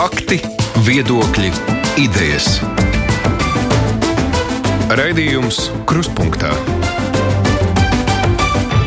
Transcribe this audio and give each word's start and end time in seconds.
Fakti, 0.00 0.38
viedokļi, 0.80 1.50
idejas. 2.00 2.46
Raidījums 4.96 5.58
Kruspunkta 5.84 6.54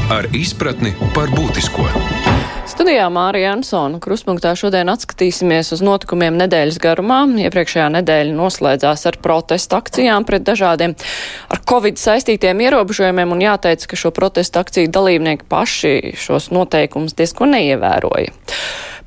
ar 0.10 0.26
izpratni 0.34 0.96
par 1.14 1.30
būtisko. 1.36 1.86
Studijā 2.66 3.06
Mārija 3.14 3.52
Ansona 3.54 4.00
kruspunktā 4.02 4.56
šodien 4.58 4.90
atskatīsimies 4.90 5.70
uz 5.76 5.84
notikumiem 5.86 6.34
nedēļas 6.42 6.80
garumā. 6.82 7.20
Iepriekšējā 7.46 7.92
nedēļa 8.00 8.34
noslēdzās 8.34 9.06
ar 9.12 9.20
protestu 9.22 9.78
akcijām 9.78 10.26
pret 10.26 10.48
dažādiem 10.50 10.96
ar 11.54 11.62
covid 11.70 12.02
saistītiem 12.02 12.66
ierobežojumiem, 12.66 13.36
un 13.38 13.46
jāteic, 13.46 13.86
ka 13.86 14.02
šo 14.02 14.10
protestu 14.18 14.64
akciju 14.64 14.90
dalībnieki 14.98 15.46
paši 15.46 15.94
šos 16.26 16.50
noteikumus 16.58 17.14
diezko 17.22 17.46
neievēroja. 17.54 18.34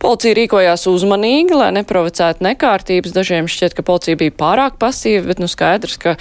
Policija 0.03 0.37
rīkojās 0.37 0.85
uzmanīgi, 0.91 1.57
lai 1.57 1.71
neprovocētu 1.79 2.45
nekārtības. 2.45 3.15
Dažiem 3.17 3.49
šķiet, 3.51 3.77
ka 3.77 3.85
policija 3.87 4.19
bija 4.21 4.35
pārāk 4.37 4.77
pasīva, 4.81 5.25
bet 5.31 5.41
nu 5.41 5.49
skaidrs, 5.49 5.97
ka 6.03 6.15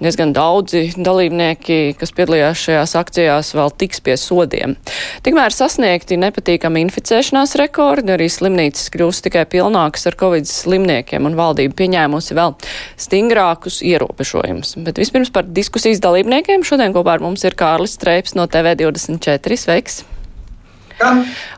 diezgan 0.00 0.32
daudzi 0.36 0.94
dalībnieki, 0.96 1.98
kas 2.00 2.14
piedalījās 2.16 2.64
šajās 2.64 2.96
akcijās, 2.98 3.52
vēl 3.58 3.72
tiks 3.80 4.02
pie 4.04 4.16
sodiem. 4.20 4.76
Tikmēr 5.26 5.54
sasniegti 5.54 6.18
nepatīkami 6.22 6.86
inficēšanās 6.86 7.56
rekordi, 7.60 8.14
arī 8.16 8.30
slimnīcas 8.32 8.88
kļūst 8.94 9.28
tikai 9.28 9.44
pilnākas 9.52 10.08
ar 10.08 10.18
covid 10.18 10.48
slimniekiem 10.48 11.28
un 11.28 11.38
valdība 11.38 11.76
pieņēmusi 11.82 12.38
vēl 12.38 12.56
stingrākus 12.96 13.82
ierobežojumus. 13.86 14.78
Bet 14.86 15.00
vispirms 15.02 15.34
par 15.34 15.48
diskusijas 15.48 16.00
dalībniekiem 16.04 16.64
šodien 16.66 16.96
kopā 16.96 17.18
ar 17.18 17.26
mums 17.28 17.44
ir 17.44 17.58
Kārlis 17.58 17.98
Streips 17.98 18.38
no 18.38 18.48
TV24. 18.48 19.58
Sveiks! 19.58 20.04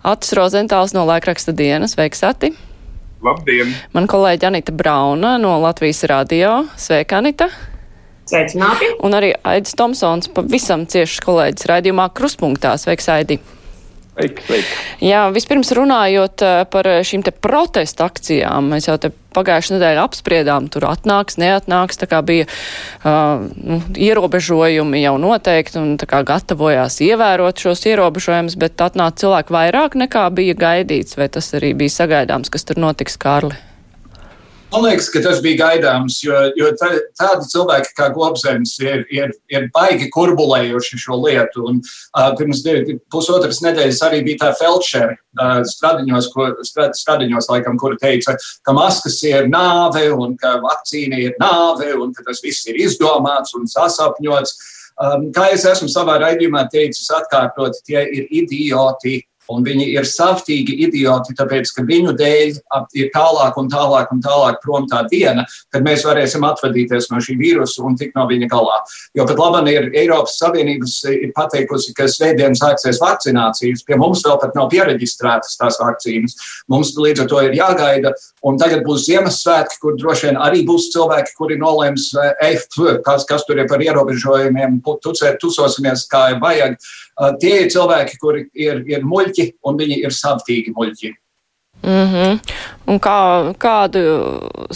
Atis 0.02 0.34
Rozentāls 0.36 0.92
no 0.96 1.06
Laikraksta 1.08 1.54
dienas. 1.56 1.94
Sveiks, 1.96 2.22
Ati! 2.26 2.52
Labdien! 3.24 3.72
Man 3.96 4.08
kolēģi 4.08 4.48
Anita 4.48 4.72
Brauna 4.72 5.34
no 5.40 5.54
Latvijas 5.60 6.02
radio. 6.08 6.62
Sveika, 6.80 7.20
Anita! 7.20 7.50
Sveicināti! 8.30 8.88
Un 9.04 9.16
arī 9.16 9.32
Aidis 9.44 9.76
Tomsons, 9.76 10.30
pavisam 10.32 10.86
ciešs 10.88 11.20
kolēģis 11.24 11.68
raidījumā 11.72 12.10
Kruspunktā. 12.16 12.76
Sveiks, 12.80 13.08
Aidi! 13.12 13.40
Sveiki, 14.20 14.44
sveiki. 14.44 14.76
Jā, 15.08 15.24
vispirms 15.32 15.72
runājot 15.76 16.44
eh, 16.44 16.60
par 16.68 16.88
šīm 17.06 17.24
te 17.24 17.32
protesta 17.32 18.04
akcijām, 18.10 18.68
mēs 18.74 18.90
jau 18.90 18.98
te 19.00 19.12
pagājušajā 19.34 19.78
nedēļā 19.78 20.04
apspriedām, 20.04 20.66
tur 20.72 20.88
atnāks, 20.90 21.38
neatnāks, 21.40 22.00
tā 22.00 22.08
kā 22.10 22.18
bija 22.26 22.48
uh, 22.50 23.46
nu, 23.54 23.78
ierobežojumi 23.94 25.04
jau 25.04 25.14
noteikti 25.22 25.78
un 25.78 25.94
tā 26.02 26.10
kā 26.10 26.24
gatavojās 26.26 26.98
ievērot 27.06 27.62
šos 27.62 27.86
ierobežojumus, 27.92 28.58
bet 28.60 28.82
atnāca 28.82 29.22
cilvēki 29.22 29.54
vairāk 29.54 29.98
nekā 30.02 30.26
bija 30.34 30.58
gaidīts, 30.58 31.14
vai 31.20 31.30
tas 31.30 31.54
arī 31.54 31.76
bija 31.78 32.00
sagaidāms, 32.00 32.50
kas 32.50 32.66
tur 32.66 32.82
notiks, 32.82 33.20
Kārli? 33.22 33.69
Man 34.70 34.84
liekas, 34.84 35.08
ka 35.10 35.18
tas 35.18 35.40
bija 35.42 35.58
gaidāms, 35.64 36.20
jo, 36.22 36.34
jo 36.54 36.68
tā, 36.78 36.92
tādi 37.18 37.48
cilvēki 37.50 37.90
kā 37.98 38.06
Globzems 38.14 38.76
ir, 38.84 39.00
ir, 39.10 39.32
ir 39.50 39.64
baigi 39.74 40.06
kurbulējuši 40.14 40.98
šo 41.02 41.18
lietu. 41.24 41.64
Un, 41.66 41.80
uh, 41.82 42.28
pirms 42.38 42.62
divi, 42.62 42.94
pusotras 43.10 43.58
nedēļas 43.64 43.98
arī 44.06 44.20
bija 44.28 44.44
tā 44.44 44.50
Felčere 44.60 45.16
uh, 45.16 45.64
stradiņos, 45.66 46.28
ko, 46.30 46.46
strad, 46.66 46.94
stradiņos 46.94 47.50
laikam, 47.50 47.80
kura 47.82 47.98
teica, 47.98 48.36
ka 48.62 48.74
maskas 48.76 49.18
ir 49.26 49.50
nāve 49.50 50.06
un 50.14 50.36
ka 50.38 50.60
vakcīna 50.62 51.18
ir 51.18 51.34
nāve 51.42 51.90
un 51.98 52.14
ka 52.14 52.28
tas 52.28 52.38
viss 52.44 52.70
ir 52.70 52.78
izdomāts 52.78 53.58
un 53.58 53.66
sasapņots. 53.70 54.54
Um, 55.00 55.30
kā 55.34 55.48
es 55.50 55.66
esmu 55.66 55.90
savā 55.90 56.20
raidījumā 56.22 56.68
teicis, 56.70 57.10
atkārtot, 57.16 57.82
tie 57.88 58.04
ir 58.06 58.30
idioti 58.42 59.18
Un 59.50 59.64
viņi 59.66 59.88
ir 59.94 60.06
saftīgi 60.06 60.76
idioti, 60.86 61.34
tāpēc 61.38 61.72
ka 61.74 61.84
viņu 61.86 62.14
dēļ 62.18 62.60
ir 63.00 63.10
tālāk 63.14 63.58
un 63.60 63.70
tālāk 63.72 64.12
un 64.14 64.22
tālāk 64.24 64.60
prom 64.62 64.86
tā 64.90 65.02
diena, 65.10 65.44
kad 65.74 65.84
mēs 65.86 66.04
varēsim 66.06 66.44
atvadīties 66.46 67.10
no 67.10 67.20
šī 67.22 67.36
vīrusa 67.40 67.84
un 67.86 67.98
tikt 67.98 68.16
no 68.18 68.26
viņa 68.30 68.50
galā. 68.52 68.80
Jo 69.18 69.26
pat 69.28 69.40
labi 69.42 69.74
ir 69.74 69.90
Eiropas 70.04 70.38
Savienības 70.40 70.96
ir 71.10 71.32
pateikusi, 71.36 71.94
ka 71.96 72.06
svētdien 72.10 72.54
sāksies 72.58 73.00
vakcinācijas. 73.02 73.84
Pie 73.86 73.98
mums 74.00 74.22
vēl 74.26 74.38
pat 74.42 74.56
nav 74.58 74.70
pieregistrētas 74.72 75.58
tās 75.60 75.80
vakcīnas. 75.82 76.36
Mums 76.70 76.94
līdz 76.98 77.24
ar 77.24 77.30
to 77.32 77.42
ir 77.46 77.56
jāgaida. 77.58 78.14
Un 78.46 78.58
tagad 78.60 78.84
būs 78.86 79.08
Ziemassvētki, 79.08 79.80
kur 79.82 79.98
droši 79.98 80.30
vien 80.30 80.40
arī 80.40 80.62
būs 80.68 80.90
cilvēki, 80.94 81.34
kuri 81.38 81.58
nolems, 81.60 82.10
ej, 82.46 82.60
kas, 83.06 83.26
kas 83.28 83.44
tur 83.48 83.60
ir 83.60 83.68
par 83.70 83.82
ierobežojumiem, 83.84 84.80
tucēt, 85.04 85.40
tusosimies 85.42 86.06
kā 86.10 86.30
vajag. 86.40 86.78
Tie 87.40 87.56
ir 87.64 87.72
cilvēki, 87.72 88.20
kuri 88.20 88.46
ir, 88.56 88.84
ir 88.88 89.04
muļķi 89.04 89.50
un 89.68 89.80
viņi 89.80 90.00
ir 90.06 90.14
savtīgi 90.16 90.72
muļķi. 90.76 91.12
Mm 91.80 92.06
-hmm. 92.12 92.38
Un 92.86 92.98
kā, 93.00 93.52
kādu 93.58 94.00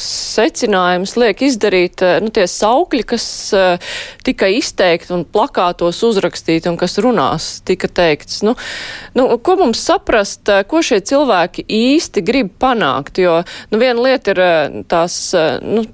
secinājumus 0.00 1.16
liek 1.20 1.42
izdarīt 1.42 2.00
nu, 2.22 2.30
tie 2.32 2.46
saukļi, 2.48 3.02
kas 3.04 3.26
uh, 3.52 3.76
tika 4.24 4.48
izteikti 4.48 5.12
un 5.12 5.24
plakātos 5.24 6.00
uzrakstīti 6.06 6.68
un 6.68 6.76
kas 6.80 6.96
runās 6.98 7.60
tika 7.64 7.88
teikts? 7.88 8.42
Nu, 8.42 8.54
nu, 9.14 9.38
ko 9.38 9.56
mums 9.56 9.84
saprast, 9.84 10.48
ko 10.68 10.82
šie 10.82 11.00
cilvēki 11.00 11.66
īsti 11.68 12.24
grib 12.24 12.54
panākt? 12.58 13.18
Jo 13.18 13.42
nu, 13.70 13.78
viena 13.78 14.00
lieta 14.00 14.30
ir 14.30 14.44
tās. 14.88 15.34
Nu, 15.60 15.84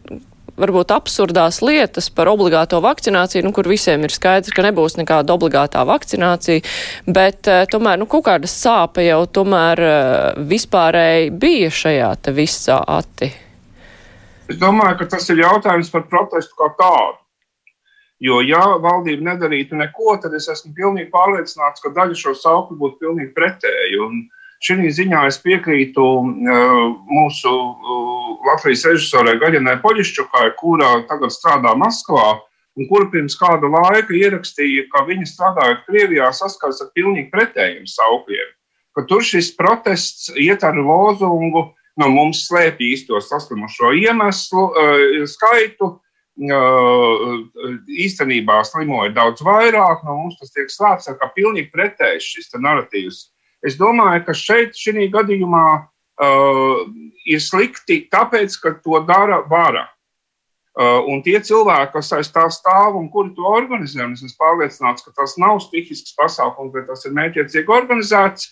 varbūt 0.59 0.95
absurdās 0.95 1.61
lietas 1.65 2.09
par 2.15 2.31
obligāto 2.33 2.81
vakcināciju, 2.85 3.45
nu, 3.47 3.53
kur 3.57 3.69
visiem 3.71 4.07
ir 4.07 4.15
skaidrs, 4.15 4.55
ka 4.55 4.65
nebūs 4.67 4.97
nekāda 4.99 5.37
obligātā 5.37 5.85
vakcinācija, 5.89 6.65
bet 7.07 7.51
uh, 7.51 7.63
tomēr, 7.71 8.01
nu, 8.01 8.09
kaut 8.11 8.27
kāda 8.31 8.51
sāpe 8.51 9.05
jau 9.07 9.23
tomēr 9.31 9.85
uh, 9.85 10.43
vispārēji 10.51 11.31
bija 11.43 11.71
šajā 11.83 12.11
te 12.25 12.35
visā 12.37 12.81
ati. 12.99 13.31
Es 14.51 14.59
domāju, 14.59 14.99
ka 15.03 15.13
tas 15.15 15.29
ir 15.31 15.45
jautājums 15.45 15.93
par 15.93 16.09
protestu 16.11 16.59
kā 16.59 16.73
tādu. 16.81 17.21
Jo, 18.21 18.43
ja 18.45 18.61
valdība 18.83 19.31
nedarītu 19.31 19.79
neko, 19.79 20.19
tad 20.21 20.35
es 20.37 20.51
esmu 20.53 20.75
pilnīgi 20.77 21.09
pārliecināts, 21.15 21.81
ka 21.81 21.95
daļa 21.97 22.19
šo 22.19 22.35
saukli 22.37 22.77
būtu 22.77 23.01
pilnīgi 23.01 23.33
pretēji. 23.37 24.03
Un, 24.05 24.19
uh, 24.27 24.40
Šī 24.61 24.91
ziņā 24.93 25.25
es 25.31 25.39
piekrītu 25.41 26.05
uh, 26.05 26.81
mūsu 27.09 27.51
uh, 27.51 28.33
Latvijas 28.45 28.85
režisorai 28.91 29.39
Gaļinai 29.41 29.79
Poļišķukai, 29.81 30.51
kura 30.61 30.99
tagad 31.09 31.33
strādā 31.33 31.73
Maskavā 31.81 32.35
un 32.77 32.89
kura 32.91 33.09
pirms 33.13 33.39
kāda 33.41 33.71
laika 33.73 34.15
ierakstīja, 34.17 34.87
ka 34.93 35.07
viņa 35.09 35.29
strādājot 35.31 35.87
Krievijā 35.89 36.29
saskars 36.37 36.83
ar 36.85 36.93
pilnīgi 36.97 37.31
pretējiem 37.33 37.89
saukļiem. 37.89 38.53
Ka 38.97 39.07
tur 39.09 39.25
šis 39.25 39.53
protests 39.57 40.29
iet 40.37 40.65
ar 40.67 40.77
lozungu, 40.77 41.71
no 42.01 42.13
mums 42.13 42.45
slēpj 42.49 42.93
īsto 42.93 43.21
saslimušo 43.25 43.95
iemeslu 43.97 44.69
uh, 44.69 45.27
skaitu, 45.29 45.95
īstenībā 46.41 48.63
slimoja 48.65 49.13
daudz 49.13 49.43
vairāk, 49.45 50.05
no 50.05 50.17
mums 50.23 50.39
tas 50.41 50.53
tiek 50.55 50.71
slēpts 50.73 51.11
kā 51.21 51.29
pilnīgi 51.35 51.71
pretējs 51.73 52.25
šis 52.25 52.55
narratīvs. 52.57 53.29
Es 53.67 53.77
domāju, 53.77 54.25
ka 54.27 54.35
šeit, 54.37 54.77
šī 54.77 55.09
gadījumā, 55.13 55.65
uh, 56.25 56.85
ir 57.29 57.43
slikti, 57.45 58.05
tāpēc, 58.13 58.57
ka 58.63 58.77
to 58.85 59.03
dara 59.09 59.43
vara. 59.51 59.89
Uh, 60.81 61.03
un 61.11 61.19
tie 61.21 61.37
cilvēki, 61.43 61.93
kas 61.97 62.13
aiz 62.17 62.31
tā 62.33 62.47
stāv 62.55 62.95
un 62.97 63.11
kuri 63.13 63.35
to 63.37 63.45
organizē, 63.45 64.05
un 64.07 64.15
es 64.15 64.23
esmu 64.23 64.39
pārliecināts, 64.41 65.05
ka 65.05 65.13
tas 65.19 65.35
nav 65.43 65.59
stihisks 65.65 66.15
pasākums, 66.17 66.73
bet 66.73 66.87
tas 66.89 67.05
ir 67.05 67.13
mētiecīgi 67.19 67.75
organizēts, 67.75 68.47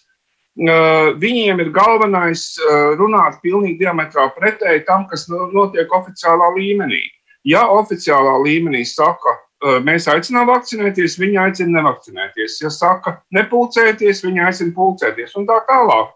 uh, 0.67 1.15
viņiem 1.23 1.63
ir 1.63 1.71
galvenais 1.73 2.51
uh, 2.61 2.99
runāt 2.99 3.39
pilnīgi 3.45 3.79
diametrāli 3.85 4.35
pretēji 4.37 4.85
tam, 4.91 5.07
kas 5.09 5.29
notiek 5.31 5.95
oficiālā 5.95 6.51
līmenī. 6.59 7.01
Ja 7.49 7.65
oficiālā 7.73 8.35
līmenī 8.45 8.83
saka, 8.85 9.39
mēs 9.83 10.07
aicinām 10.11 10.47
vakcinēties, 10.49 11.19
viņi 11.19 11.39
aicina 11.43 11.81
nevakcinēties. 11.81 12.61
Ja 12.63 12.71
saka, 12.71 13.19
nepulcēties, 13.35 14.23
viņi 14.25 14.45
aicina 14.47 14.75
pulcēties 14.77 15.35
un 15.39 15.49
tā 15.49 15.59
tālāk. 15.69 16.15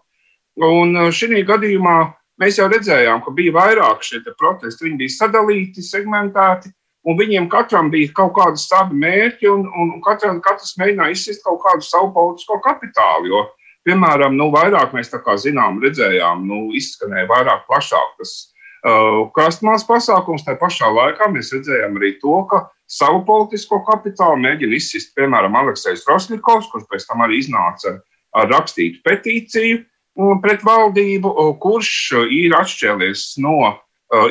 Un 0.63 0.93
šī 1.11 1.41
gadījumā 1.47 1.97
mēs 2.41 2.59
jau 2.59 2.69
redzējām, 2.71 3.23
ka 3.25 3.33
bija 3.33 3.55
vairāk 3.55 4.05
šie 4.05 4.21
protesti. 4.37 4.87
Viņi 4.87 5.01
bija 5.01 5.15
sadalīti, 5.17 5.83
segmentēti, 5.85 6.71
un 7.07 7.17
viņiem 7.19 7.49
katram 7.51 7.91
bija 7.93 8.13
kaut 8.15 8.35
kādi 8.37 8.61
savi 8.61 8.97
mērķi, 9.01 9.49
un, 9.49 9.67
un 9.67 9.99
katram, 10.05 10.39
katrs 10.45 10.77
mēģināja 10.79 11.17
izsist 11.17 11.43
kaut 11.43 11.61
kādu 11.65 11.85
savu 11.85 12.13
politisko 12.15 12.59
kapitālu. 12.63 13.31
Jo, 13.33 13.43
piemēram, 13.87 14.37
nu, 14.39 14.49
vairāk 14.53 14.95
mēs 14.95 15.11
zinām, 15.43 15.81
redzējām, 15.83 16.47
nu, 16.47 16.69
izskanēja 16.77 17.27
vairāk 17.27 17.65
plašāk 17.67 18.17
tas 18.21 18.53
uh, 18.85 19.25
krastmāls 19.35 19.83
pasākums. 19.87 20.45
Tā 20.45 20.55
pašā 20.59 20.91
laikā 20.93 21.29
mēs 21.33 21.51
redzējām 21.55 21.99
arī 21.99 22.15
to, 22.21 22.37
ka 22.49 22.67
savu 22.93 23.23
politisko 23.27 23.81
kapitālu, 23.87 24.41
mēģina 24.43 24.77
izsist, 24.77 25.13
piemēram, 25.17 25.55
Aleksis 25.59 26.05
Rosnikovs, 26.09 26.69
kurš 26.71 26.85
pēc 26.91 27.07
tam 27.09 27.23
arī 27.25 27.41
iznāca 27.41 27.97
ar 28.37 28.49
rakstītu 28.51 29.01
petīciju 29.05 29.79
mm, 29.79 30.41
pret 30.43 30.65
valdību, 30.65 31.33
kurš 31.63 31.93
ir 32.33 32.55
atšķēlies 32.59 33.33
no 33.43 33.73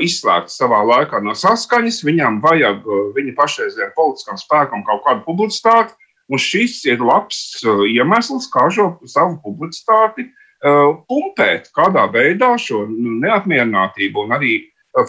izslēgts 0.03 0.61
savā 0.61 0.83
laikā 0.87 1.23
no 1.25 1.35
saskaņas. 1.35 2.03
Viņam 2.07 2.39
vajag 2.45 2.87
viņa 3.17 3.35
pašreizējiem 3.39 3.95
politiskam 3.97 4.39
spēkam 4.39 4.85
kaut 4.87 5.03
kādu 5.07 5.25
publicitāti, 5.27 5.97
un 6.31 6.41
šis 6.41 6.85
ir 6.87 7.03
labs 7.03 7.63
iemesls, 7.91 8.47
kā 8.53 8.69
šo 8.71 8.93
savu 9.11 9.41
publicitāti 9.43 10.29
pumpēt 10.63 11.73
kādā 11.75 12.07
veidā 12.13 12.55
šo 12.63 12.85
neapmierinātību 12.87 14.27
un 14.27 14.37
arī 14.39 14.53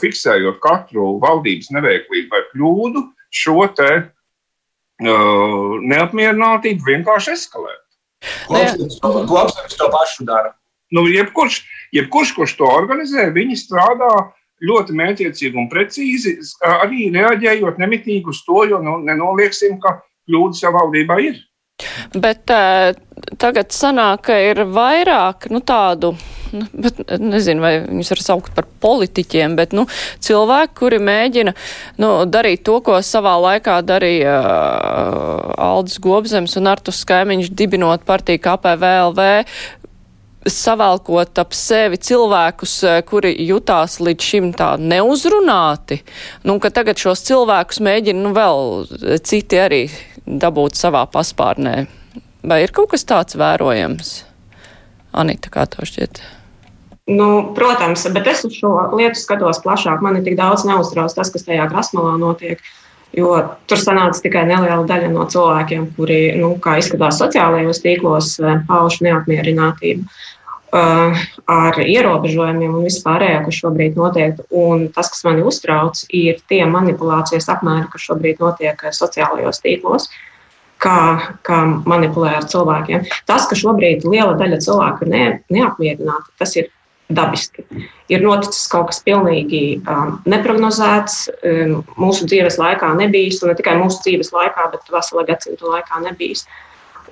fiksējot 0.02 0.58
katru 0.64 1.18
valdības 1.22 1.70
neveiklību 1.76 2.32
vai 2.32 2.42
kļūdu, 2.54 3.04
šo 3.34 3.66
te 3.78 3.90
uh, 4.00 5.80
neapmierinātību 5.82 6.86
vienkārši 6.90 7.34
eskalēt. 7.38 7.82
Kopsaktas 9.04 9.80
to 9.80 9.90
pašu 9.92 10.28
dara. 10.28 10.54
Nu, 10.94 11.08
jebkurš, 11.10 11.64
jebkurš, 11.96 12.36
kurš 12.38 12.56
to 12.60 12.70
organizē, 12.70 13.32
viņi 13.34 13.58
strādā 13.58 14.12
ļoti 14.64 14.96
mētiecīgi 14.96 15.60
un 15.60 15.70
precīzi, 15.72 16.38
arī 16.64 17.10
reaģējot 17.16 17.82
nemitīgi 17.82 18.30
uz 18.30 18.44
to, 18.46 18.62
jo 18.70 18.80
nu, 18.84 19.00
nenolieksim, 19.04 19.80
ka 19.84 19.98
kļūdas 20.30 20.62
jau 20.64 20.72
valdībā 20.78 21.18
ir. 21.26 21.42
Bet 22.14 22.54
uh, 22.54 22.94
tagad 23.42 23.74
sanāk, 23.76 24.28
ka 24.30 24.38
ir 24.40 24.62
vairāk 24.70 25.50
nu, 25.52 25.64
tādu 25.66 26.14
nu, 26.56 26.68
bet 26.74 27.02
nezinu, 27.20 27.64
vai 27.64 27.74
viņus 27.84 28.14
var 28.14 28.24
saukt 28.24 28.56
par 28.56 28.68
politiķiem, 28.84 29.58
bet, 29.60 29.76
nu, 29.78 29.86
cilvēki, 30.24 30.76
kuri 30.80 31.00
mēģina, 31.04 31.54
nu, 32.04 32.12
darīt 32.30 32.66
to, 32.68 32.80
ko 32.86 33.00
savā 33.04 33.36
laikā 33.48 33.80
darīja 33.88 34.40
uh, 34.40 35.54
Aldis 35.72 36.00
Gobzems 36.04 36.58
un 36.60 36.72
Artus 36.72 37.04
Skaimiņš 37.04 37.54
dibinot 37.58 38.06
partiju 38.08 38.42
KPVLV, 38.44 39.30
savalkot 40.50 41.40
ap 41.40 41.56
sevi 41.56 41.98
cilvēkus, 42.04 42.76
kuri 43.08 43.34
jutās 43.48 44.00
līdz 44.04 44.30
šim 44.30 44.52
tā 44.58 44.74
neuzrunāti, 44.80 46.02
nu, 46.48 46.58
ka 46.64 46.72
tagad 46.74 47.00
šos 47.00 47.24
cilvēkus 47.30 47.80
mēģina, 47.84 48.24
nu, 48.26 48.34
vēl 48.36 49.20
citi 49.24 49.62
arī 49.62 49.86
dabūt 50.26 50.80
savā 50.80 51.06
paspārnē. 51.12 51.76
Vai 52.44 52.64
ir 52.66 52.76
kaut 52.76 52.92
kas 52.92 53.08
tāds 53.08 53.38
vērojams? 53.40 54.16
Anita, 55.16 55.52
kā 55.54 55.68
tev 55.70 55.88
šķiet? 55.88 56.24
Nu, 57.08 57.52
protams, 57.56 58.06
bet 58.16 58.28
es 58.32 58.46
uz 58.48 58.56
šo 58.56 58.72
lietu 58.96 59.20
skatos 59.20 59.60
plašāk. 59.64 60.00
Man 60.04 60.22
tik 60.24 60.38
daudz 60.40 60.64
neuztrauc 60.64 61.12
tas, 61.12 61.32
kas 61.34 61.44
tajā 61.44 61.66
grasmalā 61.72 62.16
notiek. 62.20 62.62
Jo 63.14 63.34
tur 63.70 63.78
sanāca 63.78 64.24
tikai 64.24 64.46
neliela 64.50 64.88
daļa 64.90 65.10
no 65.12 65.26
cilvēkiem, 65.30 65.90
kuri, 65.98 66.22
nu, 66.40 66.56
kā 66.64 66.80
izskatās 66.80 67.20
sociālajos 67.22 67.84
tīklos, 67.84 68.38
eh, 68.42 68.62
pauž 68.70 69.02
neapmierinātību 69.06 70.08
uh, 70.74 71.20
ar 71.46 71.78
ierobežojumiem 71.84 72.74
un 72.80 72.88
vispārējo, 72.88 73.44
kas 73.46 73.60
šobrīd 73.60 74.00
notiek. 74.00 74.40
Un 74.50 74.88
tas, 74.96 75.12
kas 75.14 75.22
mani 75.28 75.44
uztrauc, 75.46 76.00
ir 76.10 76.40
tie 76.50 76.64
manipulācijas 76.66 77.52
apmēri, 77.54 77.92
kas 77.92 78.08
šobrīd 78.08 78.42
notiek 78.42 78.80
eh, 78.80 78.96
sociālajos 78.96 79.62
tīklos. 79.62 80.08
Kā, 80.84 81.00
kā 81.48 81.60
manipulē 81.88 82.34
ar 82.40 82.48
cilvēkiem. 82.50 83.06
Tas, 83.30 83.46
ka 83.48 83.56
šobrīd 83.56 84.08
liela 84.08 84.34
daļa 84.40 84.58
cilvēku 84.66 85.06
ir 85.06 85.12
ne, 85.14 85.28
neapmierināti, 85.54 86.34
tas 86.42 86.58
ir 86.60 86.74
dabiski. 87.16 87.66
Ir 88.12 88.24
noticis 88.26 88.68
kaut 88.72 88.90
kas 88.92 89.02
pilnīgi 89.06 89.80
um, 89.80 90.18
neparedzēts, 90.30 91.18
um, 91.46 91.80
mūsu 92.00 92.28
dzīves 92.30 92.60
laikā 92.62 92.92
nebijis, 93.00 93.42
un 93.44 93.52
ne 93.52 93.58
tikai 93.60 93.78
mūsu 93.80 94.04
dzīves 94.06 94.34
laikā, 94.36 94.68
bet 94.74 94.94
vesela 94.94 95.26
gadsimta 95.28 95.70
laikā 95.76 96.04
nebijis. 96.06 96.46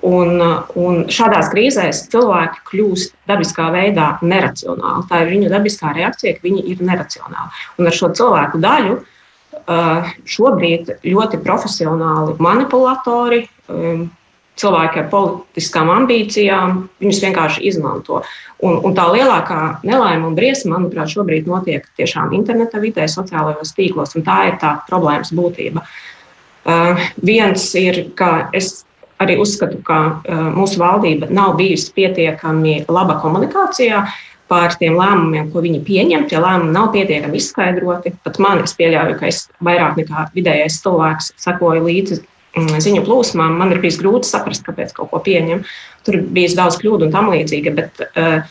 Un, 0.02 0.40
uh, 0.42 0.70
un 0.82 1.04
šādās 1.14 1.50
krīzēs 1.52 2.06
cilvēki 2.12 2.64
kļūst 2.70 3.14
dabiskā 3.30 3.68
veidā 3.74 4.16
neracionāli. 4.22 5.06
Tā 5.10 5.22
ir 5.22 5.34
viņu 5.36 5.52
dabiskā 5.52 5.94
reakcija, 5.94 6.36
ka 6.36 6.46
viņi 6.48 6.66
ir 6.74 6.82
neracionāli. 6.82 7.62
Un 7.78 7.90
ar 7.90 7.98
šo 7.98 8.10
cilvēku 8.18 8.62
daļu 8.62 8.96
uh, 8.98 10.10
šobrīd 10.26 10.96
ļoti 11.06 11.42
profesionāli 11.46 12.34
manipulatori 12.42 13.44
um, 13.70 14.10
cilvēki 14.60 15.00
ar 15.00 15.08
politiskām 15.12 15.90
ambīcijām, 15.92 16.84
viņus 17.02 17.20
vienkārši 17.24 17.64
izmanto. 17.70 18.22
Un, 18.62 18.78
un 18.86 18.94
tā 18.96 19.08
lielākā 19.10 19.60
nelaime 19.86 20.28
un 20.28 20.36
briesma, 20.38 20.76
manuprāt, 20.76 21.10
šobrīd 21.14 21.48
notiek 21.50 21.86
tiešām 21.98 22.34
interneta 22.36 22.80
vidē, 22.82 23.08
sociālajos 23.10 23.74
tīklos, 23.76 24.16
un 24.18 24.26
tā 24.26 24.38
ir 24.50 24.58
tā 24.62 24.76
problēmas 24.88 25.32
būtība. 25.34 25.84
Uh, 26.62 27.00
viens 27.26 27.64
ir, 27.78 28.04
ka 28.18 28.52
es 28.54 28.84
arī 29.22 29.38
uzskatu, 29.42 29.80
ka 29.86 29.98
uh, 30.20 30.44
mūsu 30.54 30.78
valdība 30.82 31.30
nav 31.32 31.56
bijusi 31.58 31.90
pietiekami 31.96 32.84
laba 32.92 33.18
komunikācijā 33.22 34.04
par 34.52 34.76
tiem 34.76 34.98
lēmumiem, 35.00 35.48
ko 35.50 35.62
viņi 35.64 35.80
pieņem. 35.86 36.26
Tie 36.28 36.38
lēmumi 36.38 36.74
nav 36.74 36.90
pietiekami 36.94 37.40
izskaidroti. 37.40 38.12
Pat 38.22 38.38
man, 38.42 38.60
es 38.66 38.76
pieļauju, 38.78 39.16
ka 39.18 39.30
es 39.30 39.46
vairāk 39.64 39.96
nekā 40.02 40.26
vidējais 40.36 40.76
cilvēks 40.84 41.32
sekoju 41.40 41.86
līdzi 41.88 42.20
ziņu 42.56 43.04
plūsmām, 43.06 43.56
man 43.58 43.72
ir 43.72 43.80
bijis 43.82 44.00
grūti 44.00 44.28
saprast, 44.28 44.64
kāpēc 44.66 44.92
kaut 44.96 45.10
ko 45.12 45.20
pieņem. 45.24 45.62
Tur 46.04 46.18
ir 46.18 46.26
bijis 46.34 46.56
daudz 46.58 46.76
kļūdu 46.80 47.08
un 47.08 47.14
tam 47.14 47.30
līdzīga. 47.32 47.76
Bet, 47.78 48.04
uh, 48.16 48.42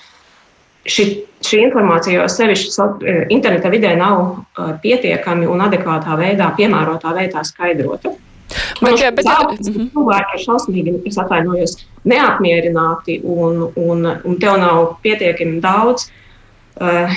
Šī, 0.82 1.04
šī 1.46 1.60
informācija 1.62 2.16
jau 2.16 2.24
sevišķi 2.34 2.72
uh, 2.82 3.18
interneta 3.30 3.70
vidē 3.70 3.92
nav 4.00 4.16
uh, 4.24 4.72
pietiekami 4.82 5.46
un 5.46 5.62
adekvātā 5.62 6.16
veidā, 6.18 6.48
piemērotā 6.58 7.12
veidā 7.14 7.44
skaidrota. 7.46 8.16
Man 8.82 8.98
liekas, 8.98 9.28
ka 9.28 9.36
mhm. 9.54 9.92
cilvēki 9.94 10.40
ir 10.40 10.42
šausmīgi, 10.42 10.96
es 11.06 11.20
atvainojos, 11.22 11.78
neapmierināti 12.10 13.20
un, 13.22 13.68
un, 13.78 14.10
un 14.10 14.42
tev 14.42 14.58
nav 14.58 14.96
pietiekami 15.06 15.62
daudz 15.62 16.08
uh, 16.82 17.14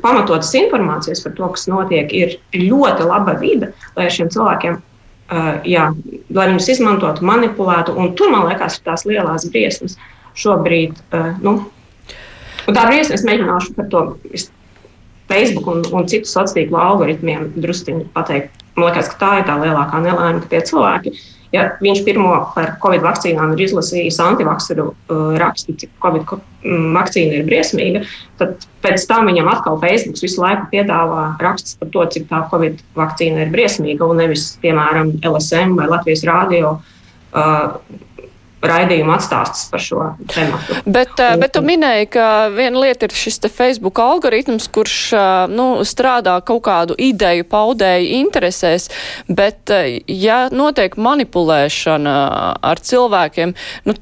pamatotas 0.00 0.54
informācijas 0.56 1.20
par 1.26 1.36
to, 1.36 1.52
kas 1.52 1.68
notiek. 1.68 2.16
Ir 2.16 2.38
ļoti 2.56 3.12
laba 3.12 3.36
vide, 3.42 3.74
lai 3.98 4.08
šiem 4.08 4.32
cilvēkiem 4.32 4.80
Uh, 5.26 5.56
jā, 5.66 5.88
lai 6.30 6.44
viņus 6.52 6.68
izmantotu, 6.76 7.24
manipulētu. 7.26 7.96
Tur, 8.18 8.30
man 8.30 8.46
liekas, 8.46 8.78
ir 8.78 8.84
tās 8.86 9.02
lielās 9.08 9.48
briesmas 9.50 9.96
šobrīd. 10.38 11.00
Uh, 11.10 11.32
nu, 11.42 11.54
tā 12.68 12.84
briesma, 12.86 13.16
es 13.18 13.24
mēģināšu 13.26 13.74
par 13.74 13.88
to 13.90 14.04
Facebook 15.26 15.66
un, 15.72 15.82
un 15.90 16.06
citu 16.06 16.30
sociālo 16.30 16.60
tīklu 16.60 16.78
algoritmiem 16.78 17.48
druskuļi 17.58 18.06
pateikt. 18.14 18.62
Man 18.76 18.90
liekas, 18.90 19.10
ka 19.10 19.18
tā 19.24 19.32
ir 19.40 19.48
tā 19.48 19.56
lielākā 19.58 19.98
nelaime, 20.04 20.44
ka 20.44 20.52
tie 20.52 20.62
cilvēki 20.68 21.10
uh, 21.10 21.24
Ja 21.54 21.66
viņš 21.82 22.02
pirmo 22.06 22.32
par 22.54 22.72
covid 22.82 23.04
vakcīnām 23.06 23.52
ir 23.54 23.64
izlasījis 23.68 24.18
antivakcīnu 24.22 24.86
uh, 24.88 25.36
rakstu, 25.40 25.76
cik 25.78 25.92
covid 26.02 26.26
mm, 26.32 26.88
vakcīna 26.96 27.38
ir 27.38 27.46
briesmīga, 27.46 28.02
tad 28.40 28.66
pēc 28.84 29.06
tam 29.10 29.30
viņam 29.30 29.50
atkal 29.52 29.78
Facebook 29.82 30.18
visu 30.22 30.42
laiku 30.42 30.66
piedāvā 30.72 31.28
rakstus 31.42 31.78
par 31.80 31.92
to, 31.94 32.06
cik 32.16 32.26
tā 32.32 32.42
covid 32.50 32.82
vakcīna 32.98 33.46
ir 33.46 33.54
briesmīga, 33.54 34.08
un 34.08 34.22
nevis, 34.24 34.48
piemēram, 34.64 35.16
LSM 35.22 35.78
vai 35.78 35.88
Latvijas 35.92 36.26
Rādio. 36.26 36.76
Uh, 37.36 37.78
raidījumu 38.70 39.14
atstāstus 39.16 39.68
par 39.72 39.82
šo 39.82 40.08
tēmu. 40.32 40.60
Bet, 40.84 41.14
uh, 41.18 41.34
bet 41.40 41.54
tu 41.56 41.62
minēji, 41.66 42.10
ka 42.16 42.26
viena 42.54 42.86
lieta 42.86 43.08
ir 43.08 43.16
šis 43.16 43.40
Facebook 43.52 44.00
algoritms, 44.02 44.68
kurš 44.72 44.96
uh, 45.16 45.22
nu, 45.52 45.68
strādā 45.86 46.38
kaut 46.46 46.64
kādu 46.66 46.96
ideju 46.98 47.46
paudēju 47.50 48.10
interesēs, 48.22 48.90
bet 49.28 49.74
uh, 49.74 49.86
ja 50.10 50.46
notiek 50.52 50.98
manipulēšana 50.98 52.16
ar 52.66 52.82
cilvēkiem, 52.90 53.54
nu, 53.86 53.96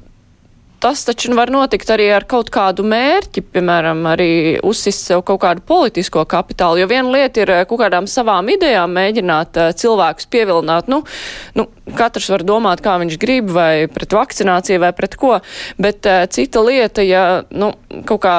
tas 0.85 1.01
taču 1.01 1.33
var 1.33 1.49
notikt 1.49 1.89
arī 1.89 2.11
ar 2.13 2.27
kaut 2.29 2.51
kādu 2.53 2.83
mērķi, 2.85 3.41
piemēram, 3.55 4.03
arī 4.11 4.29
uzsist 4.65 5.07
sev 5.07 5.23
kaut 5.25 5.41
kādu 5.41 5.63
politisko 5.65 6.21
kapitālu, 6.29 6.83
jo 6.83 6.89
viena 6.91 7.09
lieta 7.09 7.41
ir 7.41 7.53
kaut 7.65 7.81
kādām 7.81 8.05
savām 8.11 8.51
idejām 8.53 8.93
mēģināt 8.93 9.57
cilvēkus 9.81 10.29
pievilināt, 10.29 10.91
nu, 10.91 11.01
nu, 11.57 11.65
katrs 11.97 12.29
var 12.29 12.45
domāt, 12.45 12.85
kā 12.85 12.99
viņš 13.01 13.17
grib, 13.21 13.49
vai 13.55 13.87
pret 13.89 14.13
vakcināciju, 14.13 14.83
vai 14.85 14.93
pret 14.93 15.17
ko, 15.17 15.39
bet 15.81 16.05
cita 16.37 16.61
lieta, 16.61 17.05
ja, 17.05 17.25
nu, 17.49 17.73
kaut 18.05 18.21
kā 18.27 18.37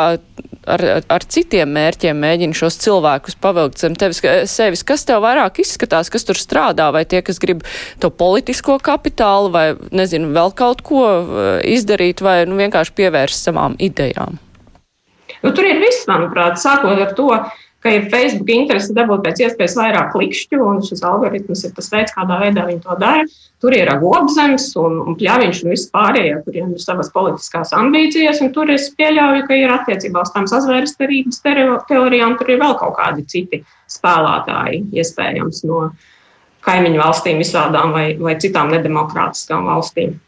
ar, 0.67 0.85
ar 1.13 1.27
citiem 1.31 1.71
mērķiem 1.77 2.19
mēģina 2.23 2.57
šos 2.57 2.79
cilvēkus 2.83 3.39
pavilkt 3.43 3.83
zem 3.83 3.97
tevis, 3.99 4.23
sevis. 4.51 4.85
Kas 4.87 5.07
tev 5.09 5.23
vairāk 5.25 5.61
izskatās, 5.63 6.11
kas 6.13 6.27
tur 6.27 6.39
strādā, 6.41 6.89
vai 6.95 7.05
tie, 7.09 7.23
kas 7.27 7.41
grib 7.43 7.65
to 8.03 8.11
politisko 8.11 8.79
kapitālu, 8.85 9.53
vai, 9.55 9.67
nezinu, 9.95 10.33
vēl 10.37 10.53
kaut 10.59 10.83
ko 10.87 11.05
eh, 11.07 11.61
izdarīt, 11.77 12.25
vai 12.25 12.43
nu, 12.49 12.59
vienkārši 12.61 12.97
pievērst 12.99 13.49
savām 13.49 13.79
idejām? 13.83 14.41
Nu, 15.43 15.53
tur 15.53 15.67
ir 15.69 15.81
viss, 15.83 16.07
manuprāt, 16.09 16.59
sākot 16.59 16.99
ar 17.03 17.13
to, 17.17 17.31
ka 17.85 17.93
ir 17.93 18.09
Facebook 18.11 18.51
interese 18.51 18.95
dabūt 18.97 19.23
pēc 19.27 19.45
iespējas 19.47 19.77
vairāk 19.79 20.11
klikšķu, 20.15 20.59
un 20.59 20.81
šis 20.87 21.05
algoritms 21.07 21.67
ir 21.69 21.75
tas 21.77 21.91
veids, 21.93 22.15
kādā 22.17 22.41
veidā 22.41 22.65
viņi 22.67 22.83
to 22.83 22.97
dara. 22.99 23.27
Tur 23.65 23.73
ir 23.73 23.89
agobzems 23.89 24.67
un, 24.77 24.99
un 25.09 25.15
pļaviņš 25.17 25.63
un 25.65 25.73
viss 25.73 25.89
pārējie, 25.95 26.35
kuriem 26.45 26.75
ir 26.77 26.83
savas 26.83 27.09
politiskās 27.15 27.73
ambīcijas, 27.77 28.43
un 28.45 28.51
tur 28.53 28.69
es 28.75 28.91
pieļauju, 28.99 29.47
ka 29.49 29.57
ir 29.57 29.73
attiecībā 29.73 30.27
uz 30.27 30.33
tām 30.35 30.49
sazvērestarības 30.51 31.41
teorijām, 31.89 32.37
tur 32.37 32.53
ir 32.53 32.61
vēl 32.61 32.77
kaut 32.83 32.99
kādi 32.99 33.25
citi 33.33 33.63
spēlētāji, 33.95 34.83
iespējams, 35.01 35.63
no 35.71 35.87
kaimiņu 36.67 37.01
valstīm 37.01 37.41
visādām 37.41 37.97
vai, 37.97 38.07
vai 38.21 38.37
citām 38.43 38.75
nedemokrātiskām 38.75 39.71
valstīm. 39.71 40.19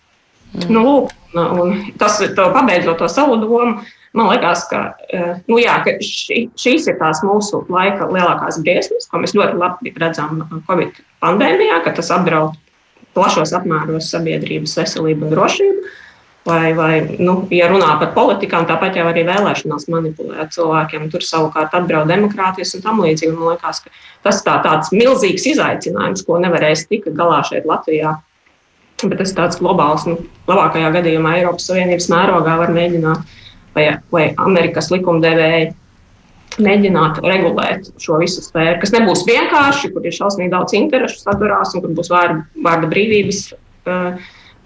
Mm. 0.55 0.73
Nu, 0.73 0.87
lūk, 0.87 1.13
un 1.37 1.77
tas, 2.01 2.23
pabeidzot 2.33 3.03
to 3.03 3.13
savu 3.13 3.37
domu, 3.45 3.83
Man 4.17 4.31
liekas, 4.33 4.65
ka, 4.71 4.79
eh, 5.13 5.35
nu 5.47 5.59
jā, 5.61 5.75
ka 5.85 5.93
ši, 6.03 6.49
šīs 6.59 6.87
ir 6.89 6.97
tās 6.99 7.21
mūsu 7.23 7.61
laika 7.71 8.09
lielākās 8.09 8.57
briesmas, 8.65 9.05
ko 9.07 9.21
mēs 9.21 9.35
ļoti 9.37 9.61
labi 9.61 9.93
redzam 10.01 10.41
Covid 10.67 10.97
pandēmijā, 11.23 11.83
ka 11.85 11.93
tas 11.99 12.09
apdraud 12.17 12.57
plašos 13.19 13.55
apmēros 13.59 14.13
sabiedrības 14.15 14.79
veselību 14.79 15.27
un 15.27 15.35
drošību. 15.35 15.97
vai, 16.49 16.73
vai 16.73 17.17
nu, 17.21 17.35
ja 17.53 17.67
runā 17.69 17.91
par 18.01 18.15
politikām, 18.15 18.65
tāpat 18.69 18.97
jau 18.97 19.05
arī 19.11 19.25
vēlēšanās 19.29 19.89
manipulē 19.93 20.47
cilvēkiem. 20.55 21.09
Tur 21.13 21.25
savukārt 21.25 21.75
atbrauc 21.77 22.09
demokrātijas 22.09 22.73
un 22.79 22.85
tam 22.87 23.03
līdzīgi. 23.05 23.35
Man 23.35 23.53
liekas, 23.53 23.83
ka 23.85 23.93
tas 24.25 24.41
tā, 24.47 24.55
tāds 24.65 24.93
milzīgs 24.95 25.45
izaicinājums, 25.53 26.25
ko 26.25 26.39
nevarēs 26.41 26.87
tikt 26.89 27.11
galā 27.19 27.43
šeit 27.49 27.69
Latvijā. 27.69 28.15
Bet 29.03 29.19
tas 29.21 29.35
tāds 29.37 29.61
globāls, 29.61 30.09
nu, 30.09 30.17
labākajā 30.49 30.89
gadījumā 30.97 31.37
Eiropas 31.39 31.69
Savienības 31.69 32.09
mērogā 32.11 32.57
var 32.63 32.73
mēģināt, 32.75 33.37
vai, 33.77 33.85
vai 34.15 34.25
Amerikas 34.43 34.91
likumdevēji 34.95 35.69
mēģināt 36.65 37.21
regulēt 37.25 37.93
šo 38.03 38.19
visu 38.23 38.43
sfēru, 38.45 38.79
kas 38.83 38.93
nebūs 38.95 39.27
vienkārši, 39.29 39.93
kur 39.95 40.07
ir 40.07 40.17
šausmīgi 40.17 40.53
daudz 40.53 40.75
interešu 40.79 41.23
sadurās 41.23 41.75
un 41.75 41.85
kur 41.85 41.95
būs 41.99 42.11
vārda, 42.12 42.43
vārda 42.65 42.91
brīvības. 42.91 43.47
Uh, 43.88 44.19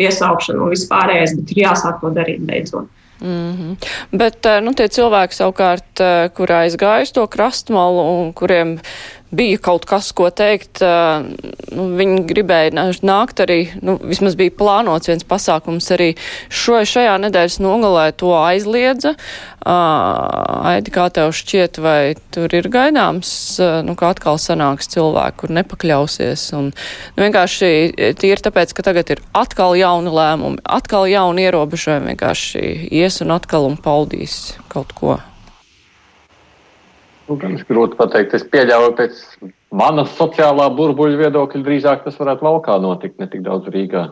piesaukšana 0.03 0.65
un 0.65 0.73
vispārējais, 0.73 1.37
bet 1.39 1.55
ir 1.55 1.65
jāsāk 1.67 2.03
to 2.03 2.13
darīt 2.17 2.45
beidzot. 2.49 2.91
Mm 3.23 3.51
-hmm. 3.57 3.89
Bet 4.19 4.47
nu, 4.63 4.75
tie 4.75 4.89
cilvēki 4.89 5.37
savukārt, 5.37 6.03
kur 6.35 6.53
aizgājuši 6.53 7.15
to 7.15 7.27
krastmalu 7.27 8.07
un 8.23 8.33
kuriem 8.33 8.79
bija 9.33 9.59
kaut 9.63 9.87
kas, 9.89 10.11
ko 10.17 10.29
teikt. 10.31 10.83
Nu, 11.73 11.87
viņi 11.97 12.25
gribēja 12.29 12.73
nākt 13.05 13.41
arī, 13.45 13.61
nu, 13.85 13.97
vismaz 14.01 14.37
bija 14.39 14.55
plānots 14.59 15.11
viens 15.11 15.27
pasākums 15.29 15.89
arī 15.95 16.13
šo, 16.53 16.83
šajā 16.89 17.17
nedēļas 17.25 17.59
nogalē 17.65 18.11
to 18.21 18.35
aizliedza. 18.37 19.15
Aidi, 19.63 20.93
kā 20.93 21.07
tev 21.15 21.33
šķiet, 21.39 21.81
vai 21.83 22.15
tur 22.35 22.53
ir 22.57 22.69
gaidāms, 22.73 23.33
nu, 23.87 23.97
ka 23.99 24.13
atkal 24.13 24.41
sanāks 24.43 24.91
cilvēki, 24.93 25.39
kur 25.43 25.57
nepakļausies. 25.61 26.47
Un, 26.59 26.73
nu, 26.73 27.25
vienkārši 27.25 28.15
tīri 28.21 28.45
tāpēc, 28.45 28.77
ka 28.77 28.87
tagad 28.91 29.15
ir 29.17 29.25
atkal 29.39 29.77
jauni 29.79 30.13
lēmumi, 30.13 30.65
atkal 30.67 31.09
jauni 31.11 31.49
ierobežojumi, 31.49 32.13
vienkārši 32.13 32.65
ies 32.93 33.23
un 33.25 33.37
atkal 33.39 33.71
un 33.71 33.79
paudīs 33.81 34.57
kaut 34.73 34.97
ko. 34.99 35.21
Nu, 37.33 37.39
gan 37.41 37.55
grūti 37.65 37.97
pateikt. 37.97 38.35
Es 38.37 38.43
pieļauju, 38.53 38.91
pēc 38.99 39.21
manas 39.73 40.11
sociālā 40.19 40.67
burbuļa 40.77 41.17
viedokļa 41.23 41.63
drīzāk 41.65 42.03
tas 42.05 42.19
varētu 42.21 42.45
valkā 42.45 42.77
notikt, 42.83 43.17
ne 43.23 43.29
tik 43.33 43.41
daudz 43.47 43.71
Rīgā. 43.73 44.11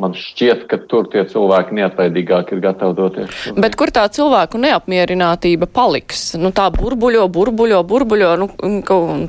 Man 0.00 0.12
šķiet, 0.16 0.66
ka 0.68 0.76
tur 0.88 1.08
tie 1.12 1.24
cilvēki 1.28 1.74
neatlaidīgāk 1.80 2.52
ir 2.52 2.60
gatavi 2.62 2.96
doties. 2.98 3.40
Bet 3.56 3.74
kur 3.80 3.90
tā 3.92 4.04
cilvēku 4.12 4.60
neapmierinātība 4.60 5.66
paliks? 5.66 6.34
Nu, 6.36 6.52
tā 6.56 6.68
burbuļo, 6.76 7.24
burbuļo, 7.32 7.80
burbuļo. 7.88 8.30
Nu, 8.40 8.50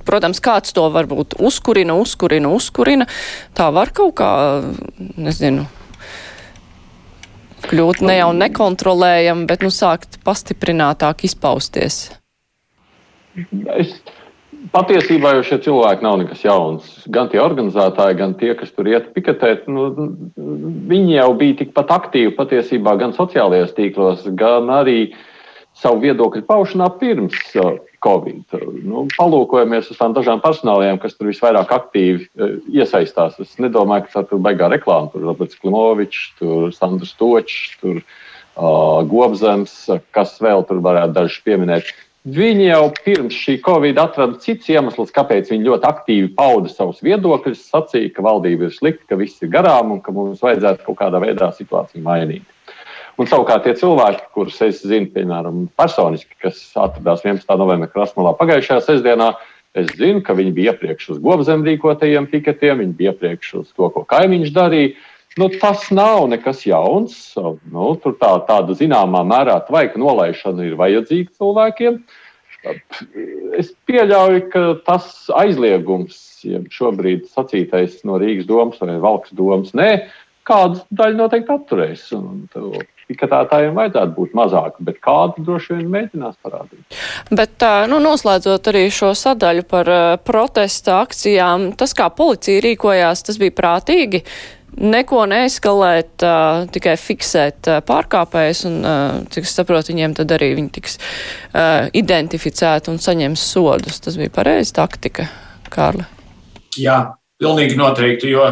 protams, 0.05 0.43
kāds 0.43 0.75
to 0.75 0.85
varbūt 0.91 1.39
uzkurina, 1.39 1.95
uzkurina, 1.95 2.51
uzkurina. 2.51 3.07
Tā 3.57 3.71
var 3.73 3.95
kaut 3.95 4.19
kā, 4.19 4.31
nezinu, 5.15 5.65
kļūt 7.71 8.03
ne 8.03 8.19
jau 8.19 8.31
nekontrolējami, 8.35 9.47
bet 9.47 9.63
nu 9.63 9.71
sākt 9.71 10.19
pastiprinātāk 10.27 11.23
izpausties. 11.31 12.09
Es, 13.75 13.93
patiesībā 14.75 15.35
jau 15.37 15.43
šie 15.47 15.59
cilvēki 15.65 16.05
nav 16.05 16.19
nekas 16.21 16.43
jauns. 16.45 16.87
Gan 17.13 17.31
tie 17.31 17.41
organizētāji, 17.43 18.17
gan 18.19 18.35
tie, 18.39 18.53
kas 18.59 18.73
tur 18.75 18.89
iet 18.91 19.11
piketēt, 19.15 19.67
nu, 19.71 19.89
viņi 20.91 21.17
jau 21.17 21.29
bija 21.39 21.61
tikpat 21.63 21.93
aktīvi 21.97 22.33
patiesībā 22.37 22.97
gan 23.01 23.15
sociālajos 23.17 23.75
tīklos, 23.77 24.25
gan 24.39 24.71
arī 24.73 25.13
savu 25.81 26.01
viedokļu 26.03 26.43
paušanā 26.49 26.89
pirms 26.99 27.37
uh, 27.57 27.77
Covid. 28.03 28.57
Nu, 28.83 29.05
palūkojamies 29.15 29.91
uz 29.93 29.99
tām 29.99 30.15
dažām 30.17 30.41
personālajām, 30.43 30.99
kas 31.01 31.15
tur 31.15 31.31
visvairāk 31.31 31.71
aktīvi 31.73 32.27
uh, 32.27 32.57
iesaistās. 32.73 33.39
Es 33.41 33.55
nedomāju, 33.61 34.07
ka 34.07 34.19
tā 34.19 34.25
tur 34.29 34.43
baigā 34.43 34.69
reklāma. 34.73 35.11
Tur 35.13 35.25
Roberts 35.29 35.57
Klimovičs, 35.61 36.33
tur 36.41 36.73
Sandrs 36.75 37.15
Točs, 37.19 37.77
tur 37.81 38.01
uh, 38.01 39.01
Gobzems, 39.07 39.75
kas 40.15 40.35
vēl 40.43 40.67
tur 40.67 40.83
varētu 40.83 41.17
dažus 41.21 41.39
pieminēt. 41.47 41.95
Viņi 42.21 42.67
jau 42.67 42.91
pirms 43.01 43.33
šī 43.33 43.55
Covid 43.65 43.97
atrada 43.97 44.37
cits 44.43 44.67
iemesls, 44.69 45.09
kāpēc 45.15 45.47
viņi 45.49 45.65
ļoti 45.65 45.87
aktīvi 45.89 46.27
pauda 46.37 46.69
savus 46.69 46.99
viedokļus, 47.01 47.63
sacīja, 47.71 48.11
ka 48.13 48.21
valdība 48.21 48.67
ir 48.67 48.75
slikta, 48.75 49.07
ka 49.09 49.17
viss 49.17 49.41
ir 49.41 49.49
garām 49.49 49.95
un 49.95 50.03
ka 50.05 50.13
mums 50.13 50.43
vajadzētu 50.45 50.85
kaut 50.85 50.99
kādā 50.99 51.17
veidā 51.23 51.49
situāciju 51.57 52.03
mainīt. 52.05 52.45
Un 53.17 53.25
savukārt 53.25 53.65
tie 53.65 53.73
cilvēki, 53.73 54.27
kurus 54.37 54.61
es 54.61 54.83
zinu, 54.85 55.09
piemēram, 55.15 55.65
personiski, 55.77 56.37
kas 56.45 56.61
atradās 56.77 57.25
11. 57.25 57.57
novembrī 57.57 57.89
Krasnodarbā 57.89 58.37
pagājušajā 58.37 58.85
sestdienā, 58.85 59.31
es 59.73 59.89
zinu, 59.97 60.21
ka 60.21 60.37
viņi 60.37 60.53
bija 60.53 60.75
iepriekš 60.75 61.15
uz 61.15 61.19
gobzem 61.25 61.65
rīkotajiem 61.65 62.29
piketiem, 62.29 62.83
viņi 62.85 62.97
bija 63.01 63.15
iepriekš 63.15 63.53
uz 63.63 63.73
to, 63.73 63.89
ko 63.89 64.05
kaimiņš 64.05 64.53
darīja. 64.53 64.93
Nu, 65.37 65.47
tas 65.61 65.87
nav 65.91 66.25
nekas 66.27 66.65
jauns. 66.67 67.15
Nu, 67.71 67.93
tur 68.03 68.17
tā, 68.19 68.33
tāda 68.49 68.75
zināmā 68.75 69.23
mērā 69.27 69.61
tvaika 69.67 69.99
nolaišana 70.01 70.67
ir 70.67 70.75
vajadzīga 70.79 71.31
cilvēkiem. 71.39 72.01
Es 73.57 73.71
pieļauju, 73.89 74.41
ka 74.51 74.65
tas 74.85 75.07
aizliegums, 75.39 76.19
ja 76.45 76.59
šobrīd 76.69 77.29
sacītais 77.31 78.01
no 78.05 78.19
Rīgas 78.21 78.49
domas 78.49 78.83
vai 78.83 78.99
Valkas 79.01 79.33
domas, 79.37 79.71
nē, 79.77 79.89
kādu 80.45 80.83
daļu 80.99 81.17
noteikti 81.23 81.55
atturēs. 81.55 82.05
Piketētājiem 83.11 83.73
vajadzētu 83.75 84.13
būt 84.19 84.37
mazāk, 84.37 84.77
bet 84.83 85.01
kādu 85.03 85.41
droši 85.47 85.79
vien 85.79 85.89
mēģinās 85.95 86.37
parādīt. 86.43 87.01
Bet, 87.31 87.65
nu, 87.91 88.03
noslēdzot 88.03 88.69
arī 88.71 88.85
šo 88.93 89.15
sadaļu 89.17 89.65
par 89.71 89.91
protesta 90.27 91.01
akcijām, 91.01 91.71
tas, 91.79 91.95
kā 91.97 92.11
policija 92.13 92.61
rīkojās, 92.67 93.25
tas 93.27 93.41
bija 93.41 93.57
prātīgi. 93.57 94.21
Uh, 94.21 94.60
neko 94.77 95.23
neeskalēt, 95.29 96.13
uh, 96.25 96.65
tikai 96.71 96.95
fiksēt 96.99 97.69
uh, 97.69 97.79
pārkāpējus, 97.85 98.65
un, 98.69 98.77
uh, 98.81 99.21
cik 99.33 99.47
es 99.47 99.55
saprotu, 99.57 99.93
viņiem 99.93 100.17
tad 100.19 100.33
arī 100.37 100.53
viņi 100.59 100.73
tiks 100.77 100.97
uh, 100.97 101.87
identificēti 101.97 102.93
un 102.93 103.01
saņems 103.01 103.47
sodus. 103.53 104.01
Tas 104.03 104.19
bija 104.19 104.33
pareizi 104.33 104.75
taktika, 104.77 105.27
Kārli. 105.71 106.07
Jā, 106.79 106.99
pilnīgi 107.41 107.75
noteikti, 107.79 108.31
jo 108.31 108.47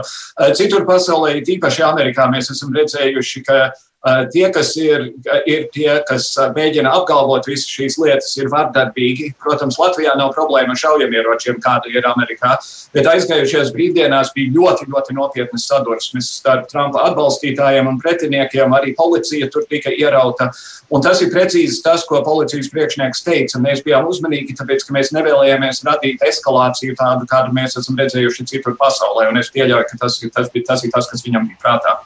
citur 0.57 0.83
pasaulē, 0.87 1.37
tīpaši 1.47 1.85
Amerikā, 1.87 2.25
mēs 2.31 2.51
esam 2.55 2.73
redzējuši, 2.75 3.45
ka 3.47 3.61
uh, 3.69 3.85
tie, 4.33 4.47
kas 4.55 4.71
ir, 4.79 5.09
ir 5.49 5.65
tie, 5.73 5.89
kas 6.07 6.31
mēģina 6.55 6.91
apgalvot 7.01 7.47
visas 7.49 7.67
šīs 7.67 7.97
lietas, 7.99 8.31
ir 8.39 8.49
vardarbīgi. 8.51 9.33
Protams, 9.43 9.79
Latvijā 9.79 10.15
nav 10.17 10.31
problēma 10.35 10.75
ar 10.75 10.79
šaujamieročiem, 10.79 11.59
kāda 11.63 11.91
ir 11.91 12.07
Amerikā, 12.07 12.55
bet 12.95 13.09
aizgājušajās 13.11 13.73
brīvdienās 13.75 14.31
bija 14.35 14.53
ļoti, 14.55 14.87
ļoti 14.93 15.15
nopietnas 15.17 15.67
sadursmes 15.67 16.31
starp 16.39 16.69
Trumpa 16.71 17.03
atbalstītājiem 17.09 17.91
un 17.91 17.99
pretiniekiem. 17.99 18.75
Arī 18.75 18.95
policija 18.97 19.49
tur 19.51 19.67
tika 19.69 19.91
ierauta. 19.91 20.49
Un 20.89 21.03
tas 21.05 21.19
ir 21.21 21.33
precīzi 21.33 21.83
tas, 21.85 22.05
ko 22.07 22.21
policijas 22.25 22.71
priekšnieks 22.73 23.25
teica. 23.25 23.59
Mēs 23.61 23.83
bijām 23.85 24.07
uzmanīgi, 24.09 24.55
tāpēc, 24.57 24.87
ka 24.87 24.95
mēs 24.95 25.11
nevēlējāmies 25.13 25.83
radīt 25.85 26.23
eskalāciju 26.25 26.95
tādu, 26.99 27.27
kādu 27.29 27.53
mēs 27.53 27.77
esam 27.77 27.99
redzējuši 27.99 28.47
citur 28.55 28.79
pasaulē. 28.79 29.27
Un 29.29 29.43
es 29.43 29.51
pieļauju, 29.53 29.91
ka 29.91 30.05
tas, 30.05 30.17
tas, 30.23 30.49
bija, 30.55 30.71
tas 30.71 30.87
ir 30.87 30.95
tas, 30.95 31.11
kas 31.11 31.25
viņam 31.27 31.51
bija 31.51 31.61
prātā. 31.61 31.99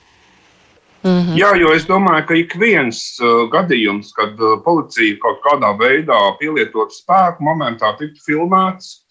Mm 1.03 1.19
-hmm. 1.19 1.36
Jā, 1.36 1.55
jo 1.60 1.74
es 1.75 1.86
domāju, 1.86 2.25
ka 2.27 2.33
ik 2.33 2.55
viens 2.55 3.19
uh, 3.19 3.50
gadījums, 3.51 4.13
kad 4.15 4.39
uh, 4.39 4.60
policija 4.63 5.17
kaut 5.19 5.39
kādā 5.43 5.75
veidā 5.77 6.38
pielietot 6.39 6.93
spēku, 6.95 7.43
momentā 7.43 7.98
tiktu 8.00 8.19
filmēts 8.27 9.03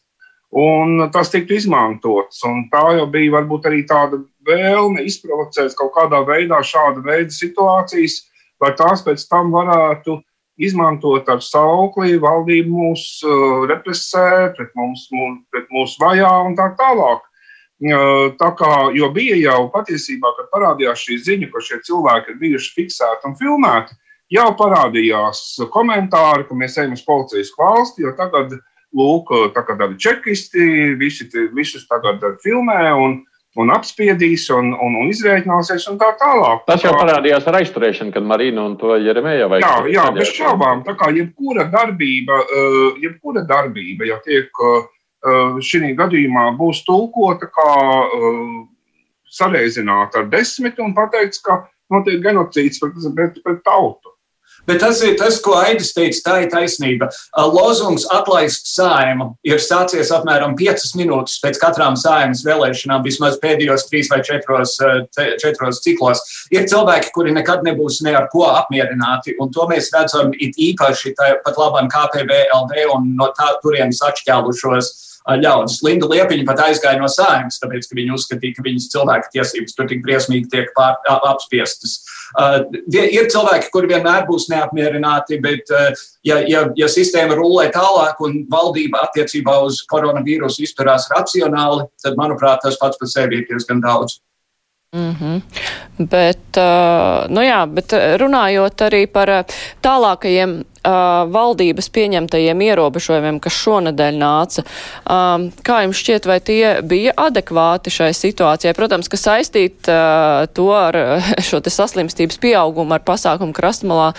un 0.52 1.08
tas 1.12 1.30
tiktu 1.32 1.56
izmantots. 1.56 2.42
Un 2.44 2.66
tā 2.72 2.84
jau 2.98 3.06
bija 3.10 3.38
varbūt 3.38 3.68
arī 3.70 3.82
tāda 3.88 4.20
vēlme 4.46 5.04
izprovocēt 5.08 5.74
kaut 5.78 5.94
kādā 5.96 6.20
veidā 6.28 6.60
šāda 6.60 7.02
veida 7.04 7.32
situācijas, 7.32 8.20
lai 8.60 8.72
tās 8.76 9.02
pēc 9.04 9.24
tam 9.28 9.52
varētu 9.54 10.20
izmantot 10.60 11.28
ar 11.32 11.40
saukli, 11.40 12.20
valdību 12.20 12.70
mūs 12.70 13.04
uh, 13.24 13.64
represē, 13.70 14.52
pret 14.56 14.70
mums, 14.76 15.08
mūs, 15.10 15.40
pret 15.50 15.68
mūs 15.72 15.96
vajā 16.00 16.32
un 16.46 16.56
tā 16.58 16.68
tālāk. 16.76 17.24
Tā 17.82 18.50
kā, 18.54 18.74
jo 18.94 19.08
bija 19.10 19.34
jau 19.40 19.66
patiesībā, 19.72 20.30
kad 20.36 20.50
parādījās 20.54 21.02
šī 21.02 21.16
ziņa, 21.26 21.48
ka 21.50 21.62
šie 21.66 21.80
cilvēki 21.88 22.30
ir 22.30 22.38
bijuši 22.38 22.74
fiksēti 22.76 23.26
un 23.26 23.34
filmēti, 23.40 23.96
jau 24.30 24.52
parādījās 24.58 25.40
komentāri, 25.74 26.46
ka 26.46 26.54
mēs 26.54 26.78
ejam 26.78 26.94
uz 26.94 27.02
policijas 27.02 27.50
valsti, 27.58 28.06
jo 28.06 28.14
tagad, 28.18 28.54
lūk, 28.94 29.34
kā 29.56 29.66
tādi 29.74 29.98
čekisti, 29.98 30.94
visi, 31.00 31.26
visus 31.56 31.88
tagad 31.90 32.22
filmē 32.44 32.92
un, 32.94 33.18
un 33.58 33.74
apspiedīs 33.74 34.46
un, 34.54 34.70
un, 34.76 35.00
un 35.02 35.10
izrēķināsies 35.10 35.88
un 35.90 35.98
tā 35.98 36.12
tālāk. 36.22 36.62
Tas 36.68 36.86
jau 36.86 36.94
parādījās 36.94 37.50
ar 37.50 37.62
aizturēšanu, 37.64 38.14
kad 38.14 38.22
Marina 38.22 38.68
un 38.68 38.78
to 38.78 38.94
Jeremēja 38.94 39.50
vajag. 39.50 39.66
Jā, 39.66 39.96
jā, 39.98 40.08
bez 40.14 40.30
šaubām. 40.36 40.86
Tā 40.86 40.94
kā 41.00 41.10
jebkura 41.16 41.66
darbība, 41.72 42.44
jebkura 43.02 43.42
darbība, 43.48 44.12
ja 44.12 44.22
tiek 44.22 44.52
Eh, 44.52 44.88
šī 45.22 45.92
gadījumā 45.98 46.48
būs 46.58 46.82
tulkota 46.86 47.46
kā 47.46 47.74
eh, 48.04 48.54
sareizināta 49.30 50.22
ar 50.22 50.30
desmit 50.32 50.80
un 50.82 50.94
pateikts, 50.94 51.42
ka 51.42 51.62
notiek 51.92 52.22
genocīds 52.24 52.82
pret, 52.82 52.98
pret, 53.14 53.38
pret 53.44 53.62
tautu. 53.64 54.12
Bet 54.66 54.78
tas 54.78 55.00
ir 55.02 55.16
tas, 55.18 55.40
ko 55.42 55.56
Aidis 55.58 55.90
teica, 55.94 56.20
tā 56.22 56.34
ir 56.44 56.50
taisnība. 56.52 57.08
Lozungs 57.50 58.04
atlaist 58.14 58.68
saimu 58.70 59.32
ir 59.46 59.58
sācies 59.62 60.12
apmēram 60.14 60.54
5 60.58 60.92
minūtes 61.00 61.40
pēc 61.42 61.58
katrām 61.58 61.96
saimas 61.98 62.44
vēlēšanām, 62.46 63.02
vismaz 63.02 63.40
pēdējos 63.42 63.88
3 63.90 64.12
vai 64.12 64.20
4, 64.28 65.06
4 65.42 65.72
ciklos. 65.82 66.22
Ir 66.54 66.68
cilvēki, 66.70 67.10
kuri 67.16 67.34
nekad 67.34 67.66
nebūs 67.66 68.02
ne 68.06 68.14
ar 68.14 68.28
ko 68.30 68.46
apmierināti, 68.52 69.34
un 69.42 69.50
to 69.50 69.66
mēs 69.70 69.90
redzam 69.96 70.30
it 70.38 70.54
īpaši 70.54 71.16
pat 71.18 71.58
labam 71.58 71.90
KPVLD 71.90 72.86
un 72.94 73.16
no 73.18 73.32
tā 73.34 73.56
turienes 73.64 74.02
atšķēlušos 74.06 74.92
ļaudis. 75.28 75.80
Linda 75.86 76.08
Liepiņa 76.10 76.46
pat 76.48 76.62
aizgāja 76.66 77.00
no 77.00 77.08
sājumas, 77.10 77.60
tāpēc, 77.62 77.86
ka 77.88 77.98
viņa 77.98 78.16
uzskatīja, 78.16 78.56
ka 78.56 78.64
viņas 78.66 78.88
cilvēka 78.94 79.30
tiesības 79.34 79.76
tur 79.76 79.88
tik 79.90 80.02
briesmīgi 80.04 80.50
tiek 80.52 80.72
pār, 80.76 80.98
apspiestas. 81.30 82.00
Uh, 82.32 82.64
ir 82.96 83.28
cilvēki, 83.32 83.70
kuri 83.74 83.92
vienmēr 83.92 84.26
būs 84.28 84.48
neapmierināti, 84.52 85.38
bet, 85.44 85.68
uh, 85.70 86.04
ja, 86.26 86.40
ja, 86.48 86.64
ja 86.78 86.90
sistēma 86.90 87.36
rulē 87.38 87.68
tālāk 87.74 88.20
un 88.24 88.42
valdība 88.52 89.04
attiecībā 89.06 89.58
uz 89.66 89.82
koronavīrusu 89.92 90.64
izturās 90.66 91.10
racionāli, 91.12 91.86
tad, 92.02 92.18
manuprāt, 92.20 92.64
tas 92.64 92.80
pats 92.80 93.00
par 93.00 93.10
sevi 93.12 93.42
ir 93.42 93.48
diezgan 93.50 93.84
daudz. 93.84 94.18
Mm 94.96 95.16
-hmm. 95.20 95.40
Bet, 95.98 96.56
nu 97.28 97.40
jā, 97.40 97.66
bet 97.66 97.92
runājot 97.92 98.82
arī 98.84 99.06
par 99.06 99.30
tālākajiem 99.82 100.64
valdības 101.32 101.88
pieņemtajiem 101.88 102.60
ierobežojumiem, 102.60 103.38
kas 103.40 103.52
šonadēļ 103.52 104.18
nāca, 104.18 104.64
kā 105.62 105.76
jums 105.82 105.96
šķiet, 105.96 106.26
vai 106.26 106.40
tie 106.40 106.82
bija 106.82 107.12
adekvāti 107.16 107.90
šai 107.90 108.10
situācijai? 108.12 108.74
Protams, 108.74 109.08
ka 109.08 109.16
saistīt 109.16 109.88
to 110.52 110.68
ar 110.74 110.98
šo 111.48 111.60
te 111.60 111.70
saslimstības 111.70 112.38
pieaugumu 112.38 112.94
ar 112.94 113.00
pasākumu 113.00 113.52
krastmalā, 113.52 114.12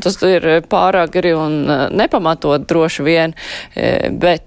tas 0.00 0.22
ir 0.22 0.62
pārāk 0.68 1.10
gari 1.10 1.32
un 1.34 1.64
nepamatot 1.90 2.68
droši 2.68 3.02
vien, 3.02 3.34
bet 4.10 4.44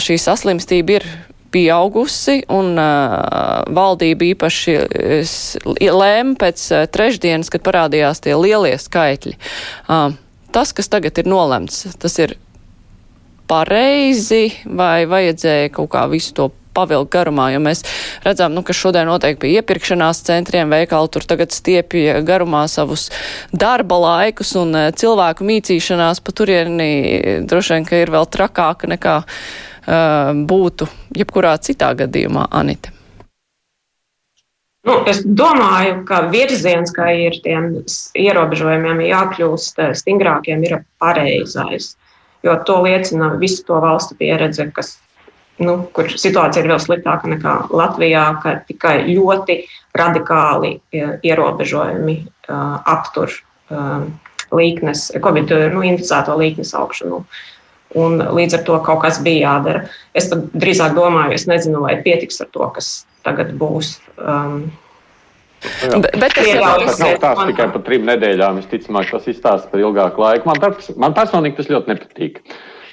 šī 0.00 0.18
saslimstība 0.18 0.98
ir 0.98 1.08
pieaugusi, 1.52 2.40
un 2.52 2.74
uh, 2.78 3.62
valdība 3.76 4.30
īpaši 4.32 4.76
lēma 5.80 6.36
pēc 6.40 6.66
uh, 6.74 6.84
trešdienas, 6.92 7.50
kad 7.52 7.64
parādījās 7.66 8.22
tie 8.24 8.36
lielie 8.38 8.76
skaitļi. 8.80 9.36
Uh, 9.86 10.16
tas, 10.54 10.74
kas 10.76 10.90
tagad 10.92 11.18
ir 11.22 11.30
nolemts, 11.30 11.84
tas 12.00 12.18
ir 12.22 12.36
pareizi 13.46 14.50
vai 14.66 15.06
vajadzēja 15.08 15.74
kaut 15.74 15.92
kā 15.94 16.06
visu 16.10 16.34
to 16.36 16.50
pavilkt 16.76 17.12
garumā, 17.14 17.48
jo 17.54 17.60
mēs 17.64 17.82
redzam, 18.24 18.52
nu, 18.56 18.62
ka 18.66 18.76
šodien 18.76 19.08
noteikti 19.08 19.46
pie 19.46 19.52
iepirkšanās 19.60 20.20
centriem 20.26 20.72
veikali 20.72 21.12
tur 21.12 21.24
tagad 21.28 21.54
stiepja 21.54 22.20
garumā 22.26 22.66
savus 22.68 23.08
darba 23.52 23.98
laikus 24.02 24.52
un 24.60 24.76
cilvēku 24.96 25.46
mīcīšanās 25.46 26.20
pa 26.24 26.36
turieni 26.36 26.90
droši 27.48 27.76
vien, 27.76 27.88
ka 27.88 28.02
ir 28.02 28.12
vēl 28.12 28.28
trakāka 28.28 28.92
nekā 28.92 29.16
būtu 29.86 30.88
jebkurā 31.14 31.56
citā 31.62 31.92
gadījumā, 31.94 32.48
Anita? 32.50 32.90
Nu, 34.86 35.00
es 35.10 35.24
domāju, 35.26 36.04
ka 36.06 36.28
virziens, 36.30 36.92
kā 36.94 37.08
ir 37.18 37.40
tiem 37.42 37.72
ierobežojumiem, 38.14 39.02
jākļūst 39.08 39.80
uh, 39.82 39.94
stingrākiem, 39.98 40.62
ir 40.62 40.76
pareizais. 41.02 41.96
Jo 42.46 42.54
to 42.66 42.78
liecina 42.84 43.32
visu 43.40 43.64
to 43.66 43.80
valstu 43.82 44.14
pieredze, 44.18 44.68
kas, 44.76 44.92
nu, 45.58 45.80
kur 45.96 46.12
situācija 46.14 46.62
ir 46.62 46.70
vēl 46.70 46.78
sliktāka 46.84 47.32
nekā 47.32 47.56
Latvijā, 47.74 48.28
ka 48.44 48.60
tikai 48.68 49.00
ļoti 49.10 49.58
radikāli 49.98 50.76
uh, 50.78 51.16
ierobežojumi 51.26 52.16
uh, 52.22 52.78
aptur 52.86 53.34
uh, 53.34 54.06
līknes, 54.54 55.08
Covid 55.18 55.50
nu, 55.74 55.82
inficēto 55.82 56.38
līknes 56.38 56.70
augšanu. 56.78 57.24
Uh, 57.24 57.44
Un 57.94 58.18
līdz 58.18 58.58
ar 58.58 58.64
to 58.66 58.80
kaut 58.84 59.04
kas 59.04 59.20
bija 59.22 59.52
jādara. 59.52 59.84
Es 60.16 60.26
drīzāk 60.32 60.96
domāju, 60.96 61.36
es 61.36 61.46
nezinu, 61.46 61.84
vai 61.84 62.00
pietiks 62.02 62.42
ar 62.42 62.50
to, 62.50 62.66
kas 62.74 63.06
tagad 63.26 63.54
būs. 63.60 63.96
Um, 64.18 64.66
Jā. 65.64 65.98
Bet, 65.98 66.34
tas, 66.36 66.46
jau, 66.46 66.62
tas 66.82 66.98
nav 67.00 67.14
tās 67.22 67.40
tikai 67.48 67.66
par 67.72 67.82
trim 67.86 68.06
nedēļām. 68.06 68.60
Visticamāk, 68.60 69.10
tas 69.10 69.28
izstāsta 69.30 69.70
par 69.72 69.82
ilgāku 69.82 70.22
laiku. 70.22 70.48
Man, 70.50 70.60
pers 70.62 70.90
man 71.00 71.14
personīgi 71.16 71.58
tas 71.58 71.70
ļoti 71.72 71.92
nepatīk. 71.92 72.42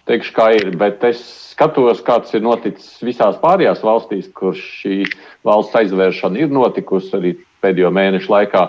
Teikšu, 0.09 0.33
kā 0.35 0.47
ir, 0.57 0.71
bet 0.79 1.03
es 1.07 1.21
skatos, 1.53 2.01
kāds 2.03 2.33
ir 2.35 2.43
noticis 2.43 2.97
visās 3.05 3.38
pārējās 3.43 3.84
valstīs, 3.86 4.32
kur 4.36 4.56
šī 4.58 5.03
valsts 5.47 5.77
aizvēršana 5.79 6.41
ir 6.43 6.51
notikusi 6.51 7.13
arī 7.19 7.36
pēdējo 7.63 7.91
mēnešu 7.95 8.34
laikā. 8.34 8.65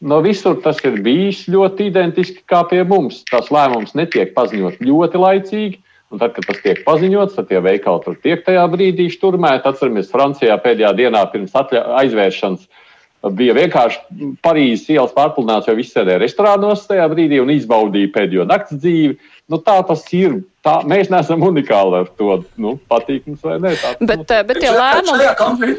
No 0.00 0.20
visur 0.22 0.60
tas 0.62 0.78
ir 0.86 1.00
bijis 1.02 1.42
ļoti 1.50 1.88
identiski 1.90 2.44
kā 2.46 2.62
pie 2.70 2.84
mums. 2.86 3.24
Tas 3.26 3.50
lēmums 3.50 3.96
netiek 3.98 4.30
paziņots 4.36 4.82
ļoti 4.84 5.22
laicīgi. 5.22 5.80
Un 6.08 6.20
tad, 6.22 6.32
kad 6.36 6.46
tas 6.48 6.60
tiek 6.64 6.78
paziņots, 6.86 7.34
tad 7.36 7.50
tie 7.50 7.58
veikali 7.60 8.00
tur 8.04 8.14
tiek 8.22 8.44
tajā 8.46 8.62
brīdī 8.72 9.10
šturmēti. 9.12 9.66
Atceramies, 9.68 10.08
Francijā 10.12 10.56
pēdējā 10.64 10.94
dienā 10.96 11.24
pirms 11.32 11.56
aizvēršanas 11.58 12.68
bija 13.34 13.56
vienkārši 13.58 14.30
Parīzes 14.46 14.88
ielas 14.94 15.12
pārpludināts, 15.16 15.68
jo 15.68 15.74
visi 15.76 15.92
sēdēja 15.96 16.22
restorānos 16.22 16.86
tajā 16.88 17.04
brīdī 17.12 17.42
un 17.42 17.50
izbaudīja 17.52 18.12
pēdējo 18.14 18.46
nakts 18.48 18.78
dzīvi. 18.78 19.18
Nu, 19.50 19.58
tā 19.64 19.76
tas 19.88 20.06
ir. 20.16 20.40
Tā, 20.64 20.78
mēs 20.88 21.10
neesam 21.12 21.42
unikāli 21.44 22.04
ar 22.04 22.10
to. 22.16 22.40
Nu, 22.60 22.76
patīk 22.88 23.26
mums 23.28 23.44
vai 23.44 23.58
nē. 23.62 23.74
Tā, 23.82 23.94
bet, 24.00 24.22
nu. 24.22 24.28
bet 24.48 24.62
tie 24.62 24.72
lēmumi 24.72 25.76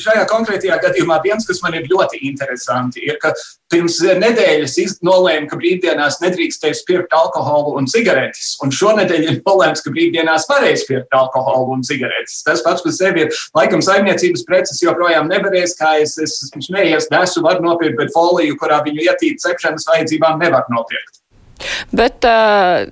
šajā 0.00 0.24
konkrētajā 0.30 0.78
gadījumā 0.82 1.20
viens, 1.24 1.46
kas 1.48 1.60
man 1.64 1.76
ir 1.78 1.86
ļoti 1.90 2.20
interesanti, 2.28 3.02
ir, 3.06 3.18
ka 3.22 3.32
pirms 3.72 3.98
nedēļas 4.20 5.00
nolēma, 5.06 5.48
ka 5.50 5.58
brīvdienās 5.58 6.20
nedrīkstēs 6.22 6.84
pirkt 6.88 7.14
alkoholu 7.16 7.74
un 7.78 7.88
cigaretes, 7.90 8.54
un 8.64 8.74
šonadēļ 8.74 9.26
ir 9.30 9.40
nolēmts, 9.46 9.82
ka 9.84 9.92
brīvdienās 9.94 10.46
varēs 10.50 10.86
pirkt 10.88 11.16
alkoholu 11.16 11.78
un 11.78 11.82
cigaretes. 11.86 12.42
Tas 12.46 12.62
pats 12.66 12.84
par 12.84 12.94
sevi 12.96 13.26
ir, 13.26 13.42
laikam, 13.56 13.82
saimniecības 13.84 14.46
preces 14.48 14.82
joprojām 14.84 15.30
nevarēs, 15.32 15.76
kā 15.80 15.96
es 16.04 16.16
esmu 16.22 16.62
smējies, 16.68 17.10
desu 17.12 17.44
var 17.46 17.62
nopirkt, 17.64 17.98
bet 18.00 18.14
foliju, 18.14 18.58
kurā 18.60 18.82
viņu 18.86 19.08
ietīt 19.08 19.42
cepšanas 19.44 19.88
vajadzībām, 19.90 20.40
nevar 20.42 20.68
nopirkt. 20.74 21.13
Bet 21.94 22.26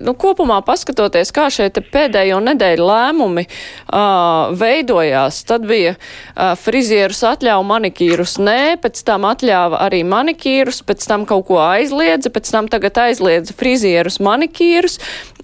nu, 0.03 0.13
kopumā 0.19 0.59
paskatoties, 0.65 1.31
kā 1.35 1.49
šie 1.53 1.69
pēdējo 1.73 2.39
nedēļu 2.43 2.87
lēmumi 2.87 3.45
uh, 3.47 4.53
veidojās, 4.57 5.41
tad 5.49 5.67
bija 5.69 5.95
uh, 5.95 6.53
frizierus 6.59 7.23
atļauja 7.27 7.67
manikīrus 7.67 8.37
nē, 8.41 8.75
pēc 8.83 9.03
tam 9.07 9.27
atļāva 9.29 9.81
arī 9.85 10.03
manikīrus, 10.07 10.83
pēc 10.87 11.05
tam 11.09 11.27
kaut 11.29 11.47
ko 11.49 11.59
aizliedza, 11.63 12.31
pēc 12.33 12.51
tam 12.53 12.69
tagad 12.71 12.99
aizliedza 13.07 13.55
frizierus 13.57 14.19
manikīrus. 14.23 14.99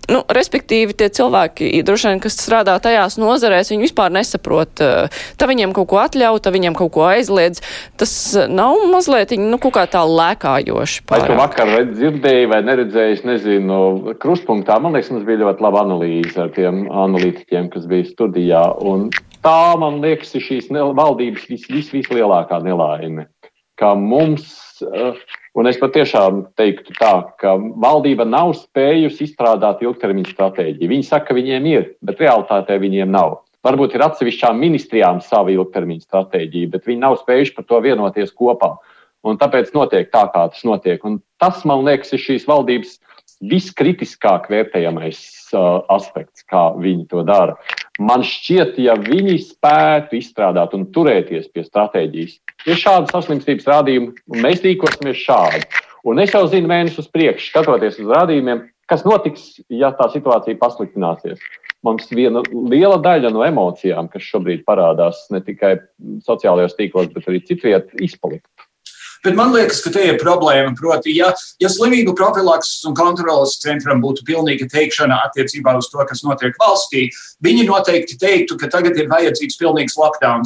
Nu, 0.09 0.23
respektīvi, 0.33 0.95
tie 0.97 1.09
cilvēki, 1.13 1.69
droši 1.85 2.09
vien, 2.09 2.21
kas 2.23 2.38
strādā 2.39 2.73
tajās 2.81 3.19
nozarēs, 3.21 3.69
viņi 3.69 3.85
vispār 3.85 4.09
nesaprot, 4.13 4.81
tā 5.38 5.49
viņiem 5.49 5.73
kaut 5.77 5.89
ko 5.91 5.99
atļauj, 6.01 6.39
tā 6.45 6.53
viņiem 6.55 6.77
kaut 6.77 6.93
ko 6.95 7.05
aizliedz. 7.12 7.62
Tas 7.99 8.13
nav 8.49 8.88
mazliet, 8.89 9.35
nu, 9.38 9.59
kaut 9.62 9.75
kā 9.77 9.85
tā 9.91 10.01
lēkājoši. 10.09 11.03
Pārāk. 11.09 11.27
Vai 11.27 11.29
tu 11.29 11.39
vakar 11.43 11.73
dzirdēji 11.91 12.49
vai 12.49 12.62
neredzēji, 12.65 13.19
es 13.19 13.25
nezinu, 13.27 13.79
krustpunktā, 14.21 14.79
man 14.81 14.97
liekas, 14.97 15.12
mums 15.13 15.27
bija 15.29 15.43
ļoti 15.43 15.65
laba 15.67 15.83
analīze 15.85 16.41
ar 16.41 16.53
tiem 16.57 16.88
analītiķiem, 16.89 17.69
kas 17.75 17.85
bija 17.89 18.09
studijā. 18.09 18.63
Un 18.89 19.12
tā, 19.45 19.59
man 19.81 20.01
liekas, 20.01 20.33
ir 20.39 20.47
šīs 20.47 20.71
valdības 20.73 21.45
vis, 21.51 21.69
vis, 21.69 21.93
vislielākā 21.93 22.63
nelaime. 22.65 23.29
Ka 23.79 23.93
mums 23.95 24.49
uh, 24.83 25.13
Un 25.60 25.67
es 25.67 25.76
patiešām 25.76 26.45
teiktu 26.56 26.93
tā, 26.95 27.12
ka 27.41 27.58
valdība 27.84 28.24
nav 28.24 28.54
spējusi 28.56 29.26
izstrādāt 29.26 29.82
ilgtermiņa 29.84 30.32
stratēģiju. 30.32 30.88
Viņi 30.88 31.08
saka, 31.10 31.30
ka 31.30 31.36
viņiem 31.36 31.65
ir, 31.67 31.89
bet 32.06 32.22
realitātē 32.24 32.78
viņiem 32.80 33.12
nav. 33.12 33.41
Varbūt 33.67 33.98
ir 33.98 34.06
atsevišķām 34.06 34.56
ministrijām 34.56 35.19
sava 35.19 35.52
ilgtermiņa 35.52 36.06
stratēģija, 36.06 36.72
bet 36.78 36.88
viņi 36.88 37.04
nav 37.04 37.17
spējuši 37.19 37.58
par 37.58 37.67
to 37.67 37.82
vienoties 37.84 38.32
kopā. 38.32 38.78
Un 39.28 39.36
tāpēc 39.41 39.74
notiek 39.76 40.08
tā, 40.13 40.24
kā 40.32 40.45
tas 40.48 40.63
notiek. 40.63 41.04
Un 41.04 41.19
tas, 41.43 41.65
man 41.67 41.84
liekas, 41.84 42.13
ir 42.15 42.24
šīs 42.24 42.48
valdības 42.48 42.95
viskritiskāk 43.39 44.49
vērtējamais 44.52 45.19
uh, 45.56 45.82
aspekts, 45.91 46.43
kā 46.49 46.69
viņi 46.75 47.08
to 47.12 47.23
dara. 47.28 47.56
Man 47.99 48.23
šķiet, 48.23 48.78
ja 48.84 48.95
viņi 48.99 49.38
spētu 49.43 50.19
izstrādāt 50.19 50.75
un 50.75 50.88
turēties 50.95 51.49
pie 51.54 51.63
stratēģijas, 51.67 52.36
ir 52.67 52.80
šāda 52.80 53.12
saslimstības 53.12 53.67
rādījuma, 53.69 54.13
un 54.32 54.43
mēs 54.43 54.63
rīkosimies 54.65 55.23
šādi. 55.23 55.63
Un 56.08 56.19
es 56.23 56.32
jau 56.36 56.45
zinu 56.47 56.71
mēnešus 56.71 57.06
uz 57.06 57.10
priekšu, 57.12 57.49
skatoties 57.52 57.99
uz 57.99 58.12
rādījumiem, 58.12 58.63
kas 58.89 59.04
notiks, 59.08 59.60
ja 59.71 59.91
tā 59.95 60.08
situācija 60.13 60.60
pasliktināsies. 60.60 61.41
Mums 61.84 62.10
viena 62.12 62.41
liela 62.52 62.97
daļa 62.99 63.32
no 63.32 63.43
emocijām, 63.45 64.10
kas 64.12 64.25
šobrīd 64.28 64.65
parādās 64.67 65.21
ne 65.32 65.39
tikai 65.43 65.78
sociālajos 66.25 66.75
tīklos, 66.75 67.12
bet 67.13 67.28
arī 67.32 67.39
citviet, 67.47 67.93
izpalikt. 68.04 68.47
Bet 69.25 69.36
man 69.36 69.51
liekas, 69.51 69.82
ka 69.84 69.91
te 69.93 70.05
ir 70.08 70.19
problēma. 70.21 70.71
Proti, 70.79 71.12
ja, 71.17 71.34
ja 71.60 71.69
slimību 71.71 72.13
profilakses 72.17 72.86
un 72.88 72.95
kontrolas 72.97 73.58
centram 73.60 73.99
būtu 74.03 74.23
pilnīga 74.27 74.69
teikšana 74.71 75.17
attiecībā 75.27 75.73
uz 75.79 75.89
to, 75.91 75.99
kas 76.08 76.23
notiek 76.23 76.55
valstī, 76.62 77.08
viņi 77.43 77.65
noteikti 77.67 78.15
teiktu, 78.19 78.55
ka 78.60 78.69
tagad 78.71 78.97
ir 78.99 79.10
vajadzīgs 79.12 79.60
pilnīgs 79.60 79.97
lockdown, 79.99 80.45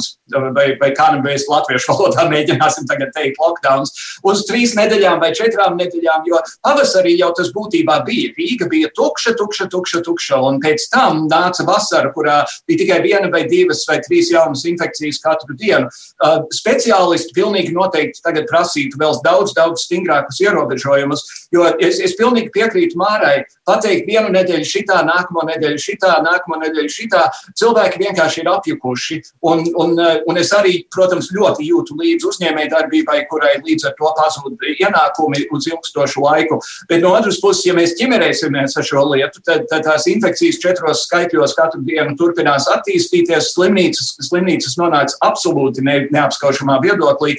vai, 0.56 0.66
vai 0.80 0.90
kā 0.96 1.10
nu 1.14 1.22
mēs 1.24 1.46
latviešu 1.50 1.92
valodā 1.92 2.26
mēģināsim 2.34 2.88
tagad 2.90 3.14
teikt 3.14 3.38
lockdown, 3.42 3.86
uz 4.26 4.44
trīs 4.48 4.74
nedēļām 4.78 5.22
vai 5.22 5.30
četrām 5.36 5.78
nedēļām, 5.78 6.26
jo 6.30 6.42
pavasarī 6.66 7.14
jau 7.20 7.30
tas 7.38 7.52
būtībā 7.54 8.00
bija. 8.08 8.32
Rīga 8.34 8.68
bija 8.70 8.90
tukša, 8.96 9.36
tukša, 9.38 9.68
tukša, 9.70 10.02
tukša, 10.06 10.40
un 10.48 10.58
pēc 10.62 10.88
tam 10.90 11.24
nāca 11.30 11.66
vasara, 11.68 12.10
kurā 12.14 12.40
bija 12.68 12.82
tikai 12.82 13.00
viena 13.06 13.30
vai 13.30 13.44
divas 13.50 13.84
vai 13.88 14.00
trīs 14.02 14.32
jaunas 14.34 14.64
infekcijas 14.66 15.22
katru 15.22 15.54
dienu. 15.58 15.90
Uh, 16.24 16.42
speciālisti 16.54 17.34
pilnīgi 17.36 17.74
noteikti 17.76 18.22
tagad 18.24 18.50
prasītu 18.64 18.98
vēl 19.00 19.20
daudz, 19.24 19.52
daudz 19.54 19.84
stingrākus 19.84 20.40
ierobežojumus, 20.40 21.24
jo 21.52 21.66
es, 21.78 22.00
es 22.00 22.16
pilnīgi 22.16 22.52
piekrītu 22.54 22.98
Mārai. 22.98 23.44
Pateikt 23.64 24.08
vienu 24.08 24.32
nedēļu 24.34 24.66
šitā, 24.68 25.00
nākamo 25.06 25.44
nedēļu 25.48 25.80
šitā, 25.80 26.18
nākamo 26.24 26.58
nedēļu 26.60 26.92
šitā, 26.92 27.22
cilvēki 27.56 28.00
vienkārši 28.02 28.42
ir 28.42 28.50
apjukuši. 28.52 29.20
Un, 29.48 29.64
un, 29.80 29.94
un 30.00 30.40
es 30.40 30.52
arī, 30.56 30.82
protams, 30.92 31.30
ļoti 31.34 31.68
jūtu 31.68 31.96
līdzi 32.00 32.28
uzņēmēji 32.28 32.72
darbībai, 32.74 33.22
kurai 33.30 33.54
līdz 33.64 33.88
ar 33.88 33.96
to 33.98 34.12
pazūd 34.18 34.66
ienākumi 34.74 35.46
uz 35.54 35.68
ilgstošu 35.70 36.24
laiku. 36.24 36.60
Bet 36.90 37.04
no 37.04 37.14
otras 37.16 37.40
puses, 37.40 37.64
ja 37.68 37.76
mēs 37.76 37.96
ķimerēsimies 37.98 38.76
ar 38.80 38.88
šo 38.88 39.06
lietu, 39.14 39.40
tad, 39.46 39.64
tad 39.70 39.86
tās 39.88 40.08
infekcijas 40.12 40.60
četros 40.60 41.06
skaitļos 41.08 41.56
katru 41.56 41.80
dienu 41.88 42.16
turpinās 42.20 42.68
attīstīties. 42.72 43.54
Slimnīcas, 43.54 44.14
slimnīcas 44.28 44.76
nonāca 44.80 45.16
absolūti 45.24 45.84
ne, 45.86 46.02
neapskaužamā 46.12 46.80
viedoklī. 46.84 47.38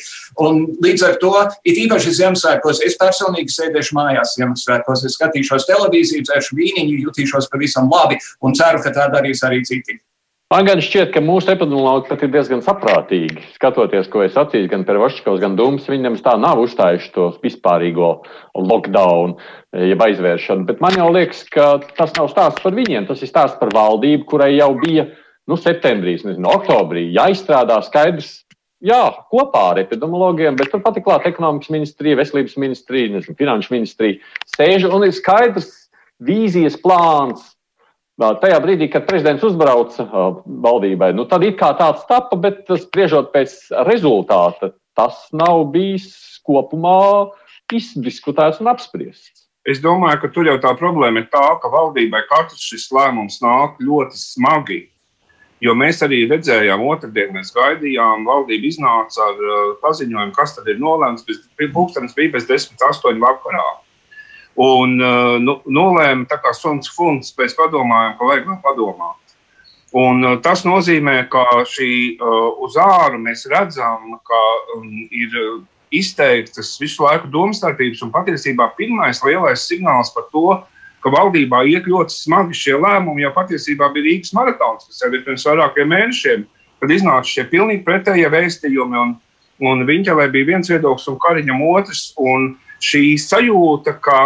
Līdz 0.85 1.05
ar 1.05 1.14
to, 1.21 1.33
it 1.67 1.79
īpaši 1.85 2.15
Ziemassvētkos, 2.19 2.81
es 2.85 2.97
personīgi 3.01 3.53
sēdēšu 3.53 3.97
mājās 3.97 4.35
Ziemassvētkos, 4.39 5.05
es 5.07 5.19
skatīšos 5.19 5.67
televīziju, 5.69 6.25
dzeršu 6.27 6.59
vīniņu, 6.59 6.99
jutīšos 7.07 7.51
pavisam 7.53 7.91
labi 7.91 8.19
un 8.45 8.57
ceru, 8.57 8.83
ka 8.83 8.93
tā 8.95 9.07
darīs 9.13 9.43
arī 9.47 9.63
citi. 9.67 9.99
Man 10.53 10.67
gan 10.67 10.77
šķiet, 10.77 11.09
ka 11.09 11.23
mūsu 11.25 11.49
epidemiologi 11.55 12.05
pat 12.05 12.21
ir 12.21 12.29
diezgan 12.29 12.59
saprātīgi. 12.61 13.41
Skatoties, 13.55 14.05
ko 14.13 14.21
es 14.21 14.35
sacīju, 14.37 14.69
gan 14.69 14.83
Pervošķikovs, 14.85 15.41
gan 15.41 15.55
Dūms, 15.57 15.87
viņi 15.89 16.05
nemaz 16.05 16.21
tā 16.21 16.35
nav 16.37 16.61
uzstājuši 16.61 17.09
to 17.15 17.31
vispārīgo 17.41 18.11
lockdown, 18.53 19.33
jeb 19.89 20.05
aizvēršanu. 20.05 20.67
Bet 20.69 20.85
man 20.85 20.99
jau 20.99 21.09
liekas, 21.15 21.41
ka 21.49 21.71
tas 21.97 22.13
nav 22.19 22.29
stāsts 22.29 22.61
par 22.61 22.77
viņiem, 22.77 23.09
tas 23.09 23.25
ir 23.25 23.31
stāsts 23.31 23.57
par 23.57 23.73
valdību, 23.73 24.27
kurai 24.29 24.51
jau 24.53 24.69
bija 24.85 25.07
nu, 25.49 25.57
septembrī, 25.57 26.13
nezinu, 26.21 26.53
oktobrī 26.53 27.07
jāizstrādā 27.17 27.81
skaidrs. 27.89 28.44
Jā, 28.85 29.01
kopā 29.33 29.63
ar 29.71 29.81
epidemiologiem, 29.81 30.57
bet 30.59 30.69
turpat 30.69 30.99
ir 30.99 31.05
klāta 31.07 31.31
ekonomikas 31.31 31.71
ministrija, 31.73 32.19
veselības 32.19 32.53
ministrija, 32.61 33.15
nezinu, 33.15 33.37
finanšu 33.39 33.73
ministrija. 33.73 34.19
Sēž 34.53 34.85
un 34.93 35.07
ir 35.07 35.15
skaidrs 35.15 35.71
vīzijas 36.21 36.77
plāns, 36.83 37.55
Tajā 38.15 38.61
brīdī, 38.63 38.87
kad 38.87 39.03
prezidents 39.09 39.43
uzbrauca 39.43 40.05
valdībai, 40.63 41.09
nu, 41.17 41.25
tad 41.27 41.43
it 41.43 41.57
kā 41.59 41.73
tāds 41.75 42.05
tapa, 42.07 42.37
bet 42.39 42.69
spriežot 42.71 43.33
pēc 43.33 43.57
rezultāta, 43.89 44.69
tas 44.95 45.17
nav 45.35 45.65
bijis 45.73 46.39
kopumā 46.47 47.33
izdiskutēts 47.75 48.61
un 48.63 48.71
apspriests. 48.71 49.43
Es 49.67 49.81
domāju, 49.83 50.21
ka 50.21 50.29
tur 50.31 50.47
jau 50.47 50.55
tā 50.63 50.71
problēma 50.79 51.25
ir 51.25 51.27
tā, 51.33 51.43
ka 51.59 51.71
valdībai 51.73 52.21
katrs 52.29 52.63
šis 52.69 52.87
lēmums 52.95 53.41
nāk 53.43 53.81
ļoti 53.83 54.15
smagi. 54.21 54.79
Jo 55.63 55.71
mēs 55.77 56.01
arī 56.03 56.25
redzējām, 56.27 56.83
otrdien 56.83 57.31
mēs 57.35 57.53
gaidījām, 57.55 58.25
valdība 58.27 58.67
iznāca 58.67 59.29
ar 59.29 59.43
paziņojumu, 59.83 60.33
kas 60.35 60.57
tad 60.57 60.67
ir 60.67 60.81
nolēmts. 60.81 61.23
Pūkstens 61.61 62.15
bija 62.17 62.33
bez 62.33 62.47
10, 62.49 62.75
8 62.75 63.21
vakarā. 63.23 63.67
Un 64.55 64.95
uh, 65.03 65.35
nu, 65.43 65.57
nolēma, 65.67 66.27
tā 66.31 66.37
kā 66.43 66.53
suns 66.55 66.87
funds, 66.95 67.33
pēc 67.35 67.57
padomājām, 67.57 68.13
ka 68.19 68.27
vajag 68.29 68.45
vēl 68.51 68.59
padomāt. 68.63 69.35
Un, 69.95 70.23
uh, 70.23 70.35
tas 70.43 70.63
nozīmē, 70.67 71.17
ka 71.31 71.43
šī 71.67 71.89
uh, 72.15 72.51
uz 72.63 72.77
āru 72.79 73.19
mēs 73.19 73.43
redzam, 73.51 74.15
ka 74.27 74.41
um, 74.77 74.87
ir 75.11 75.35
izteiktas 75.95 76.73
visu 76.79 77.03
laiku 77.03 77.27
domstarpības, 77.31 78.03
un 78.03 78.13
patiesībā 78.15 78.69
pirmais 78.79 79.19
lielais 79.27 79.67
signāls 79.67 80.11
par 80.15 80.29
to, 80.31 80.47
ka 81.05 81.13
valdībā 81.13 81.61
iet 81.69 81.85
ļoti 81.89 82.15
smagi 82.17 82.57
šie 82.57 82.79
lēmumi, 82.81 83.23
jau 83.23 83.33
patiesībā 83.35 83.91
bija 83.93 84.09
Rīgas 84.09 84.33
maratons, 84.33 84.87
kas 84.89 85.03
jau 85.05 85.11
ir 85.13 85.21
pirms 85.27 85.45
vairākiem 85.45 85.91
mēnešiem, 85.93 86.47
kad 86.81 86.95
iznāca 86.95 87.29
šie 87.29 87.45
pilnīgi 87.51 87.85
pretējie 87.85 88.31
vēstījumi. 88.33 89.03
Un, 89.03 89.13
un 89.69 89.85
Viņķelē 89.87 90.25
bija 90.33 90.49
viens 90.55 90.71
viedoklis, 90.73 91.05
un 91.11 91.21
Kariņam 91.21 91.61
otrs. 91.69 92.07
Un 92.19 92.55
šī 92.83 93.05
sajūta, 93.21 93.95
ka 94.03 94.23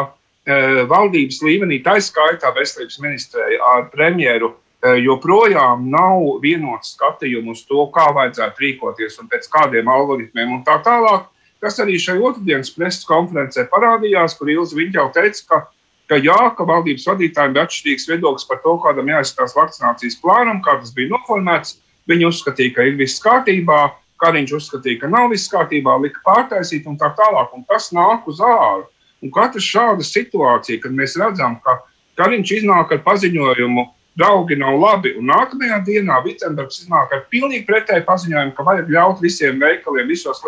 Eh, 0.50 0.82
valdības 0.90 1.44
līmenī, 1.46 1.78
tā 1.86 2.00
skaitā 2.02 2.50
veselības 2.56 2.98
ministrija 3.04 3.60
ar 3.62 3.84
premjeru, 3.92 4.54
eh, 4.82 4.96
joprojām 5.04 5.84
nav 5.92 6.40
vienots 6.42 6.96
skatījums 6.96 7.52
uz 7.52 7.66
to, 7.70 7.86
kā 7.94 8.08
vajadzētu 8.16 8.64
rīkoties 8.64 9.20
un 9.22 9.28
pēc 9.30 9.46
kādiem 9.52 9.92
algoritmiem 9.92 10.54
un 10.56 10.64
tā 10.64 10.80
tālāk. 10.82 11.28
Kas 11.62 11.78
arī 11.84 12.00
šajā 12.00 12.24
otrdienas 12.24 12.72
preses 12.72 13.06
konferencē 13.06 13.68
parādījās, 13.70 14.38
kur 14.40 14.50
Ilza 14.50 14.76
Viņģau 14.80 15.14
teica, 15.14 15.44
ka, 15.50 15.68
ka 16.10 16.18
jā, 16.18 16.38
ka 16.58 16.66
valdības 16.66 17.06
vadītājiem 17.10 17.56
bija 17.56 17.68
atšķirīgs 17.68 18.08
viedoklis 18.10 18.48
par 18.50 18.62
to, 18.64 18.76
kādam 18.84 19.12
jāizskatās 19.12 19.56
vakcinācijas 19.58 20.18
plānam, 20.24 20.62
kā 20.66 20.80
tas 20.82 20.94
bija 20.96 21.14
noformēts. 21.14 21.78
Viņi 22.10 22.26
uzskatīja, 22.32 22.74
ka 22.76 22.88
ir 22.90 22.98
viss 22.98 23.22
kārtībā, 23.22 23.82
Kariņš 24.20 24.52
uzskatīja, 24.58 25.00
ka 25.00 25.08
nav 25.08 25.30
viss 25.32 25.48
kārtībā, 25.52 25.94
lika 26.04 26.20
pārtaisīt 26.26 26.88
un 26.92 26.98
tā 27.00 27.14
tālāk. 27.16 27.54
Un 27.56 27.64
tas 27.70 27.88
nāk 27.96 28.26
uz 28.28 28.42
āru. 28.44 28.90
Un 29.24 29.32
katra 29.32 29.62
šāda 29.64 30.04
situācija, 30.04 30.82
kad 30.84 30.96
mēs 30.96 31.16
redzam, 31.22 31.56
ka 31.64 31.78
Kariņš 32.20 32.52
iznāk 32.58 32.92
ar 32.92 33.00
paziņojumu, 33.06 33.86
draugi 34.20 34.58
nav 34.60 34.76
labi, 34.82 35.14
un 35.16 35.30
nākamajā 35.32 35.80
dienā 35.88 36.20
Vitsenbergs 36.26 36.82
iznāk 36.84 37.14
ar 37.16 37.24
pilnīgi 37.32 37.64
pretēju 37.70 38.04
paziņojumu, 38.10 38.56
ka 38.58 38.66
vajag 38.68 38.92
ļaut 38.92 39.22
visiem 39.24 39.62
veikaliem, 39.62 40.10
visos 40.12 40.42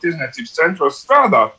tirzniecības 0.00 0.54
centros 0.56 1.02
strādāt. 1.04 1.52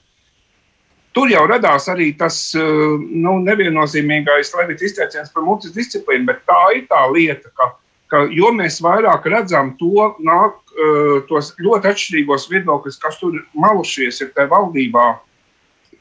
Tur 1.12 1.28
jau 1.28 1.41
radās 1.43 1.89
arī 1.91 2.13
tas 2.15 2.38
uh, 2.56 2.95
nu, 2.95 3.36
neviennozīmīgais 3.43 4.54
Levita 4.56 4.86
izteiciens 4.88 5.34
par 5.34 5.43
multidisciplīnu, 5.43 6.24
bet 6.30 6.45
tā 6.47 6.62
ir 6.78 6.86
tā 6.88 7.02
lieta, 7.12 7.52
ka, 7.60 7.67
ka 8.12 8.21
jo 8.32 8.54
mēs 8.56 8.80
vairāk 8.84 9.28
redzam 9.34 9.74
to, 9.82 10.08
nāk, 10.24 10.56
uh, 10.71 11.19
tos 11.28 11.52
ļoti 11.60 11.91
atšķirīgos 11.91 12.47
viedokļus, 12.54 13.02
kas 13.04 13.19
tur 13.19 13.41
malušies 13.52 14.24
ir 14.24 14.32
tajā 14.38 14.54
valdībā, 14.56 15.10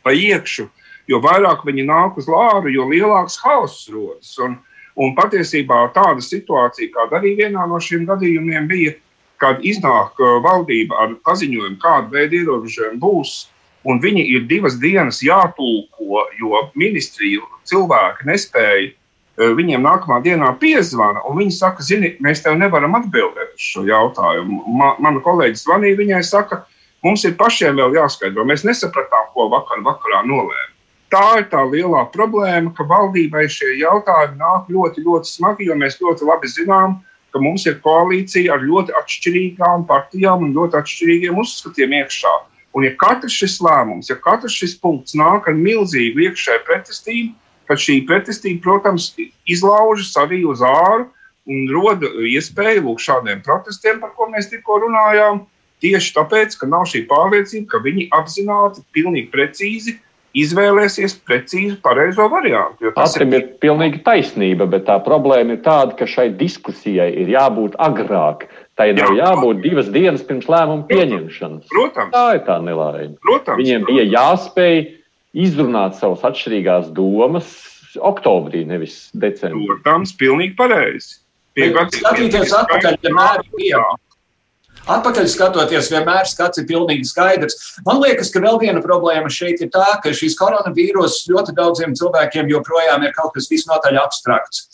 pa 0.06 0.14
iekšu, 0.14 0.68
jo 1.10 1.22
vairāk 1.26 1.66
viņi 1.66 1.90
nāk 1.90 2.22
uz 2.22 2.30
lāru, 2.30 2.70
jo 2.70 2.86
lielāks 2.94 3.42
hauss 3.42 3.90
rodas. 3.90 4.36
Un, 4.38 4.60
un 4.94 5.14
patiesībā 5.18 5.88
tāda 5.96 6.22
situācija, 6.22 6.94
kāda 6.94 7.18
arī 7.18 7.34
vienā 7.42 7.66
no 7.66 7.82
šiem 7.82 8.06
gadījumiem 8.06 8.70
bija, 8.70 8.94
kad 9.42 9.58
iznāk 9.66 10.22
uh, 10.22 10.38
valdība 10.44 11.02
ar 11.02 11.18
paziņojumu, 11.26 11.80
kāda 11.82 12.14
veida 12.14 12.44
ierobežojumi 12.44 13.02
būs, 13.02 13.40
un 13.88 14.00
viņi 14.02 14.24
ir 14.34 14.48
divas 14.50 14.78
dienas 14.80 15.22
jātulko, 15.24 16.24
jo 16.40 16.64
ministrija 16.74 17.44
cilvēki 17.70 18.28
nespēja. 18.28 18.90
Uh, 19.40 19.54
viņiem 19.56 19.86
nākamā 19.86 20.18
dienā 20.24 20.50
piezvana, 20.60 21.22
un 21.28 21.38
viņi 21.40 21.54
saka, 21.56 21.84
zini, 21.86 22.16
mēs 22.20 22.42
tev 22.44 22.58
nevaram 22.60 22.98
atbildēt 22.98 23.54
uz 23.54 23.70
šo 23.72 23.86
jautājumu. 23.88 24.64
Ma, 24.76 24.94
mana 25.00 25.22
kolēģis 25.24 25.64
zvanīja 25.64 26.00
viņai, 26.02 26.24
saka, 26.28 26.64
Mums 27.04 27.22
ir 27.24 27.36
pašiem 27.40 27.78
vēl 27.80 27.94
jāskaidro. 27.96 28.44
Mēs 28.44 28.64
nesapratām, 28.68 29.30
ko 29.32 29.48
vakar 29.52 29.80
vakarā 29.86 30.20
nolēma. 30.28 30.68
Tā 31.10 31.40
ir 31.40 31.46
tā 31.50 31.62
lielā 31.66 32.04
problēma, 32.12 32.70
ka 32.76 32.84
valdībai 32.86 33.46
šie 33.50 33.72
jautājumi 33.80 34.36
nāk 34.38 34.68
ļoti, 34.70 35.02
ļoti 35.06 35.30
smagi, 35.30 35.70
jo 35.70 35.78
mēs 35.80 35.96
ļoti 36.02 36.28
labi 36.28 36.50
zinām, 36.52 37.00
ka 37.32 37.40
mums 37.42 37.64
ir 37.66 37.80
koalīcija 37.82 38.52
ar 38.54 38.62
ļoti 38.62 38.94
atšķirīgām 39.00 39.88
partijām 39.88 40.44
un 40.44 40.52
ļoti 40.54 40.78
atšķirīgiem 40.82 41.40
uzskatiem 41.40 41.96
iekšā. 42.02 42.34
Un, 42.76 42.86
ja 42.86 42.94
katrs 42.98 43.34
šis 43.34 43.58
lēmums, 43.64 44.10
ja 44.12 44.16
katrs 44.22 44.54
šis 44.54 44.76
punkts 44.78 45.16
nāk 45.18 45.48
ar 45.50 45.56
milzīgu 45.58 46.28
iekšēju 46.28 46.66
pretestību, 46.68 47.32
tad 47.70 47.82
šī 47.82 47.96
pretestība, 48.06 48.62
protams, 48.66 49.12
izlaužas 49.50 50.12
arī 50.22 50.44
uz 50.46 50.62
āru 50.62 51.08
un 51.50 51.64
roda 51.72 52.10
iespēju 52.30 52.84
lūk 52.86 53.02
šādiem 53.02 53.42
protestiem, 53.46 53.98
par 54.02 54.14
ko 54.14 54.28
mēs 54.30 54.52
tikko 54.52 54.78
runājām, 54.84 55.42
Tieši 55.80 56.12
tāpēc, 56.12 56.54
ka 56.60 56.68
nav 56.68 56.84
šī 56.90 57.06
pārliecība, 57.08 57.66
ka 57.72 57.80
viņi 57.84 58.10
apzināti, 58.12 58.84
pilnīgi 58.92 59.30
precīzi 59.32 59.96
izvēlēsies 60.36 61.16
precīzi 61.26 61.78
pareizo 61.82 62.28
variantu. 62.30 62.92
Tas 62.94 63.16
ir... 63.18 63.24
ir 63.34 63.46
pilnīgi 63.62 64.02
taisnība, 64.06 64.68
bet 64.70 64.84
tā 64.86 65.00
problēma 65.02 65.56
ir 65.56 65.62
tāda, 65.64 65.96
ka 65.98 66.06
šai 66.06 66.28
diskusijai 66.38 67.08
ir 67.24 67.32
jābūt 67.32 67.78
agrāk. 67.82 68.44
Tai 68.80 68.88
nav 68.96 69.12
Jā, 69.12 69.26
jābūt 69.26 69.58
divas 69.60 69.90
dienas 69.92 70.22
pirms 70.24 70.46
lēmuma 70.48 70.86
pieņemšanas. 70.88 71.66
Protams. 71.68 72.12
Tā 72.14 72.26
ir 72.38 72.44
tā 72.46 72.56
nelaime. 72.64 73.12
Protams. 73.20 73.60
Viņiem 73.60 73.84
bija 73.90 74.06
jāspēj 74.08 74.78
izrunāt 75.36 75.98
savas 75.98 76.24
atšķirīgās 76.30 76.88
domas 76.96 77.50
oktobrī, 78.00 78.64
nevis 78.68 79.10
decembrī. 79.12 79.66
Protams, 79.68 80.14
pilnīgi 80.16 80.56
pareizi. 80.56 81.18
Skatīties 81.60 82.54
atpakaļ, 82.56 82.96
vienmēr 83.04 83.42
ir 83.42 83.50
pieejams. 83.58 84.09
Atpakaļ 84.88 85.26
skatoties, 85.28 85.90
vienmēr 85.92 86.24
skats 86.28 86.62
ir 86.62 86.64
pilnīgi 86.68 87.04
skaidrs. 87.04 87.56
Man 87.84 88.00
liekas, 88.00 88.30
ka 88.32 88.40
vēl 88.40 88.56
viena 88.62 88.80
problēma 88.80 89.28
šeit 89.32 89.60
ir 89.60 89.68
tā, 89.74 89.86
ka 90.00 90.12
šīs 90.16 90.38
koronavīrus 90.38 91.26
ļoti 91.28 91.52
daudziem 91.58 91.92
cilvēkiem 91.98 92.48
joprojām 92.48 93.04
ir 93.04 93.12
kaut 93.16 93.34
kas 93.36 93.50
visnotaļ 93.52 93.98
abstrakts. 94.00 94.64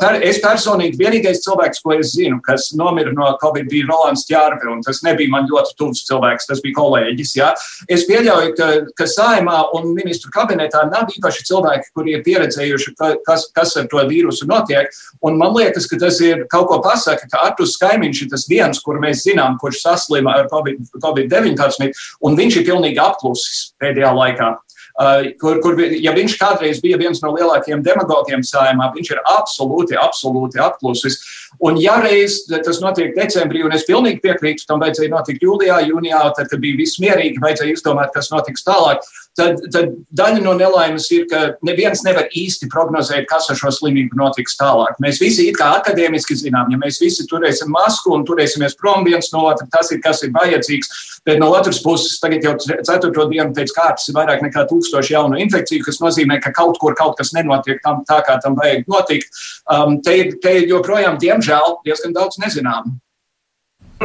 Per, 0.00 0.18
es 0.24 0.40
personīgi 0.42 0.98
vienīgais 1.00 1.42
cilvēks, 1.44 1.82
ko 1.84 1.94
es 1.98 2.14
zinu, 2.16 2.40
kas 2.44 2.70
nomira 2.76 3.12
no 3.14 3.28
Covid, 3.42 3.68
bija 3.72 3.88
Rolands 3.90 4.24
Čārve, 4.28 4.66
un 4.72 4.82
tas 4.84 5.02
nebija 5.04 5.32
man 5.32 5.48
ļoti 5.48 5.76
tuvs 5.78 6.04
cilvēks, 6.08 6.48
tas 6.48 6.60
bija 6.64 6.76
kolēģis. 6.80 7.34
Ja? 7.38 7.52
Es 7.92 8.06
pieļauju, 8.08 8.52
ka, 8.58 8.68
ka 8.98 9.08
saimā 9.08 9.58
un 9.76 9.92
ministru 9.96 10.32
kabinetā 10.34 10.84
nav 10.90 11.12
īpaši 11.12 11.46
cilvēki, 11.48 11.92
kuri 11.96 12.16
ir 12.16 12.24
pieredzējuši, 12.26 12.94
ka, 12.98 13.12
kas, 13.28 13.46
kas 13.56 13.76
ar 13.80 13.88
to 13.92 14.02
vīrusu 14.08 14.48
notiek. 14.50 14.92
Un 15.24 15.38
man 15.40 15.54
liekas, 15.56 15.86
ka 15.88 16.00
tas 16.00 16.20
ir 16.24 16.46
kaut 16.52 16.68
ko 16.72 16.80
pasaka, 16.84 17.28
ka 17.30 17.46
Artus 17.48 17.76
Skaimiņš 17.78 18.24
ir 18.24 18.32
tas 18.32 18.48
viens, 18.50 18.80
kur 18.84 19.00
mēs 19.02 19.24
zinām, 19.24 19.41
kurš 19.60 19.82
saslima 19.84 20.36
ar 20.40 20.50
COVID-19, 20.52 21.00
COVID 21.02 22.28
un 22.28 22.36
viņš 22.38 22.60
ir 22.60 22.68
pilnīgi 22.68 23.02
apklusis 23.02 23.72
pēdējā 23.82 24.12
laikā. 24.18 24.52
Uh, 24.92 25.30
kur, 25.40 25.56
kur, 25.64 25.78
ja 25.80 26.12
viņš 26.12 26.34
kādreiz 26.36 26.82
bija 26.84 26.98
viens 27.00 27.22
no 27.24 27.30
lielākajiem 27.32 27.80
demagogiem 27.80 28.42
sājumā, 28.44 28.90
viņš 28.92 29.12
ir 29.14 29.22
absolūti, 29.24 29.96
absolūti 29.96 30.60
apklusis. 30.60 31.16
Un, 31.64 31.78
ja 31.80 31.94
reiz 32.02 32.42
tas 32.50 32.82
notiek 32.84 33.14
decembrī, 33.16 33.62
un 33.64 33.72
es 33.72 33.86
pilnīgi 33.88 34.20
piekrītu, 34.20 34.66
tam 34.68 34.84
vajadzēja 34.84 35.14
notikt 35.14 35.46
jūlijā, 35.46 35.78
jūnijā, 35.88 36.20
tad, 36.36 36.50
kad 36.52 36.60
bija 36.60 36.76
viss 36.82 37.00
mierīgi, 37.00 37.40
vajadzēja 37.40 37.78
izdomāt, 37.78 38.12
kas 38.12 38.28
notiks 38.34 38.68
tālāk 38.68 39.00
tad, 39.38 39.60
tad 39.72 39.92
daļa 40.16 40.42
no 40.44 40.54
nelaimes 40.58 41.06
ir, 41.14 41.24
ka 41.30 41.42
neviens 41.66 42.04
nevar 42.06 42.28
īsti 42.36 42.68
prognozēt, 42.72 43.26
kas 43.30 43.48
ar 43.52 43.58
šo 43.58 43.72
slimību 43.74 44.18
notiks 44.18 44.58
tālāk. 44.60 44.98
Mēs 45.02 45.20
visi 45.22 45.48
it 45.50 45.58
kā 45.60 45.70
akadēmiski 45.78 46.36
zinām, 46.38 46.70
ja 46.72 46.80
mēs 46.80 47.00
visi 47.02 47.26
turēsim 47.30 47.72
masku 47.72 48.12
un 48.16 48.26
turēsimies 48.28 48.76
prom 48.80 49.06
viens 49.08 49.32
no 49.34 49.46
otra, 49.50 49.68
tas 49.72 49.92
ir 49.94 50.02
kas 50.04 50.22
ir 50.26 50.34
vajadzīgs. 50.36 50.92
Bet 51.28 51.38
no 51.38 51.52
otras 51.54 51.78
puses, 51.84 52.18
tagad 52.22 52.44
jau 52.44 52.56
ceturto 52.58 53.28
dienu 53.30 53.54
pēc 53.54 53.72
kārtas 53.76 54.08
ir 54.10 54.16
vairāk 54.16 54.42
nekā 54.42 54.66
tūkstoši 54.70 55.14
jaunu 55.14 55.38
infekciju, 55.44 55.84
kas 55.86 56.00
nozīmē, 56.02 56.40
ka 56.42 56.50
kaut 56.56 56.80
kur 56.82 56.96
kaut 56.98 57.14
kas 57.20 57.30
nenotiek 57.36 57.78
tam, 57.84 58.02
tā, 58.08 58.18
kā 58.26 58.40
tam 58.42 58.58
vajag 58.58 58.88
notikt. 58.90 59.44
Um, 59.70 60.00
te, 60.02 60.18
te 60.42 60.58
joprojām, 60.66 61.20
diemžēl, 61.22 61.78
diezgan 61.86 62.16
daudz 62.18 62.42
nezinām. 62.42 62.96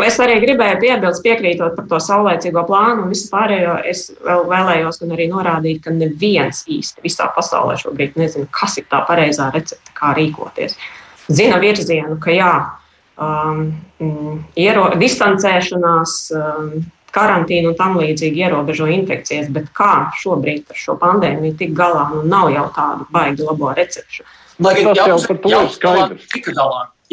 Es 0.06 0.18
arī 0.22 0.38
gribēju 0.44 0.80
piebilst, 0.82 1.24
piekrītot 1.26 1.76
par 1.78 1.88
to 1.90 2.00
saulēcīgo 2.04 2.64
plānu 2.68 3.06
un 3.06 3.14
visu 3.14 3.30
pārējo. 3.32 3.78
Es 3.88 4.08
vēl 4.26 4.44
vēlējos 4.50 5.02
gan 5.02 5.14
arī 5.16 5.30
norādīt, 5.32 5.82
ka 5.86 5.94
neviens 5.96 6.64
īsti 6.70 7.06
visā 7.06 7.30
pasaulē 7.36 7.78
šobrīd 7.82 8.18
nezina, 8.20 8.50
kas 8.54 8.78
ir 8.82 8.88
tā 8.92 9.04
pareizā 9.08 9.50
recepte, 9.56 9.94
kā 9.98 10.14
rīkoties. 10.18 10.78
Zina 11.28 11.58
virzienu, 11.60 12.18
ka 12.24 12.36
jā, 12.36 12.54
um, 13.20 13.64
mm, 14.00 14.38
iero, 14.64 14.90
distancēšanās, 15.00 16.20
um, 16.38 16.70
karantīna 17.18 17.72
un 17.72 17.78
tam 17.80 17.98
līdzīgi 18.00 18.44
ierobežo 18.46 18.88
infekcijas, 18.94 19.50
bet 19.54 19.72
kā 19.78 20.10
šobrīd 20.22 20.68
ar 20.72 20.80
šo 20.80 20.98
pandēmiju 21.02 21.58
tik 21.60 21.74
galā, 21.78 22.08
nu 22.14 22.24
nav 22.28 22.52
jau 22.54 22.68
tādu 22.76 23.08
baigi 23.14 23.48
labo 23.48 23.74
recepšu. 23.78 24.28
Lai 24.64 24.74
gan 24.82 24.96
jau 24.98 25.18
par 25.24 25.42
to 25.44 25.58
ir 25.58 25.74
skaidrs. 25.74 26.30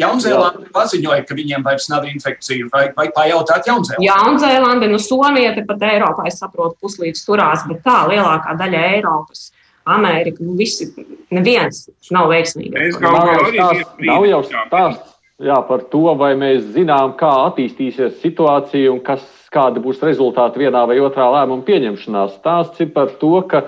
Jaunzēlande 0.01 0.69
paziņoja, 0.75 1.23
ka 1.27 1.35
viņiem 1.37 1.63
vairs 1.63 1.87
nav 1.91 2.07
infekcija. 2.09 2.67
Vai, 2.73 2.89
vai 2.97 3.07
pajautāt 3.15 3.69
Jaunzēlandi? 3.69 4.07
Jaunzēlande, 4.09 4.89
nu 4.91 4.99
Somija 4.99 5.53
pat 5.67 5.85
Eiropā, 5.87 6.27
es 6.27 6.41
saprotu, 6.41 6.75
puslīdz 6.83 7.23
turās, 7.27 7.63
bet 7.69 7.79
tā 7.85 8.01
lielākā 8.11 8.57
daļa 8.59 8.87
Eiropas. 8.97 9.51
Amerika, 9.85 10.41
nu 10.41 10.55
visi, 10.57 10.87
neviens 11.29 11.83
nav 12.09 12.31
veiksmīgs. 12.31 12.97
Domāju, 12.97 13.51
ka 13.53 13.67
tas 13.69 13.99
nav 14.01 14.25
jau 14.25 14.39
stāsts 14.47 15.11
jā, 15.45 15.57
par 15.67 15.83
to, 15.91 16.07
vai 16.17 16.31
mēs 16.39 16.71
zinām, 16.75 17.13
kā 17.19 17.29
attīstīsies 17.49 18.17
situācija 18.23 18.93
un 18.93 19.01
kas, 19.05 19.23
kādi 19.53 19.83
būs 19.83 20.01
rezultāti 20.03 20.63
vienā 20.63 20.81
vai 20.89 20.97
otrā 21.03 21.27
lēmuma 21.37 21.63
pieņemšanā. 21.67 22.25
Stāsts 22.39 22.81
ir 22.83 22.89
par 22.95 23.13
to, 23.21 23.37
ka 23.47 23.67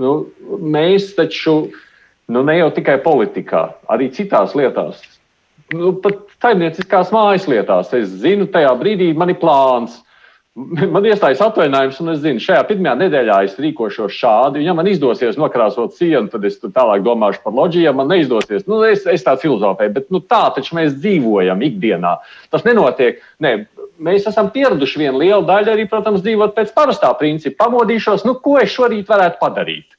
nu, 0.00 0.14
mēs 0.58 1.12
taču 1.18 1.68
nu, 2.32 2.42
ne 2.42 2.58
jau 2.58 2.72
tikai 2.74 2.98
politikā, 3.04 3.68
arī 3.92 4.08
citās 4.14 4.56
lietās 4.58 5.04
nu, 5.76 5.94
pat 6.02 6.20
saimnieciskās 6.42 7.12
mājas 7.14 7.48
lietās. 7.50 7.92
Es 7.96 8.12
zinu, 8.22 8.48
tajā 8.52 8.74
brīdī 8.80 9.12
man 9.16 9.34
ir 9.34 9.40
plāns. 9.42 10.02
Man 10.94 11.04
iestājas 11.06 11.38
atvainājums, 11.44 12.00
un 12.02 12.10
es 12.10 12.16
zinu, 12.24 12.40
šajā 12.42 12.64
pirmajā 12.66 12.96
nedēļā 12.98 13.36
es 13.46 13.52
rīkošos 13.62 14.16
šādi. 14.18 14.64
Ja 14.66 14.72
man 14.74 14.88
izdosies 14.90 15.36
nokrāsot 15.38 15.94
sienu, 15.94 16.24
tad 16.32 16.42
es 16.48 16.56
tālāk 16.58 17.04
domāšu 17.06 17.44
par 17.44 17.54
loģiju. 17.54 17.84
Ja 17.84 17.92
man 17.94 18.10
neizdosies, 18.10 18.64
nu, 18.66 18.80
es, 18.82 19.04
es 19.06 19.22
tā 19.22 19.36
filozofēju, 19.38 19.92
bet 19.94 20.08
nu, 20.10 20.18
tā 20.18 20.40
taču 20.56 20.74
mēs 20.74 20.96
dzīvojam 20.96 21.62
ikdienā. 21.62 22.16
Tas 22.50 22.66
nenotiek. 22.66 23.22
Ne, 23.38 23.54
mēs 24.02 24.26
esam 24.32 24.50
pieraduši 24.50 25.04
vienu 25.04 25.22
lielu 25.22 25.46
daļu 25.46 25.76
arī, 25.76 25.86
protams, 25.86 26.26
dzīvot 26.26 26.58
pēc 26.58 26.74
parastā 26.74 27.12
principa. 27.22 27.68
Pamodīšos, 27.68 28.26
nu, 28.26 28.34
ko 28.42 28.58
es 28.58 28.74
šorīt 28.74 29.06
varētu 29.14 29.38
padarīt. 29.38 29.94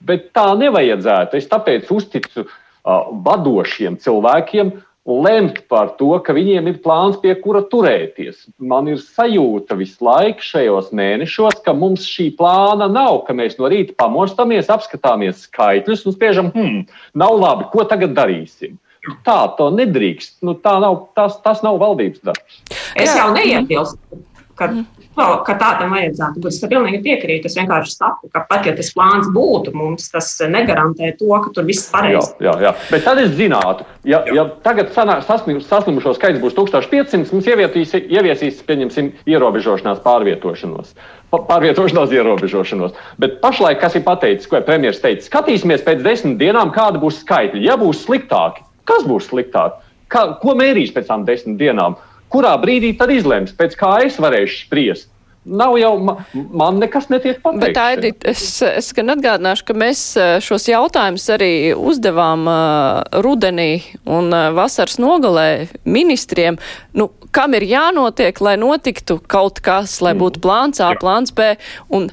Bet 0.00 0.30
tā 0.32 0.48
nevajadzētu. 0.64 1.36
Es 1.36 1.52
tāpēc 1.52 1.92
uzticu 1.92 2.46
uh, 2.46 2.56
vadošiem 2.84 3.96
cilvēkiem 4.00 4.74
lemt 5.04 5.60
par 5.68 5.90
to, 5.98 6.08
ka 6.24 6.32
viņiem 6.32 6.68
ir 6.70 6.78
plāns, 6.84 7.18
pie 7.20 7.34
kura 7.36 7.60
turēties. 7.68 8.46
Man 8.56 8.88
ir 8.88 9.00
sajūta 9.02 9.76
visu 9.76 10.04
laiku 10.04 10.44
šajos 10.44 10.88
mēnešos, 10.96 11.60
ka 11.64 11.74
mums 11.76 12.06
šī 12.08 12.30
plāna 12.38 12.88
nav, 12.88 13.24
ka 13.26 13.36
mēs 13.36 13.58
no 13.60 13.68
rīta 13.68 13.96
pamostamies, 14.00 14.72
apskatāmies 14.72 15.44
skaitļus 15.44 16.06
un 16.08 16.16
spiežam, 16.16 16.50
hmm, 16.54 16.86
nav 17.20 17.36
labi, 17.36 17.68
ko 17.72 17.84
tagad 17.88 18.16
darīsim. 18.16 18.78
Tā 19.26 19.40
to 19.58 19.68
nedrīkst. 19.74 20.38
Nu, 20.48 20.54
tā 20.56 20.78
nav, 20.80 21.10
tas, 21.16 21.36
tas 21.44 21.60
nav 21.60 21.76
valdības 21.82 22.24
darbs. 22.24 22.62
Es 22.96 23.12
jau 23.12 23.28
neiebilstu, 23.36 24.22
ka 24.58 24.70
ka 25.14 25.54
tā 25.58 25.70
tam 25.78 25.92
vajadzētu 25.94 26.42
būt. 26.42 26.50
Es 26.50 26.60
pilnīgi 26.68 27.00
piekrītu. 27.04 27.46
Es 27.46 27.56
vienkārši 27.58 27.94
saku, 27.94 28.28
ka 28.32 28.44
pat 28.48 28.66
ja 28.66 28.74
tas 28.74 28.90
plāns 28.94 29.28
būtu, 29.34 29.74
mums 29.76 30.08
tas 30.10 30.30
negarantē 30.50 31.12
to, 31.18 31.30
ka 31.44 31.52
tur 31.54 31.66
viss 31.68 31.90
pareizi. 31.92 32.34
Jā, 32.40 32.50
jā, 32.50 32.54
jā. 32.66 32.72
Bet 32.90 33.04
tad 33.06 33.20
es 33.22 33.34
zinātu, 33.38 33.86
ja, 34.04 34.22
jā. 34.26 34.34
ja 34.40 34.46
tagad 34.64 34.90
saslim, 34.94 35.60
saslimušo 35.62 36.16
skaits 36.18 36.42
būs 36.42 36.56
1500, 36.58 37.30
mums 37.34 37.50
ievietīs, 37.50 37.94
ieviesīs, 37.94 38.62
pieņemsim, 38.66 39.12
ierobežošanās 39.30 40.02
pārvietošanos. 40.04 40.94
Pārvietošanās 41.34 42.14
ierobežošanos. 42.14 42.94
Bet 43.22 43.40
pašlaik, 43.42 43.80
kas 43.82 43.98
ir 43.98 44.04
pateicis, 44.06 44.50
ko 44.50 44.60
premjerministrs 44.62 45.04
teica, 45.04 45.28
skatīsimies 45.30 45.86
pēc 45.86 46.02
desmit 46.04 46.38
dienām, 46.42 46.74
kāda 46.74 47.02
būs 47.02 47.22
skaitļi. 47.22 47.64
Ja 47.66 47.78
būs 47.80 48.04
sliktāki, 48.06 48.66
kas 48.86 49.06
būs 49.06 49.30
sliktāk? 49.30 49.80
Kā, 50.10 50.28
ko 50.38 50.54
mērīs 50.58 50.92
pēc 50.94 51.08
tam 51.10 51.24
desmit 51.26 51.58
dienām? 51.58 51.96
Kurā 52.34 52.54
brīdī 52.60 52.94
tad 52.98 53.14
izlems, 53.14 53.54
pēc 53.56 53.78
kā 53.78 53.96
es 54.04 54.20
varēšu 54.22 54.64
spriest. 54.66 55.10
Nav 55.44 55.74
jau 55.76 55.98
man, 56.00 56.22
man 56.56 56.78
nekas 56.80 57.10
netiek 57.12 57.42
pateikts. 57.44 57.66
Bet, 57.66 57.76
Aidit, 57.76 58.24
es, 58.30 58.44
es 58.64 58.86
gan 58.96 59.12
atgādināšu, 59.12 59.66
ka 59.68 59.76
mēs 59.76 60.00
eh, 60.16 60.30
šos 60.40 60.70
jautājumus 60.70 61.26
arī 61.34 61.50
uzdevām 61.76 62.48
uh, 62.48 63.02
rudenī 63.20 63.82
un 64.08 64.32
uh, 64.32 64.48
vasaras 64.56 64.96
nogalē 65.02 65.66
ministriem. 65.84 66.56
Nu, 66.96 67.10
kam 67.34 67.56
ir 67.58 67.68
jānotiek, 67.68 68.40
lai 68.40 68.56
notiktu 68.60 69.18
kaut 69.28 69.60
kas, 69.64 69.98
lai 70.04 70.14
būtu 70.16 70.40
plāns 70.44 70.80
A, 70.80 70.94
plāns 70.96 71.34
B, 71.36 71.52
un 71.92 72.08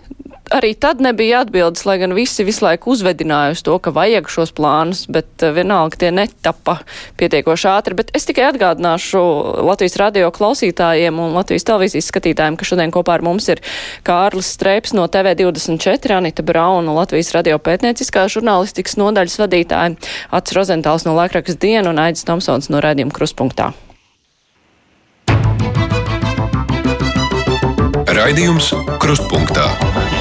arī 0.51 0.73
tad 0.75 1.01
nebija 1.01 1.41
atbildes, 1.45 1.85
lai 1.87 1.97
gan 2.01 2.13
visi 2.15 2.43
visu 2.47 2.65
laiku 2.65 2.91
uzvedināja 2.93 3.55
uz 3.55 3.63
to, 3.65 3.77
ka 3.83 3.93
vajag 3.95 4.29
šos 4.31 4.53
plānus, 4.55 5.05
bet 5.11 5.43
eh, 5.43 5.53
vienalga 5.55 5.99
tie 6.03 6.11
netapa 6.15 6.77
pietiekoši 7.19 7.69
ātri. 7.71 7.97
Bet 7.97 8.11
es 8.17 8.27
tikai 8.27 8.49
atgādināšu 8.51 9.21
Latvijas 9.67 9.97
radio 10.01 10.31
klausītājiem 10.35 11.19
un 11.21 11.35
Latvijas 11.37 11.67
televīzijas 11.69 12.09
skatītājiem, 12.11 12.59
ka 12.59 12.67
šodien 12.67 12.93
kopā 12.93 13.17
ar 13.17 13.25
mums 13.25 13.47
ir 13.53 13.63
Kārlis 14.07 14.51
Streips 14.55 14.95
no 14.97 15.07
TV24, 15.11 16.17
Anita 16.19 16.45
Brauna, 16.45 16.95
Latvijas 17.01 17.31
radio 17.37 17.59
pētnieciskā 17.61 18.27
žurnālistikas 18.31 18.99
nodaļas 19.01 19.39
vadītāja, 19.41 19.95
Ats 20.35 20.57
Rozentāls 20.57 21.07
no 21.07 21.15
laikraksta 21.17 21.59
dienu 21.61 21.93
un 21.93 22.03
Aidis 22.03 22.27
Tomsons 22.27 22.71
no 22.73 22.83
raidījuma 22.83 23.15
kruspunktā. 23.15 23.71
Raidījums 28.11 28.73
Krustpunktā. 29.01 30.20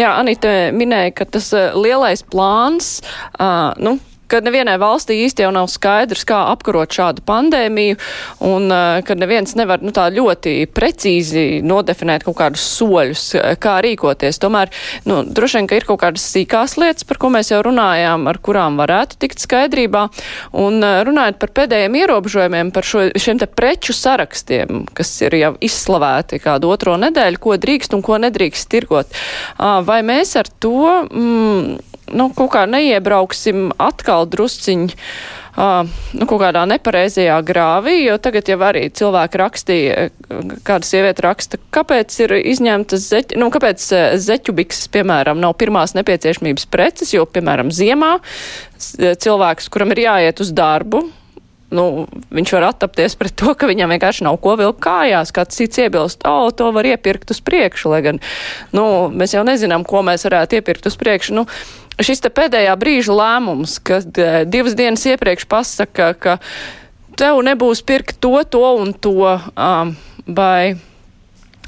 Jā, 0.00 0.14
Anita 0.16 0.48
minēja, 0.72 1.12
ka 1.12 1.26
tas 1.28 1.50
eh, 1.52 1.74
lielais 1.76 2.22
plāns, 2.32 3.02
uh, 3.36 3.74
nu, 3.84 3.98
ka 4.30 4.40
nevienai 4.44 4.76
valstī 4.80 5.20
īsti 5.26 5.44
jau 5.44 5.52
nav 5.54 5.68
skaidrs, 5.72 6.24
kā 6.28 6.38
apkarot 6.52 6.92
šādu 6.94 7.24
pandēmiju, 7.26 7.98
un 8.46 8.70
uh, 8.70 9.00
ka 9.06 9.16
neviens 9.18 9.56
nevar 9.58 9.82
nu, 9.84 9.92
tā 9.96 10.08
ļoti 10.14 10.54
precīzi 10.74 11.60
nodefinēt 11.66 12.24
kaut 12.26 12.38
kādus 12.38 12.64
soļus, 12.76 13.26
kā 13.62 13.78
rīkoties. 13.84 14.40
Tomēr, 14.42 14.72
nu, 15.08 15.22
droši 15.26 15.60
vien, 15.60 15.70
ka 15.70 15.80
ir 15.80 15.88
kaut 15.88 16.02
kādas 16.04 16.26
sīkās 16.32 16.76
lietas, 16.80 17.06
par 17.08 17.20
ko 17.20 17.32
mēs 17.34 17.52
jau 17.52 17.60
runājām, 17.66 18.28
ar 18.30 18.40
kurām 18.42 18.78
varētu 18.80 19.20
tikt 19.24 19.42
skaidrībā, 19.44 20.06
un 20.62 20.80
uh, 20.80 21.00
runājot 21.06 21.40
par 21.42 21.54
pēdējiem 21.60 22.00
ierobežojumiem, 22.04 22.72
par 22.74 22.86
šo, 22.86 23.08
šiem 23.20 23.42
te 23.42 23.50
preču 23.50 23.96
sarakstiem, 23.96 24.84
kas 24.96 25.12
ir 25.26 25.36
jau 25.40 25.54
izslavēti 25.64 26.40
kādu 26.42 26.70
otro 26.72 26.96
nedēļu, 27.00 27.40
ko 27.42 27.56
drīkst 27.60 27.96
un 27.96 28.04
ko 28.06 28.20
nedrīkst 28.22 28.70
tirgot. 28.70 29.20
Vai 29.58 30.00
mēs 30.06 30.36
ar 30.40 30.48
to 30.62 30.84
mm, 31.04 31.89
nu, 32.16 32.30
kaut 32.36 32.52
kā 32.54 32.66
neiebrauksim 32.70 33.70
atkal 33.80 34.28
drusciņi. 34.30 34.94
Uh, 34.94 35.38
nu, 36.14 36.26
kaut 36.30 36.38
kādā 36.40 36.62
nepareizajā 36.70 37.36
grāvī, 37.46 37.96
jo 38.06 38.16
tagad 38.22 38.48
jau 38.48 38.58
arī 38.64 38.84
cilvēki 38.96 39.40
rakstīja, 39.40 40.06
kāda 40.66 40.86
sieviete 40.86 41.24
raksta, 41.26 41.60
kāpēc 41.74 42.16
ir 42.24 42.36
izņemtas 42.38 43.08
zeķu, 43.10 43.40
nu, 43.42 43.50
kāpēc 43.52 43.84
zeķu 44.22 44.54
bikses, 44.56 44.88
piemēram, 44.94 45.40
nav 45.42 45.56
pirmās 45.60 45.96
nepieciešamības 45.98 46.68
preces, 46.70 47.14
jo, 47.16 47.26
piemēram, 47.26 47.74
ziemā 47.74 48.18
cilvēks, 48.80 49.68
kuram 49.74 49.92
ir 49.96 50.04
jāiet 50.06 50.40
uz 50.40 50.54
darbu, 50.56 51.02
nu, 51.74 52.06
viņš 52.34 52.54
var 52.56 52.68
attapties 52.70 53.14
pret 53.18 53.34
to, 53.38 53.52
ka 53.58 53.68
viņam 53.70 53.92
vienkārši 53.94 54.26
nav 54.26 54.40
ko 54.42 54.56
vilkt 54.58 54.80
kājās. 54.84 55.30
Kāds 55.34 55.58
cits 55.58 55.82
iebilst, 55.82 56.24
o, 56.26 56.46
oh, 56.46 56.54
to 56.54 56.70
var 56.74 56.88
iepirkt 56.88 57.30
uz 57.30 57.42
priekšu, 57.46 57.92
lai 57.92 58.00
gan, 58.06 58.18
nu, 58.76 58.84
mēs 59.14 59.36
jau 59.36 59.44
nezinām, 59.46 59.86
ko 59.86 60.02
mēs 60.06 60.26
varētu 60.26 60.58
iepirkt 60.58 60.90
uz 60.90 60.98
priekšu. 61.00 61.36
Nu, 61.38 61.46
šis 62.04 62.22
te 62.24 62.30
pēdējā 62.32 62.74
brīža 62.80 63.16
lēmums, 63.16 63.78
kad 63.84 64.20
uh, 64.20 64.42
divas 64.48 64.76
dienas 64.78 65.06
iepriekš 65.08 65.46
pasaka, 65.50 66.12
ka 66.18 66.38
tev 67.20 67.42
nebūs 67.44 67.84
pirkt 67.86 68.20
to, 68.22 68.34
to 68.48 68.64
un 68.80 68.92
to, 68.96 69.16
um, 69.36 69.94
vai, 70.26 70.76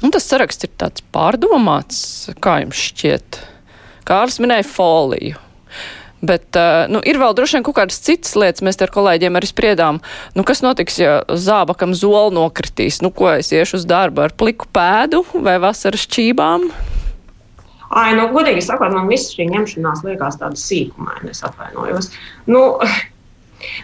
un 0.01 0.13
tas 0.13 0.27
saraksts 0.29 0.67
ir 0.67 0.73
tāds 0.79 1.05
pārdomāts, 1.13 2.03
kā 2.43 2.61
jums 2.63 2.85
šķiet? 2.89 3.41
Kārls 4.07 4.41
minēja 4.43 4.67
foliju. 4.67 5.39
Bet 6.23 6.55
uh, 6.55 6.85
nu, 6.87 7.01
ir 7.03 7.19
vēl 7.19 7.35
droši 7.35 7.57
vien 7.57 7.65
kaut 7.67 7.75
kādas 7.81 7.99
citas 8.03 8.31
lietas. 8.39 8.63
Mēs 8.63 8.79
ar 8.83 8.91
kolēģiem 8.95 9.35
arī 9.35 9.49
spriedām, 9.49 9.99
nu, 10.37 10.45
kas 10.47 10.63
notiks, 10.63 11.01
ja 11.01 11.17
zābakam 11.27 11.91
zola 11.99 12.31
nokritīs. 12.31 13.01
Nu, 13.03 13.11
ko 13.11 13.33
es 13.35 13.51
iešu 13.51 13.81
uz 13.81 13.87
darbu 13.89 14.23
ar 14.23 14.35
pliku 14.39 14.69
pēdu 14.71 15.25
vai 15.35 15.59
vasaras 15.63 16.07
čībām? 16.07 16.69
Ai, 17.93 18.11
nu, 18.17 18.27
godīgi 18.33 18.63
sakot, 18.65 18.93
man 18.95 19.09
viss 19.11 19.33
šī 19.35 19.47
ņemšanās 19.51 20.05
liekas 20.07 20.39
tāda 20.41 20.59
sīkumaina. 20.59 21.29
Es 21.33 21.43
atvainojos. 21.45 22.11
Nu, 22.49 22.63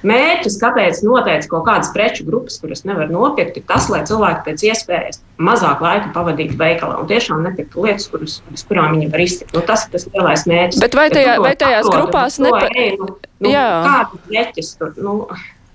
Mērķis, 0.10 0.58
kāpēc 0.60 1.02
noteica 1.06 1.48
kaut 1.52 1.66
kādas 1.68 1.92
preču 1.94 2.26
grupas, 2.28 2.58
kuras 2.62 2.84
nevar 2.88 3.12
nopirkt, 3.12 3.60
ir 3.60 3.66
tas, 3.70 3.88
lai 3.92 4.02
cilvēki 4.08 4.44
pēc 4.48 4.66
iespējas 4.70 5.22
mazāk 5.40 5.84
laika 5.84 6.12
pavadītu 6.16 6.58
veikalā 6.60 6.98
un 7.02 7.08
tiešām 7.10 7.46
nepirktu 7.48 7.86
lietas, 7.86 8.10
kuras, 8.12 8.40
kuras 8.48 8.66
kurām 8.68 8.98
viņi 8.98 9.12
var 9.14 9.24
iztikt. 9.24 9.56
Nu, 9.56 9.64
tas 9.68 9.86
ir 9.86 9.94
tas 9.96 10.10
lielais 10.10 10.44
mērķis. 10.52 10.84
Bet 10.84 11.00
vai, 11.00 11.08
tajā, 11.14 11.38
vai 11.44 11.54
tajās 11.60 11.88
atrod, 11.88 12.02
grupās 12.02 12.42
nepa... 12.44 12.66
nu, 13.00 13.10
nu, 13.46 13.56
kādas 13.56 14.28
preķis 14.28 14.76
tur? 14.82 14.94
Nu, 15.00 15.16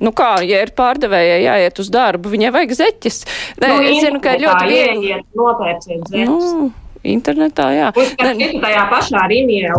Nu 0.05 0.11
kā, 0.13 0.35
ja 0.45 0.59
ir 0.61 0.73
pārdevējai 0.77 1.45
jāiet 1.45 1.79
uz 1.81 1.87
darbu, 1.95 2.29
viņai 2.33 2.49
vajag 2.53 2.73
zeķis. 2.77 3.21
Nē, 3.63 3.69
nu, 3.71 3.85
es 3.87 4.03
zinu, 4.03 4.19
ka 4.21 4.35
ļoti 4.37 4.67
viegli. 4.69 5.07
Ieiet, 5.07 5.29
nopērciet 5.39 6.11
zeķis. 6.11 6.27
Nu, 6.29 6.67
internetā. 7.05 7.69
Jā, 7.75 7.91
un 7.95 8.61
tajā 8.63 8.85
pašā 8.91 9.25
Rīgā, 9.31 9.75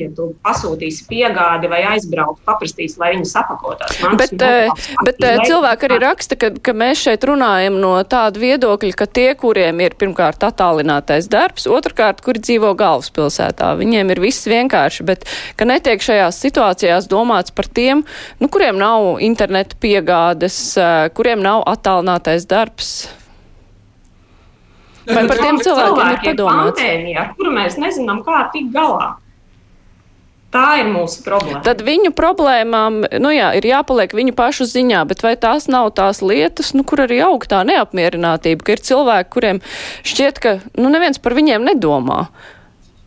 ja 0.00 0.08
tu 0.16 0.30
pasūtīsi 0.44 1.06
piegādi 1.10 1.70
vai 1.70 1.82
aizbraukt, 1.92 2.42
paprastīsi, 2.48 2.98
lai 3.00 3.12
viņi 3.14 3.28
sapakotās. 3.28 3.98
Bet, 4.20 4.34
bet, 4.40 5.20
bet 5.20 5.44
cilvēki 5.46 5.88
arī 5.88 6.00
raksta, 6.04 6.38
ka, 6.40 6.52
ka 6.64 6.74
mēs 6.76 7.04
šeit 7.04 7.24
runājam 7.28 7.78
no 7.82 7.92
tāda 8.08 8.40
viedokļa, 8.42 8.94
ka 8.98 9.08
tie, 9.10 9.28
kuriem 9.38 9.82
ir 9.84 9.96
pirmkārt 10.00 10.44
attālinātais 10.46 11.28
darbs, 11.30 11.68
otrkārt, 11.70 12.24
kuri 12.24 12.42
dzīvo 12.42 12.72
galvaspilsētā, 12.80 13.74
viņiem 13.80 14.14
ir 14.14 14.24
viss 14.24 14.48
vienkārši, 14.50 15.06
bet 15.08 15.28
ka 15.60 15.68
netiek 15.68 16.02
šajās 16.02 16.40
situācijās 16.46 17.08
domāts 17.10 17.54
par 17.54 17.68
tiem, 17.68 18.04
nu, 18.40 18.50
kuriem 18.52 18.80
nav 18.80 19.20
interneta 19.24 19.78
piegādes, 19.80 20.60
kuriem 21.16 21.42
nav 21.44 21.64
attālinātais 21.70 22.48
darbs. 22.50 23.19
Vai 25.14 25.24
par 25.30 25.40
tiem 25.40 25.58
cilvēkiem 25.62 26.12
ir 26.14 26.22
padomāts? 26.28 26.78
Pandēmija, 26.78 27.24
ar 27.24 27.34
kuru 27.38 27.52
mēs 27.54 27.76
nezinām, 27.80 28.22
kā 28.26 28.44
tikt 28.54 28.72
galā. 28.74 29.14
Tā 30.50 30.80
ir 30.80 30.88
mūsu 30.90 31.20
problēma. 31.22 31.60
Tad 31.62 31.84
viņu 31.86 32.10
problēmām, 32.18 33.04
nu 33.22 33.30
jā, 33.30 33.52
ir 33.54 33.68
jāpaliek 33.68 34.10
viņu 34.18 34.34
pašu 34.34 34.66
ziņā, 34.66 35.04
bet 35.06 35.22
vai 35.22 35.36
tās 35.38 35.68
nav 35.70 35.92
tās 35.94 36.24
lietas, 36.26 36.72
nu, 36.74 36.82
kur 36.82 37.04
arī 37.04 37.20
aug 37.22 37.46
tā 37.46 37.60
neapmierinātība, 37.68 38.66
ka 38.66 38.74
ir 38.74 38.82
cilvēki, 38.88 39.30
kuriem 39.30 39.60
šķiet, 40.02 40.40
ka, 40.42 40.56
nu, 40.74 40.90
neviens 40.90 41.22
par 41.22 41.38
viņiem 41.38 41.68
nedomā. 41.70 42.24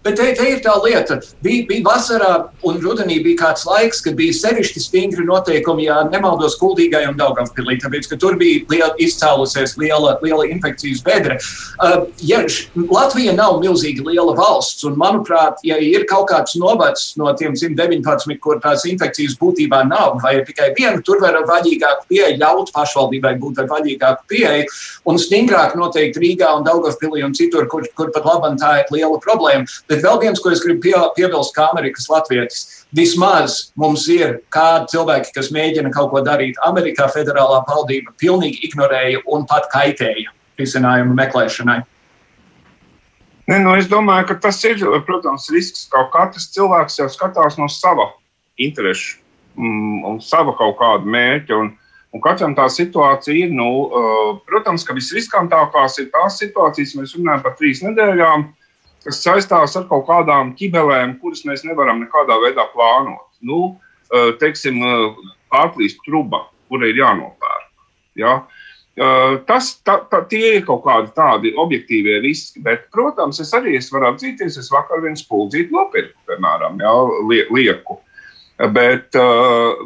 Bet 0.04 0.18
te, 0.20 0.26
te 0.36 0.46
ir 0.52 0.60
tā 0.64 0.74
lieta, 0.84 1.16
bija, 1.46 1.64
bija 1.70 1.84
vasarā 1.86 2.32
un 2.68 2.80
rudenī 2.84 3.22
bija 3.24 3.40
kāds 3.46 3.64
laiks, 3.68 4.02
kad 4.04 4.18
bija 4.20 4.36
sevišķi 4.36 4.82
stingri 4.84 5.24
noteikumi, 5.28 5.86
ja 5.88 6.02
nemaldos, 6.10 6.58
kuldīgai 6.60 7.06
un 7.08 7.16
Daugavpilī, 7.20 7.78
tāpēc, 7.80 8.10
ka 8.12 8.18
tur 8.20 8.36
bija 8.40 8.66
liela, 8.72 8.90
izcēlusies 9.00 9.78
liela, 9.80 10.18
liela 10.24 10.48
infekcijas 10.52 11.04
bedre. 11.06 11.38
Uh, 11.80 12.04
ja 12.20 12.42
š, 12.44 12.68
Latvija 12.90 13.36
nav 13.38 13.62
milzīgi 13.64 14.04
liela 14.04 14.36
valsts, 14.36 14.84
un 14.90 14.98
manuprāt, 15.00 15.64
ja 15.64 15.80
ir 15.80 16.04
kaut 16.10 16.28
kāds 16.34 16.58
novads 16.60 17.14
no 17.20 17.32
tiem 17.40 17.56
119, 17.56 18.36
kur 18.44 18.60
tās 18.64 18.84
infekcijas 18.90 19.38
būtībā 19.40 19.86
nav, 19.88 20.20
vai 20.24 20.36
ir 20.42 20.46
tikai 20.50 20.74
viena, 20.76 21.00
tur 21.06 21.24
var 21.24 21.40
ar 21.40 21.48
vaļīgāku 21.48 22.10
pieeju 22.12 22.42
ļaut 22.44 22.74
pašvaldībai 22.76 23.38
būt 23.40 23.64
ar 23.64 23.72
vaļīgāku 23.72 24.28
pieeju, 24.36 24.68
un 25.08 25.22
stingrāk 25.22 25.78
noteikti 25.80 26.24
Rīgā 26.24 26.52
un 26.58 26.68
Daugavpilī 26.68 27.24
un 27.24 27.36
citur, 27.38 27.72
kur, 27.72 27.88
kur 27.96 28.12
pat 28.12 28.28
labam 28.28 28.60
tā 28.60 28.76
ir 28.82 28.92
liela 28.92 29.20
problēma. 29.24 29.68
Bet 29.94 30.02
vēl 30.02 30.16
viens, 30.24 30.40
ko 30.42 30.50
es 30.50 30.62
gribu 30.64 30.88
pie, 30.88 30.94
piebilst, 31.14 31.54
kā 31.54 31.68
Amerikas 31.70 32.08
Latvijas. 32.10 32.64
Vismaz 32.98 33.60
mums 33.78 34.08
ir 34.10 34.40
kādi 34.54 34.90
cilvēki, 34.96 35.34
kas 35.36 35.52
mēģina 35.54 35.92
kaut 35.94 36.10
ko 36.10 36.24
darīt. 36.26 36.58
Amerikā 36.66 37.06
federālā 37.14 37.60
valdība 37.68 38.16
pilnīgi 38.18 38.64
ignorēja 38.66 39.22
un 39.30 39.46
pat 39.50 39.70
kaitēja 39.70 40.34
risinājumu 40.58 41.14
meklēšanai. 41.20 41.84
Ne, 43.52 43.60
nu 43.62 43.76
es 43.78 43.86
domāju, 43.92 44.32
ka 44.32 44.40
tas 44.48 44.64
ir, 44.66 44.82
protams, 45.06 45.46
risks, 45.54 45.86
ka 45.94 46.08
katrs 46.14 46.50
cilvēks 46.56 46.98
jau 47.04 47.10
skatās 47.12 47.60
no 47.62 47.70
sava 47.70 48.08
interesa 48.58 49.20
mm, 49.60 50.02
un 50.10 50.20
sava 50.26 50.56
kaut 50.58 50.80
kāda 50.82 51.06
mērķa. 51.06 51.60
Un, 51.60 51.70
un 52.16 52.26
katram 52.26 52.58
tā 52.58 52.66
situācija 52.72 53.46
ir, 53.46 53.54
nu, 53.54 53.70
uh, 53.86 54.34
protams, 54.50 54.88
ka 54.88 54.98
visriskantākās 54.98 56.02
ir 56.02 56.10
tās 56.16 56.42
situācijas, 56.42 56.98
mēs 56.98 57.14
runājam 57.20 57.46
par 57.46 57.58
trīs 57.62 57.86
nedēļām, 57.86 58.50
kas 59.04 59.22
saistās 59.24 59.78
ar 59.80 59.88
kaut 59.90 60.06
kādām 60.08 60.54
ķibelēm, 60.60 61.18
kuras 61.22 61.44
mēs 61.48 61.66
nevaram 61.68 62.02
nekādā 62.04 62.38
veidā 62.44 62.66
plānot. 62.74 63.28
Nu, 63.44 63.76
teiksim, 64.40 64.80
pārplīst 65.54 66.02
truba, 66.06 66.46
kura 66.72 66.90
ir 66.90 67.02
jānopērk. 67.02 67.70
Ja? 68.20 68.42
Tas, 69.50 69.72
tā, 69.82 69.98
tā, 70.12 70.22
tie 70.30 70.60
ir 70.60 70.66
kaut 70.68 70.84
kādi 70.86 71.10
tādi 71.18 71.54
objektīvie 71.58 72.20
riski, 72.24 72.62
bet, 72.66 72.86
protams, 72.94 73.42
es 73.42 73.54
arī 73.58 73.76
es 73.80 73.90
varu 73.94 74.12
atzīties, 74.12 74.60
es 74.62 74.70
vakar 74.74 75.02
vienu 75.02 75.18
spuldzīti 75.18 75.74
nopirku, 75.74 76.18
piemēram, 76.30 76.78
ja, 76.84 76.94
lieku. 77.50 77.98
Bet, 78.70 79.18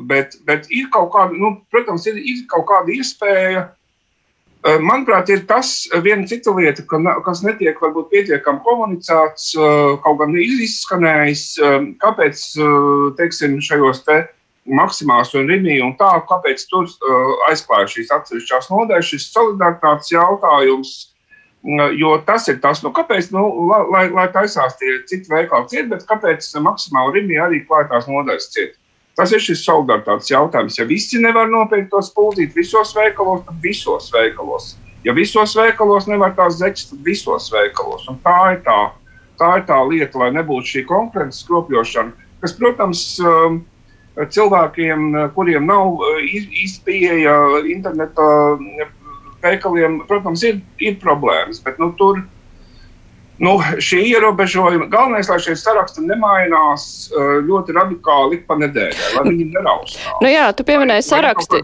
bet, 0.10 0.36
bet 0.45 0.67
ir 0.75 0.89
kaut 0.91 1.13
kāda, 1.15 1.38
nu, 1.39 1.53
protams, 1.71 2.03
ir, 2.12 2.19
ir 2.19 2.43
kaut 2.51 2.67
kāda 2.67 2.91
iespēja 2.97 3.63
manuprāt, 4.84 5.30
ir 5.32 5.43
tas 5.47 5.88
eh, 5.91 5.99
viena 6.03 6.27
cita 6.27 6.51
lieta, 6.56 6.84
ka, 6.89 6.99
kas 7.25 7.43
netiek 7.45 7.77
varbūt 7.82 8.10
pietiekami 8.13 8.63
komunicēts, 8.65 9.51
eh, 9.56 9.91
kaut 10.03 10.17
gan 10.21 10.34
izskanējis, 10.38 11.43
kāpēc, 12.01 12.45
teiksim, 13.19 13.60
šajos 13.63 14.03
te 14.08 14.23
maksimās 14.67 15.32
un 15.38 15.47
rīmī 15.47 15.77
un 15.84 15.93
tā, 15.99 16.10
kāpēc 16.27 16.65
tur 16.71 16.89
aizklāja 17.47 17.88
šīs 17.93 18.12
atsevišķās 18.17 18.71
nodaļas, 18.73 19.12
šis 19.13 19.30
solidaritātes 19.32 20.12
jautājums, 20.12 20.95
jo 21.95 22.17
tas 22.27 22.49
ir 22.51 22.60
tas, 22.63 22.82
nu, 22.84 22.91
kāpēc, 22.95 23.30
nu, 23.36 23.45
lai, 23.93 24.08
lai 24.12 24.27
taisās 24.34 24.75
tie 24.82 24.97
citi 25.08 25.32
veikali 25.32 25.71
ciet, 25.71 25.88
bet 25.93 26.03
kāpēc 26.10 26.49
maksimāli 26.65 27.21
rīmī 27.21 27.39
arī 27.43 27.63
klāja 27.63 27.88
tās 27.93 28.12
nodaļas 28.12 28.51
ciet. 28.51 28.75
Tas 29.17 29.32
ir 29.34 29.41
šis 29.41 29.63
solidaritātes 29.65 30.30
jautājums. 30.30 30.75
Ja 30.77 30.86
visi 30.86 31.17
nevar 31.21 31.49
nopirkt 31.49 31.89
to 31.89 32.03
spuldīt 32.06 32.53
visos 32.53 32.93
veikalos, 32.93 33.41
tad 33.47 33.63
visos 33.63 34.12
veikalos. 34.13 34.75
Ja 35.06 35.15
visos 35.17 35.56
veikalos 35.58 36.06
nevar 36.10 36.36
tās 36.38 36.60
zeķes, 36.60 36.91
tad 36.91 37.01
visos 37.06 37.49
veikalos. 37.53 38.06
Un 38.12 38.19
tā 38.25 38.38
ir 38.53 38.62
tā, 38.67 38.77
tā 39.41 39.49
ir 39.58 39.65
tā 39.69 39.80
lieta, 39.89 40.21
lai 40.21 40.30
nebūtu 40.36 40.73
šī 40.73 40.86
konkurences 40.89 41.41
skropļošana, 41.45 42.30
kas, 42.43 42.53
protams, 42.60 43.03
um, 43.23 43.63
cilvēkiem, 44.17 45.10
kuriem 45.34 45.65
nav 45.69 45.97
uh, 45.97 46.21
īsti 46.21 46.86
pieeja 46.86 47.36
interneta 47.73 48.27
veikaliem, 49.41 50.03
protams, 50.10 50.45
ir, 50.45 50.62
ir 50.77 51.01
problēmas. 51.01 51.63
Bet 51.65 51.82
nu, 51.82 51.89
tur 51.97 52.21
Nu, 53.38 53.60
šie 53.80 54.02
ierobežojumi, 54.10 54.88
galvenais, 54.89 55.28
lai 55.30 55.38
šie 55.41 55.54
saraksti 55.60 56.02
nemainās 56.02 56.86
eh, 57.12 57.36
ļoti 57.45 57.76
radikāli 57.76 58.39
pa 58.47 58.58
nedēļai, 58.58 59.12
lai 59.13 59.23
viņi 59.28 59.45
neraustās. 59.52 60.08
Nu 60.23 60.32
jā, 60.32 60.47
tu 60.58 60.65
pieminēji 60.65 61.06
saraksti, 61.06 61.62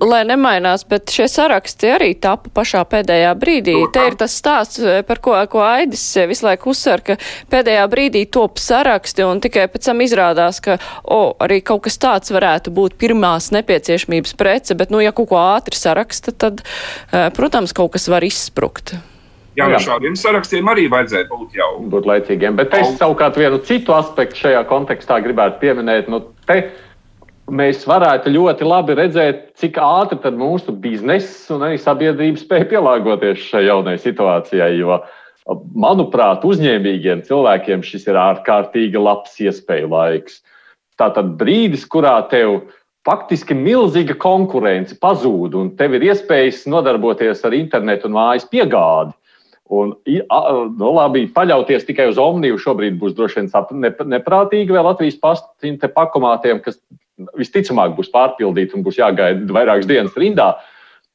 lai 0.00 0.22
nemainās, 0.28 0.86
bet 0.88 1.12
šie 1.12 1.28
saraksti 1.28 1.92
arī 1.92 2.14
tapa 2.16 2.52
pašā 2.56 2.86
pēdējā 2.88 3.34
brīdī. 3.40 3.76
Nu, 3.76 3.90
Te 3.92 4.06
ir 4.08 4.16
tas 4.20 4.38
stāsts, 4.40 4.80
eh, 4.80 5.02
par 5.04 5.20
ko, 5.20 5.36
ko 5.52 5.60
Aidis 5.66 6.06
visu 6.30 6.48
laiku 6.48 6.72
uzsver, 6.72 7.04
ka 7.04 7.18
pēdējā 7.52 7.84
brīdī 7.92 8.24
top 8.32 8.56
saraksti 8.62 9.28
un 9.28 9.44
tikai 9.44 9.68
pēc 9.68 9.90
tam 9.90 10.00
izrādās, 10.00 10.62
ka, 10.64 10.78
o, 11.04 11.36
arī 11.44 11.60
kaut 11.60 11.84
kas 11.84 12.00
tāds 12.00 12.32
varētu 12.32 12.72
būt 12.72 12.96
pirmās 13.00 13.52
nepieciešamības 13.52 14.36
prece, 14.40 14.78
bet, 14.78 14.88
nu, 14.88 15.04
ja 15.04 15.12
kaut 15.12 15.28
ko 15.34 15.40
ātri 15.42 15.76
saraksta, 15.76 16.32
tad, 16.32 16.64
eh, 17.12 17.28
protams, 17.36 17.76
kaut 17.76 17.92
kas 17.98 18.08
var 18.08 18.24
izsprukt. 18.24 18.96
Jā, 19.58 19.66
no 19.66 19.80
šādiem 19.82 20.14
sarakstiem 20.18 20.68
arī 20.70 20.86
vajadzēja 20.92 21.26
būt 21.30 21.56
jau. 21.58 21.70
Būt 21.90 22.06
laicīgiem, 22.06 22.54
bet 22.60 22.74
es 22.78 22.92
savukārt 23.00 23.38
vienu 23.40 23.58
citu 23.66 23.94
aspektu 23.96 24.44
šajā 24.44 24.62
kontekstā 24.70 25.18
gribētu 25.24 25.58
pieminēt. 25.62 26.10
Nu, 26.12 26.22
te 26.46 26.60
mēs 27.50 27.82
varētu 27.88 28.30
ļoti 28.30 28.68
labi 28.68 28.94
redzēt, 28.98 29.48
cik 29.58 29.80
ātri 29.82 30.32
mūsu 30.38 30.74
bizness 30.82 31.50
un 31.50 31.66
arī 31.66 31.80
sabiedrība 31.82 32.38
spēja 32.38 32.68
pielāgoties 32.76 33.42
šai 33.50 33.64
jaunajai 33.66 34.04
situācijai. 34.04 34.70
Jo, 34.78 35.00
manuprāt, 35.74 36.46
uzņēmīgiem 36.46 37.24
cilvēkiem 37.26 37.82
šis 37.86 38.06
ir 38.10 38.20
ārkārtīgi 38.20 39.02
labs 39.02 39.34
iespēju 39.42 39.90
laiks. 39.90 40.40
Tātad 41.00 41.34
brīdis, 41.40 41.86
kurā 41.90 42.20
tev 42.30 42.60
faktiski 43.08 43.56
milzīga 43.56 44.14
konkurence 44.20 44.94
pazūd, 45.00 45.56
un 45.56 45.72
tev 45.78 45.96
ir 45.96 46.10
iespējas 46.10 46.66
nodarboties 46.70 47.42
ar 47.48 47.56
internetu 47.56 48.10
un 48.10 48.18
mājas 48.18 48.46
piegādi. 48.50 49.14
Un, 49.70 49.92
nu, 50.02 50.88
labi, 50.96 51.28
paļauties 51.30 51.84
tikai 51.86 52.08
uz 52.10 52.18
Omniju 52.18 52.58
šobrīd 52.58 52.96
būs 52.98 53.14
droši 53.14 53.44
vien 53.44 53.84
neprātīgi 54.16 54.74
vēl 54.74 54.88
Latvijas 54.88 55.20
pastu 55.22 55.76
pakomātiem, 55.94 56.58
kas 56.64 56.80
visticamāk 57.38 57.94
būs 57.98 58.10
pārpildīti 58.10 58.74
un 58.74 58.82
būs 58.86 58.98
jāgaida 58.98 59.54
vairākas 59.54 59.86
dienas 59.86 60.16
rindā. 60.18 60.54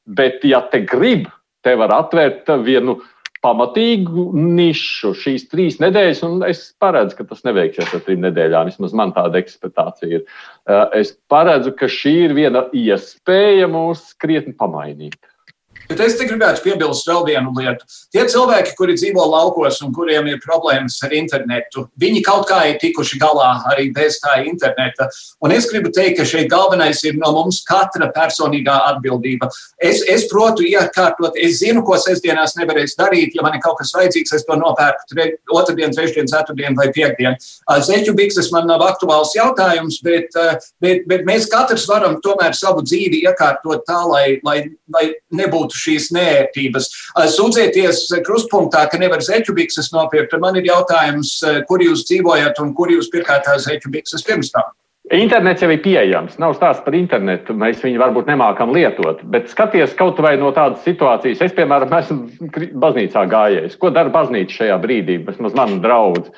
Bet, 0.06 0.40
ja 0.46 0.62
te 0.70 0.80
grib, 0.86 1.26
te 1.66 1.74
var 1.76 1.92
atvērt 1.92 2.48
vienu 2.64 2.96
pamatīgu 3.44 4.30
nišu 4.34 5.12
šīs 5.20 5.46
trīs 5.50 5.78
nedēļas, 5.82 6.22
un 6.26 6.42
es 6.46 6.62
paredzu, 6.80 7.18
ka 7.18 7.28
tas 7.28 7.44
neveiksies 7.46 7.92
ar 7.94 8.02
trim 8.06 8.24
nedēļām. 8.24 8.70
Vismaz 8.70 8.94
man 8.96 9.12
tāda 9.16 9.40
ekspektācija 9.42 10.20
ir. 10.20 10.26
Es 10.96 11.12
paredzu, 11.30 11.74
ka 11.76 11.90
šī 11.90 12.14
ir 12.26 12.36
viena 12.38 12.66
iespēja 12.74 13.68
mūs 13.70 14.08
krietni 14.22 14.56
pamainīt. 14.56 15.18
Bet 15.86 16.00
es 16.02 16.16
gribētu 16.18 16.64
piebilst 16.64 17.06
vēl 17.06 17.22
vienu 17.28 17.52
lietu. 17.56 17.86
Tie 18.14 18.24
cilvēki, 18.30 18.74
kuri 18.78 18.96
dzīvo 18.98 19.22
laukos 19.30 19.78
un 19.84 19.92
kuriem 19.94 20.26
ir 20.30 20.40
problēmas 20.42 20.98
ar 21.06 21.14
internetu, 21.14 21.86
viņi 22.00 22.22
kaut 22.26 22.48
kā 22.50 22.62
ir 22.70 22.80
tikuši 22.82 23.20
galā 23.22 23.52
arī 23.70 23.88
bez 23.94 24.18
tā 24.22 24.40
interneta. 24.48 25.08
Un 25.44 25.54
es 25.54 25.68
gribu 25.70 25.92
teikt, 25.94 26.18
ka 26.18 26.26
šeit 26.26 26.50
galvenais 26.50 27.02
ir 27.06 27.18
no 27.20 27.30
mums 27.36 27.62
katra 27.68 28.08
personīgā 28.14 28.74
atbildība. 28.92 29.50
Es, 29.78 30.02
es 30.10 30.26
protu 30.30 30.66
iekārtot, 30.66 31.38
es 31.38 31.60
zinu, 31.62 31.84
ko 31.86 31.98
sestdienās 32.00 32.56
nevarēs 32.58 32.96
darīt. 32.98 33.36
Ja 33.38 33.46
man 33.46 33.58
ir 33.58 33.62
kaut 33.64 33.78
kas 33.80 33.94
vajadzīgs, 33.94 34.34
es 34.40 34.46
to 34.48 34.58
nopērku 34.58 35.06
tre, 35.12 35.28
otrdien, 35.54 35.94
trešdien, 35.94 36.30
ceturtdien 36.30 36.78
vai 36.78 36.88
piekdien. 36.96 37.38
Zeķu 37.86 38.16
bikses 38.18 38.50
man 38.54 38.66
nav 38.70 38.82
aktuāls 38.88 39.36
jautājums, 39.36 40.00
bet, 40.06 40.34
bet, 40.82 41.06
bet 41.06 41.26
mēs 41.28 41.46
katrs 41.52 41.86
varam 41.90 42.18
tomēr 42.24 42.56
savu 42.58 42.82
dzīvi 42.86 43.22
iekārtot 43.28 43.86
tā, 43.86 44.02
lai, 44.10 44.26
lai, 44.46 44.58
lai 44.92 45.06
nebūtu 45.36 45.75
nebūtu 45.76 45.84
šīs 45.84 46.12
nērtības. 46.16 46.90
Sūdzieties 47.36 48.08
krustpunktā, 48.24 48.88
ka 48.90 48.98
nevar 48.98 49.20
zeķu 49.20 49.54
bikses 49.54 49.92
nopirkt. 49.92 50.34
Man 50.40 50.56
ir 50.56 50.66
jautājums, 50.66 51.42
kur 51.68 51.80
jūs 51.80 52.06
dzīvojat 52.08 52.58
un 52.60 52.74
kur 52.74 52.90
jūs 52.90 53.10
pirkāt 53.10 53.44
tās 53.44 53.66
zeķu 53.66 53.90
bikses 53.90 54.24
pirms 54.24 54.50
tam? 54.52 54.72
Internets 55.14 55.62
jau 55.62 55.70
ir 55.70 55.78
pieejams. 55.84 56.34
Nav 56.42 56.56
stāsts 56.56 56.82
par 56.82 56.92
internetu. 56.98 57.54
Mēs 57.54 57.78
viņu 57.78 58.00
varbūt 58.00 58.26
nemākam 58.26 58.72
lietot. 58.74 59.20
Bet 59.30 59.46
skaties 59.46 59.94
kaut 59.94 60.18
vai 60.18 60.34
no 60.36 60.50
tādas 60.50 60.82
situācijas. 60.82 61.44
Es, 61.46 61.54
piemēram, 61.54 61.94
esmu 61.94 62.72
baznīcā 62.82 63.22
gājējis. 63.30 63.78
Ko 63.78 63.92
dara 63.94 64.10
baznīca 64.10 64.50
šajā 64.50 64.80
brīdī? 64.82 65.20
Vismaz 65.22 65.54
man 65.54 65.78
draudz. 65.84 66.32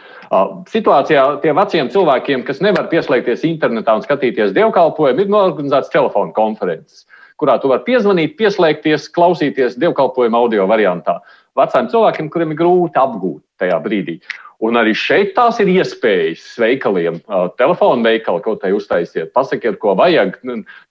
Situācijā 0.68 1.40
tiem 1.40 1.56
veciem 1.56 1.88
cilvēkiem, 1.88 2.44
kas 2.44 2.60
nevar 2.60 2.90
pieslēgties 2.92 3.48
internetā 3.48 3.96
un 3.96 4.04
skatīties 4.04 4.52
dievkalpojumu, 4.52 5.24
ir 5.24 5.32
norganizēts 5.32 5.88
telefona 5.94 6.36
konferences 6.36 7.06
kurā 7.38 7.56
tu 7.62 7.70
vari 7.70 7.86
piezvanīt, 7.86 8.36
pieslēgties, 8.38 9.08
klausīties 9.14 9.78
dievkalpojuma 9.80 10.42
audio 10.42 10.66
variantā. 10.70 11.18
Veciem 11.58 11.88
cilvēkiem, 11.92 12.28
kuriem 12.32 12.54
ir 12.54 12.60
grūti 12.60 13.00
apgūt 13.00 13.42
tajā 13.62 13.80
brīdī. 13.84 14.18
Un 14.58 14.74
arī 14.74 14.90
šeit 14.98 15.36
tās 15.36 15.60
ir 15.62 15.70
iespējas 15.70 16.42
veikaliem, 16.58 17.20
telefonu 17.60 18.02
veikali, 18.02 18.42
ko 18.42 18.56
te 18.58 18.72
uztaisiet, 18.74 19.30
pasakiet, 19.34 19.78
ko 19.78 19.94
vajag. 19.98 20.40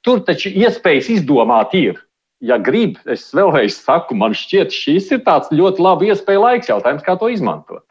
Tur 0.08 0.24
taču 0.28 0.54
iespējas 0.56 1.10
izdomāt 1.18 1.76
ir. 1.76 2.00
Ja 2.40 2.60
grib, 2.62 3.00
es 3.10 3.26
vēlreiz 3.36 3.80
saku, 3.82 4.16
man 4.16 4.36
šķiet, 4.38 4.72
šis 4.72 5.10
ir 5.16 5.24
tāds 5.26 5.52
ļoti 5.52 5.84
labi 5.84 6.12
iespēja 6.14 6.44
laiks 6.44 6.70
jautājums, 6.70 7.04
kā 7.04 7.18
to 7.20 7.32
izmantot. 7.34 7.87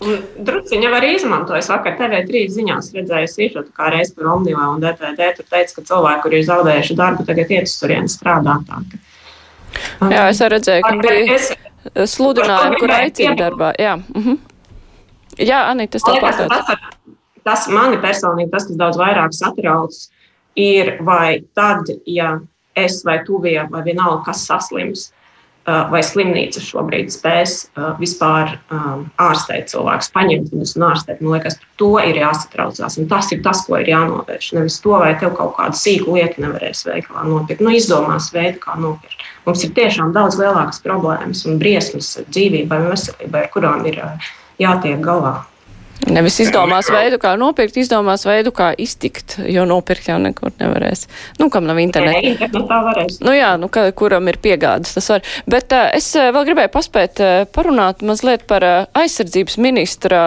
Drusciņā 0.00 0.90
arī 0.96 1.10
izmantoja. 1.18 1.60
Es 1.60 1.68
vakar 1.68 1.98
TV3 1.98 2.46
ziņās 2.54 2.92
redzēju 2.96 3.28
sižetu, 3.28 3.72
kā 3.76 3.90
reiz 3.92 4.14
par 4.16 4.30
Omnivā 4.32 4.70
un 4.72 4.80
DPD. 4.80 5.32
Tur 5.36 5.48
teica, 5.50 5.74
ka 5.76 5.84
cilvēki, 5.90 6.22
kuri 6.24 6.38
ir 6.40 6.46
zaudējuši 6.48 6.96
darbu, 6.96 7.26
tagad 7.28 7.52
iet 7.52 7.68
uz 7.68 7.74
turieni 7.82 8.08
strādāt. 8.08 8.70
Jā, 10.00 10.22
es 10.30 10.40
arī 10.40 10.56
redzēju, 10.56 10.86
ka 10.86 10.94
bija 11.04 11.36
es, 11.36 11.50
sludinājumi, 12.14 12.80
kur 12.80 12.94
aicina 12.96 13.36
darbā. 13.38 13.74
Jā, 13.78 13.98
uh 14.00 14.24
-huh. 14.26 14.38
Jā 15.38 15.60
Anita, 15.70 15.98
tas 15.98 16.02
tāpat. 16.08 16.48
Tas, 16.48 16.66
tas 17.44 17.68
mani 17.68 17.96
personīgi, 17.96 18.50
tas, 18.50 18.66
kas 18.66 18.76
daudz 18.76 18.98
vairāk 19.00 19.32
satrauc, 19.32 19.92
ir 20.56 20.96
vai 21.04 21.42
tad, 21.54 21.86
ja 22.06 22.40
es 22.74 23.04
vai 23.04 23.20
tuvie 23.24 23.60
vai 23.70 23.82
vienalga, 23.82 24.22
kas 24.24 24.46
saslims, 24.46 25.12
vai 25.66 26.00
slimnīca 26.04 26.62
šobrīd 26.64 27.10
spēs 27.12 27.56
vispār 28.00 28.54
ārstēt 29.20 29.68
cilvēkus, 29.72 30.10
paņemt 30.14 30.54
viņus 30.54 30.72
un 30.78 30.86
ārstēt. 30.88 31.20
Man 31.20 31.36
liekas, 31.36 31.58
par 31.60 31.68
to 31.82 31.90
ir 32.02 32.20
jāsatraucās. 32.22 32.96
Tas 33.10 33.30
ir 33.34 33.42
tas, 33.44 33.62
ko 33.66 33.76
ir 33.80 33.90
jānovērš. 33.92 34.52
Nevis 34.56 34.80
to, 34.84 34.96
vai 35.02 35.12
tev 35.20 35.34
kaut 35.38 35.54
kādu 35.58 35.78
sīku 35.78 36.16
lietu 36.16 36.42
nevarēs 36.46 36.86
veikalā 36.88 37.26
nopirkt. 37.28 37.62
Nu, 37.64 37.74
izdomās 37.76 38.30
veidu, 38.34 38.58
kā 38.64 38.78
nopirkt. 38.80 39.28
Mums 39.46 39.66
ir 39.66 39.76
tiešām 39.76 40.14
daudz 40.16 40.40
lielākas 40.40 40.82
problēmas 40.84 41.44
un 41.48 41.60
briesmas 41.60 42.16
dzīvībai 42.30 42.82
un 42.84 42.90
veselībai, 42.94 43.44
ar 43.44 43.54
kurām 43.54 43.86
ir 43.90 44.02
jātiek 44.60 45.00
galā. 45.04 45.40
Nevis 46.08 46.38
izdomās 46.40 46.88
veidu, 46.92 47.18
kā 47.20 47.34
nopirkt, 47.38 47.76
izdomās 47.80 48.24
veidu, 48.24 48.52
kā 48.56 48.70
iztikt, 48.80 49.36
jo 49.44 49.66
nopirkt 49.68 50.08
jau 50.08 50.16
nekur 50.22 50.52
nevarēs. 50.60 51.04
Nu, 51.38 51.50
kam 51.52 51.66
nav 51.68 51.80
interneta? 51.82 52.48
Nu 53.20 53.34
jā, 53.36 53.50
nu, 53.60 53.68
ka, 53.72 53.84
kuram 53.96 54.30
ir 54.32 54.38
piegādes, 54.40 54.94
tas 54.96 55.10
var. 55.12 55.26
Bet 55.50 55.74
uh, 55.76 55.90
es 55.96 56.08
uh, 56.16 56.30
vēl 56.34 56.48
gribēju 56.48 56.72
paspēt 56.72 57.20
uh, 57.20 57.34
parunāt 57.52 58.00
mazliet 58.06 58.46
par 58.50 58.64
uh, 58.66 58.88
aizsardzības 58.96 59.58
ministra 59.60 60.22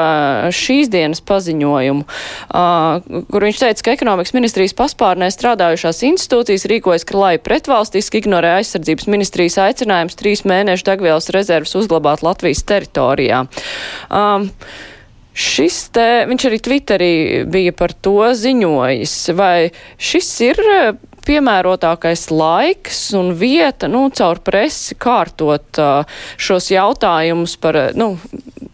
šīs 0.54 0.92
dienas 0.94 1.24
paziņojumu, 1.26 2.06
uh, 2.06 3.26
kur 3.34 3.48
viņš 3.50 3.64
teica, 3.66 3.88
ka 3.88 3.98
ekonomikas 3.98 4.36
ministrijas 4.38 4.78
paspārnē 4.78 5.32
strādājušās 5.34 6.04
institūcijas 6.14 6.68
rīkojas, 6.70 7.08
ka 7.10 7.18
lai 7.18 7.36
pretvalstiski 7.42 8.22
ignorē 8.22 8.60
aizsardzības 8.62 9.10
ministrijas 9.10 9.60
aicinājums 9.66 10.22
trīs 10.22 10.46
mēnešu 10.48 10.92
degvielas 10.94 11.34
rezervas 11.34 11.76
uzglabāt 11.82 12.24
Latvijas 12.26 12.64
teritorijā. 12.70 13.46
Um, 14.14 14.52
Šis 15.34 15.88
te, 15.96 16.08
viņš 16.30 16.46
arī 16.50 16.60
Twitterī 16.62 17.14
bija 17.50 17.74
par 17.74 17.96
to 18.06 18.20
ziņojis, 18.38 19.16
vai 19.34 19.72
šis 19.98 20.30
ir 20.46 20.62
e, 20.62 20.78
piemērotākais 21.26 22.28
laiks 22.30 23.00
un 23.18 23.34
vieta, 23.40 23.90
nu, 23.90 24.06
caur 24.14 24.42
presi 24.46 24.98
kārtot 25.00 25.80
uh, 25.82 26.18
šos 26.42 26.68
jautājumus 26.74 27.56
par, 27.64 27.80
nu, 27.98 28.14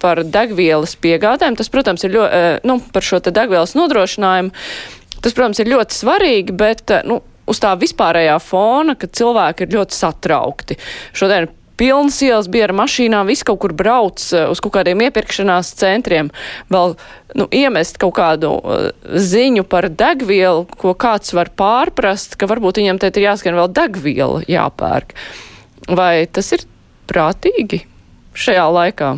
par 0.02 0.24
degvielas 0.26 0.96
piegādēm. 1.00 1.58
Tas, 1.60 1.70
protams, 1.72 2.04
ir 2.06 2.16
ļoti, 2.18 2.42
nu, 2.68 2.80
par 2.94 3.06
šo 3.06 3.22
te 3.24 3.34
degvielas 3.36 3.76
nodrošinājumu. 3.78 4.52
Tas, 5.20 5.36
protams, 5.36 5.62
ir 5.62 5.72
ļoti 5.76 6.00
svarīgi, 6.00 6.56
bet, 6.58 6.96
nu, 7.08 7.20
uz 7.50 7.62
tā 7.62 7.76
vispārējā 7.80 8.38
fona, 8.44 8.96
ka 9.00 9.10
cilvēki 9.20 9.66
ir 9.66 9.78
ļoti 9.78 9.98
satraukti. 9.98 10.78
Šodien 11.18 11.50
pilnas 11.80 12.20
ielas 12.26 12.50
bija 12.52 12.68
ar 12.68 12.76
mašīnām, 12.76 13.30
viss 13.32 13.46
kaut 13.48 13.62
kur 13.64 13.74
brauc 13.78 14.20
eh, 14.36 14.50
uz 14.52 14.60
kaut 14.64 14.76
kādiem 14.76 15.06
iepirkšanās 15.08 15.72
centriem, 15.80 16.32
vēl 16.74 16.96
nu, 17.40 17.48
iemest 17.56 18.00
kaut 18.02 18.16
kādu 18.18 18.52
uh, 18.58 18.90
ziņu 19.06 19.64
par 19.70 19.88
degvielu, 19.94 20.66
ko 20.82 20.96
kāds 20.98 21.32
var 21.38 21.52
pārprast, 21.54 22.36
ka 22.40 22.50
varbūt 22.50 22.82
viņam 22.82 23.00
te 23.00 23.12
ir 23.14 23.30
jāskan 23.30 23.58
vēl 23.60 23.70
degviela 23.78 24.42
jāpērk. 24.50 25.14
Vai 25.88 26.26
tas 26.26 26.52
ir 26.58 26.66
prātīgi 27.10 27.84
šajā 28.34 28.66
laikā? 28.74 29.14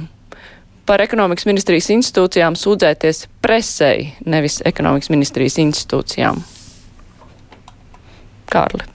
Par 0.92 1.02
ekonomikas 1.04 1.48
ministrijas 1.48 1.88
institūcijām 1.94 2.58
sūdzēties 2.60 3.26
presei, 3.44 4.12
nevis 4.28 4.60
ekonomikas 4.68 5.12
ministrijas 5.14 5.60
institūcijām. 5.64 6.42
Kārli. 8.52 8.91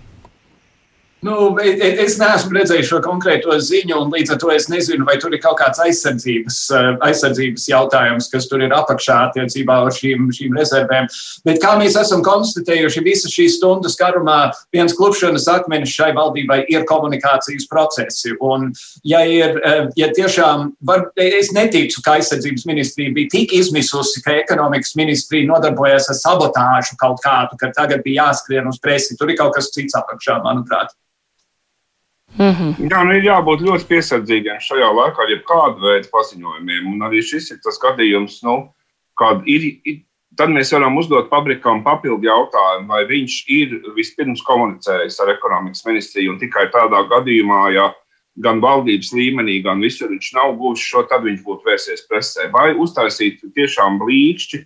Nu, 1.24 1.56
es 1.56 2.18
neesmu 2.20 2.52
redzējis 2.52 2.90
šo 2.90 2.98
konkrēto 3.00 3.54
ziņu, 3.56 3.96
un 4.04 4.10
līdz 4.12 4.34
ar 4.34 4.38
to 4.42 4.50
es 4.52 4.66
nezinu, 4.68 5.06
vai 5.08 5.14
tur 5.16 5.32
ir 5.32 5.40
kaut 5.40 5.56
kāds 5.56 5.80
aizsardzības, 5.80 6.58
eh, 6.76 6.88
aizsardzības 7.08 7.64
jautājums, 7.70 8.28
kas 8.28 8.44
tur 8.50 8.60
ir 8.60 8.74
apakšā 8.76 9.16
attiecībā 9.30 9.78
uz 9.86 9.96
šīm, 9.96 10.26
šīm 10.36 10.58
rezervēm. 10.58 11.08
Bet 11.48 11.62
kā 11.62 11.72
mēs 11.80 11.96
esam 11.96 12.20
konstatējuši, 12.26 13.04
visas 13.06 13.32
šīs 13.32 13.56
stundas 13.56 13.96
garumā 13.96 14.52
viens 14.76 14.92
klupšanas 14.92 15.48
akmenis 15.48 15.94
šai 15.96 16.10
valdībai 16.18 16.66
ir 16.68 16.84
komunikācijas 16.84 17.64
procesi. 17.72 18.36
Un, 18.38 18.74
ja, 19.02 19.24
ir, 19.24 19.56
eh, 19.64 19.88
ja 19.96 20.08
tiešām, 20.12 20.74
var, 20.84 21.10
es 21.16 21.50
neticu, 21.56 22.04
ka 22.04 22.18
aizsardzības 22.20 22.66
ministrija 22.66 23.14
bija 23.16 23.32
tik 23.32 23.56
izmisusi, 23.56 24.20
ka 24.22 24.36
ekonomikas 24.44 24.92
ministrija 24.94 25.48
nodarbojas 25.48 26.12
ar 26.12 26.20
sabotāžu 26.20 27.00
kaut 27.00 27.24
kādu, 27.24 27.56
ka 27.56 27.72
tagad 27.72 28.04
bija 28.04 28.28
jāskrien 28.28 28.68
uz 28.68 28.78
presi. 28.78 29.16
Tur 29.16 29.30
ir 29.30 29.40
kaut 29.40 29.54
kas 29.54 29.72
cits 29.72 29.96
apakšā, 29.96 30.42
manuprāt. 30.44 30.92
Mm 32.36 32.52
-hmm. 32.52 32.90
Jā, 32.92 33.04
nu 33.04 33.12
ir 33.16 33.24
jābūt 33.24 33.64
ļoti 33.64 33.86
piesardzīgiem 33.88 34.58
šajā 34.60 34.90
laikā 34.92 35.22
ar 35.24 35.30
jebkādu 35.32 35.80
veidu 35.80 36.08
paziņojumiem. 36.12 36.92
Un 36.92 37.06
arī 37.08 37.22
šis 37.22 37.50
ir 37.50 37.58
tas 37.64 37.78
gadījums, 37.80 38.42
nu, 38.44 38.68
kad 39.16 39.42
ir, 39.46 39.62
ir 39.84 40.02
tad 40.36 40.52
mēs 40.52 40.72
varam 40.72 40.98
uzdot 41.00 41.30
fabrikām 41.32 41.82
papildu 41.84 42.28
jautājumu, 42.28 42.88
vai 42.88 43.04
viņš 43.08 43.36
ir 43.48 43.80
vispirms 43.96 44.42
komunicējis 44.42 45.20
ar 45.20 45.32
ekonomikas 45.32 45.84
ministriju 45.86 46.32
un 46.32 46.38
tikai 46.38 46.68
tādā 46.74 47.02
gadījumā, 47.08 47.62
ja 47.72 47.92
gan 48.44 48.60
valdības 48.60 49.12
līmenī, 49.16 49.62
gan 49.64 49.80
visur 49.80 50.12
viņš 50.12 50.32
nav 50.36 50.56
guvis 50.60 50.84
šo, 50.84 51.06
tad 51.08 51.24
viņš 51.24 51.42
būtu 51.44 51.64
vērsies 51.64 52.06
presē. 52.10 52.50
Vai 52.52 52.74
uztaisīt 52.74 53.40
tiešām 53.56 54.00
blīkšķi. 54.02 54.64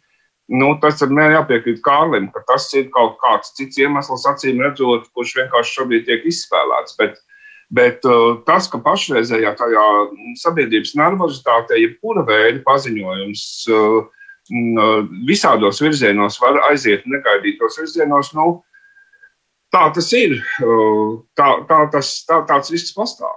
Nu, 0.50 0.72
tas 0.82 0.98
ir 1.04 1.12
jāpiekrīt 1.14 1.78
Kārlim, 1.86 2.26
ka 2.34 2.42
tas 2.48 2.66
ir 2.74 2.88
kaut 2.90 3.20
kāds 3.22 3.52
cits 3.54 3.78
iemesls, 3.78 4.26
acīm 4.26 4.58
redzot, 4.58 5.06
kurš 5.14 5.36
vienkārši 5.38 5.76
šobrīd 5.76 6.08
tiek 6.08 6.26
izspēlēts. 6.26 6.96
Bet, 6.98 7.20
bet 7.70 8.06
uh, 8.08 8.40
tas, 8.46 8.68
ka 8.70 8.80
pašreizējā 8.82 9.52
tajā 9.58 9.84
sabiedrības 10.42 10.96
nervozitātē, 10.98 11.78
jebkura 11.78 12.24
veida 12.26 12.62
paziņojums 12.66 13.44
uh, 13.70 14.00
visādos 15.28 15.80
virzienos 15.82 16.40
var 16.42 16.58
aiziet 16.70 17.06
negaidītos 17.06 17.78
virzienos. 17.78 18.32
Nu, 18.34 18.62
tā 19.70 19.86
tas 19.94 20.12
ir. 20.16 20.40
Tā, 21.38 21.50
tā, 21.68 21.80
tas, 21.92 22.12
tā, 22.26 22.42
tāds 22.48 22.70
risks 22.74 22.94
pastāv. 22.96 23.36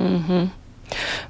Mm 0.00 0.20
-hmm. 0.28 0.59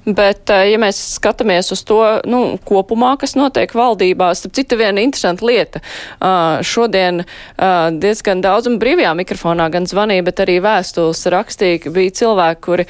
Bet, 0.07 0.51
eh, 0.51 0.71
ja 0.73 0.79
mēs 0.81 0.99
skatāmies 1.19 1.71
uz 1.75 1.83
to 1.87 2.01
nu, 2.29 2.59
kopumā, 2.67 3.15
kas 3.21 3.37
notiek 3.39 3.73
valdībā, 3.77 4.31
starp 4.35 4.57
citu, 4.57 4.79
viena 4.81 5.03
interesanta 5.05 5.45
lieta. 5.47 5.83
Uh, 6.21 6.61
šodien 6.65 7.23
uh, 7.23 7.91
diezgan 7.93 8.41
daudz 8.45 8.69
un 8.71 8.79
brīvajā 8.81 9.13
mikrofonā 9.19 9.69
gan 9.73 9.87
zvanīja, 9.89 10.25
bet 10.27 10.43
arī 10.45 10.59
vēstules 10.65 11.21
rakstīja, 11.33 11.93
bija 11.93 12.15
cilvēki, 12.21 12.61
kuri 12.65 12.87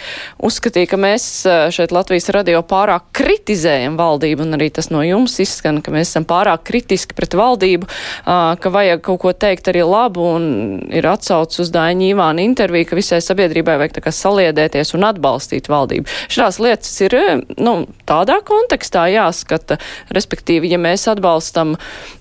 uzskatīja, 0.46 0.90
ka 0.90 1.00
mēs 1.00 1.26
šeit 1.74 1.94
Latvijas 1.94 2.30
radio 2.34 2.62
pārāk 2.66 3.10
kritizējam 3.16 3.98
valdību, 3.98 4.46
un 4.46 4.58
arī 4.58 4.70
tas 4.74 4.90
no 4.94 5.02
jums 5.06 5.38
izskan, 5.42 5.80
ka 5.82 5.94
mēs 5.94 6.12
esam 6.12 6.26
pārāk 6.28 6.64
kritiski 6.70 7.16
pret 7.18 7.34
valdību, 7.38 7.88
uh, 7.88 8.54
ka 8.60 8.72
vajag 8.72 9.02
kaut 9.08 9.22
ko 9.24 9.34
teikt 9.34 9.72
arī 9.72 9.84
labu, 9.86 10.24
un 10.38 10.46
ir 10.94 11.08
atsauc 11.10 11.58
uz 11.60 11.72
Daiņa 11.74 12.10
Īvāna 12.12 12.44
interviju, 12.46 12.90
ka 12.90 12.98
visai 12.98 13.20
sabiedrībai 13.24 13.78
vajag 13.80 13.98
tā 13.98 14.04
kā 14.06 14.14
saliedēties 14.14 14.94
un 14.98 15.08
atbalstīt 15.10 15.70
valdību. 15.70 16.08
Šās 16.30 16.59
lietas 16.62 16.92
ir 17.04 17.16
nu, 17.58 17.74
tādā 18.08 18.40
kontekstā 18.46 19.06
jāskata. 19.12 19.80
Respektīvi, 20.14 20.70
ja 20.72 20.78
mēs 20.80 21.06
atbalstam, 21.10 21.76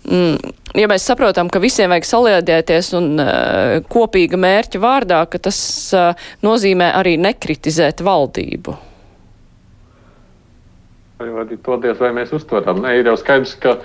mm, 0.08 0.54
ja 0.80 0.90
mēs 0.92 1.08
saprotam, 1.10 1.52
ka 1.52 1.62
visiem 1.64 1.92
vajag 1.94 2.10
saliedēties 2.10 2.92
un 3.00 3.10
uh, 3.22 3.80
kopīga 3.92 4.40
mērķa 4.40 4.84
vārdā, 4.84 5.24
ka 5.32 5.42
tas 5.50 5.60
uh, 5.96 6.30
nozīmē 6.46 6.92
arī 7.00 7.18
nekritizēt 7.22 8.06
valdību. 8.06 8.78
Toties, 11.20 11.98
vai 12.00 12.14
mēs 12.16 12.30
uztveram? 12.32 12.80
Nē, 12.86 12.94
ir 13.02 13.10
jau 13.10 13.18
skaidrs, 13.20 13.58
ka 13.60 13.76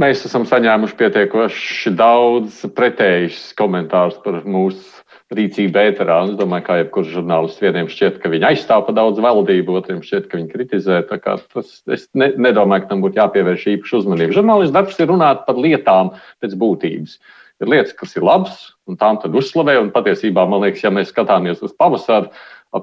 mēs 0.00 0.24
esam 0.24 0.46
saņēmuši 0.48 0.96
pietiekoši 0.96 1.92
daudz 1.98 2.62
pretējus 2.76 3.50
komentārus 3.58 4.16
par 4.24 4.40
mūsu 4.48 5.01
rīcība 5.36 5.86
ēterā. 5.88 6.18
Es 6.28 6.38
domāju, 6.38 6.64
ka 6.66 6.78
jebkurš 6.80 7.12
žurnālists 7.16 7.62
vieniem 7.62 7.88
šķiet, 7.90 8.18
ka 8.22 8.30
viņi 8.32 8.48
aizstāv 8.52 8.84
pa 8.86 8.94
daudz 8.96 9.20
valdību, 9.22 9.76
otriem 9.80 10.00
šķiet, 10.04 10.28
ka 10.30 10.40
viņi 10.40 10.50
kritizē. 10.52 11.02
Tas, 11.08 11.68
es 11.92 12.08
ne, 12.18 12.32
nedomāju, 12.36 12.84
ka 12.84 12.92
tam 12.92 13.04
būtu 13.04 13.20
jāpievērš 13.20 13.68
īpaša 13.76 14.00
uzmanība. 14.02 14.36
Žurnālists 14.38 14.74
darbs 14.76 14.98
ir 15.00 15.10
runāt 15.12 15.44
par 15.48 15.60
lietām 15.60 16.14
pēc 16.44 16.56
būtības. 16.60 17.18
Ir 17.62 17.70
lietas, 17.70 17.94
kas 17.98 18.16
ir 18.18 18.26
labas, 18.26 18.72
un 18.90 18.98
tām 18.98 19.20
tad 19.22 19.36
uzslavē. 19.38 19.78
Un 19.82 19.92
patiesībā, 19.94 20.46
man 20.50 20.64
liekas, 20.64 20.82
ja 20.84 20.90
mēs 20.94 21.12
skatāmies 21.14 21.62
uz 21.62 21.74
pavasaru 21.78 22.32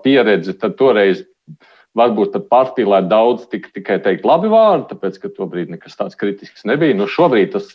pieredzi, 0.03 0.55
tad 0.59 0.77
toreiz 0.79 1.25
varbūt 1.97 2.35
pat 2.35 2.49
pārspīlēt 2.51 3.09
daudz, 3.11 3.47
tik, 3.51 3.71
tikai 3.75 3.97
teikt 4.03 4.27
labi 4.27 4.51
vārdi, 4.51 4.91
tāpēc, 4.91 5.17
ka 5.21 5.31
tobrīd 5.33 5.73
nekas 5.73 5.97
tāds 5.99 6.17
kritisks 6.19 6.67
nebija. 6.69 6.97
Nu, 6.97 7.09
šobrīd 7.09 7.55
tas 7.55 7.73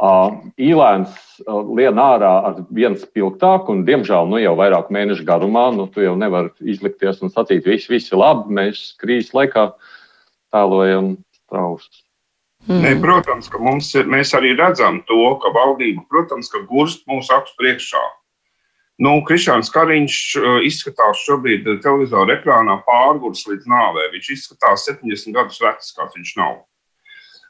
Īlēns 0.00 1.42
lien 1.76 1.98
ārā 2.00 2.30
ar 2.48 2.62
vienu 2.72 2.96
spilgtāku, 2.96 3.74
un, 3.74 3.82
diemžēl, 3.84 4.30
nu 4.30 4.40
jau 4.40 4.54
vairāk 4.56 4.88
mēnešu 4.94 5.26
garumā, 5.28 5.68
nu, 5.76 5.86
tu 5.92 6.00
jau 6.00 6.14
nevari 6.16 6.48
izlikties 6.64 7.20
un 7.22 7.32
sacīt, 7.32 7.66
viss, 7.68 7.90
viss 7.92 8.12
ir 8.12 8.22
labi, 8.22 8.54
mēs 8.56 8.94
krīzes 9.02 9.34
laikā 9.36 9.68
tēlojam 10.52 11.18
straustus. 11.36 12.06
Mm. 12.68 12.80
Ne, 12.84 12.94
protams, 13.02 13.50
ka 13.50 13.58
mums 13.58 13.90
ir, 13.98 14.06
mēs 14.06 14.32
arī 14.38 14.54
redzam 14.56 15.02
to, 15.08 15.20
ka 15.42 15.50
valdība, 15.52 16.06
protams, 16.08 16.48
ka 16.48 16.62
gurst 16.70 17.04
mūsu 17.10 17.34
acu 17.34 17.56
priekšā. 17.58 18.02
Nu, 19.02 19.16
Krišāns 19.26 19.72
Kariņš 19.74 20.16
izskatās 20.68 21.24
šobrīd 21.26 21.66
televizora 21.82 22.36
ekrānā 22.36 22.76
pārgurs 22.86 23.42
līdz 23.48 23.66
nāvē. 23.66 24.04
Viņš 24.12 24.28
izskatās 24.36 24.84
70 24.86 25.34
gadus 25.34 25.58
vecs, 25.64 25.90
kāds 25.96 26.14
viņš 26.14 26.36
nav. 26.38 26.60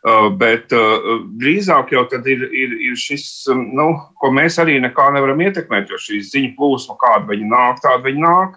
Uh, 0.03 0.33
bet 0.35 0.73
uh, 0.75 1.21
drīzāk 1.39 1.93
jau 1.95 2.01
ir, 2.11 2.41
ir, 2.51 2.73
ir 2.91 2.97
šis, 2.99 3.45
um, 3.53 3.61
nu, 3.79 3.85
ko 4.19 4.33
mēs 4.35 4.57
arī 4.59 4.81
nekā 4.83 5.05
nevaram 5.15 5.39
ietekmēt, 5.45 5.93
jo 5.95 6.01
šī 6.03 6.19
ziņu 6.27 6.57
plūsma, 6.57 6.97
kāda 6.99 7.29
viņa 7.29 7.47
nāk, 7.53 7.79
tāda 7.85 8.03
viņa 8.09 8.25
nāk. 8.25 8.57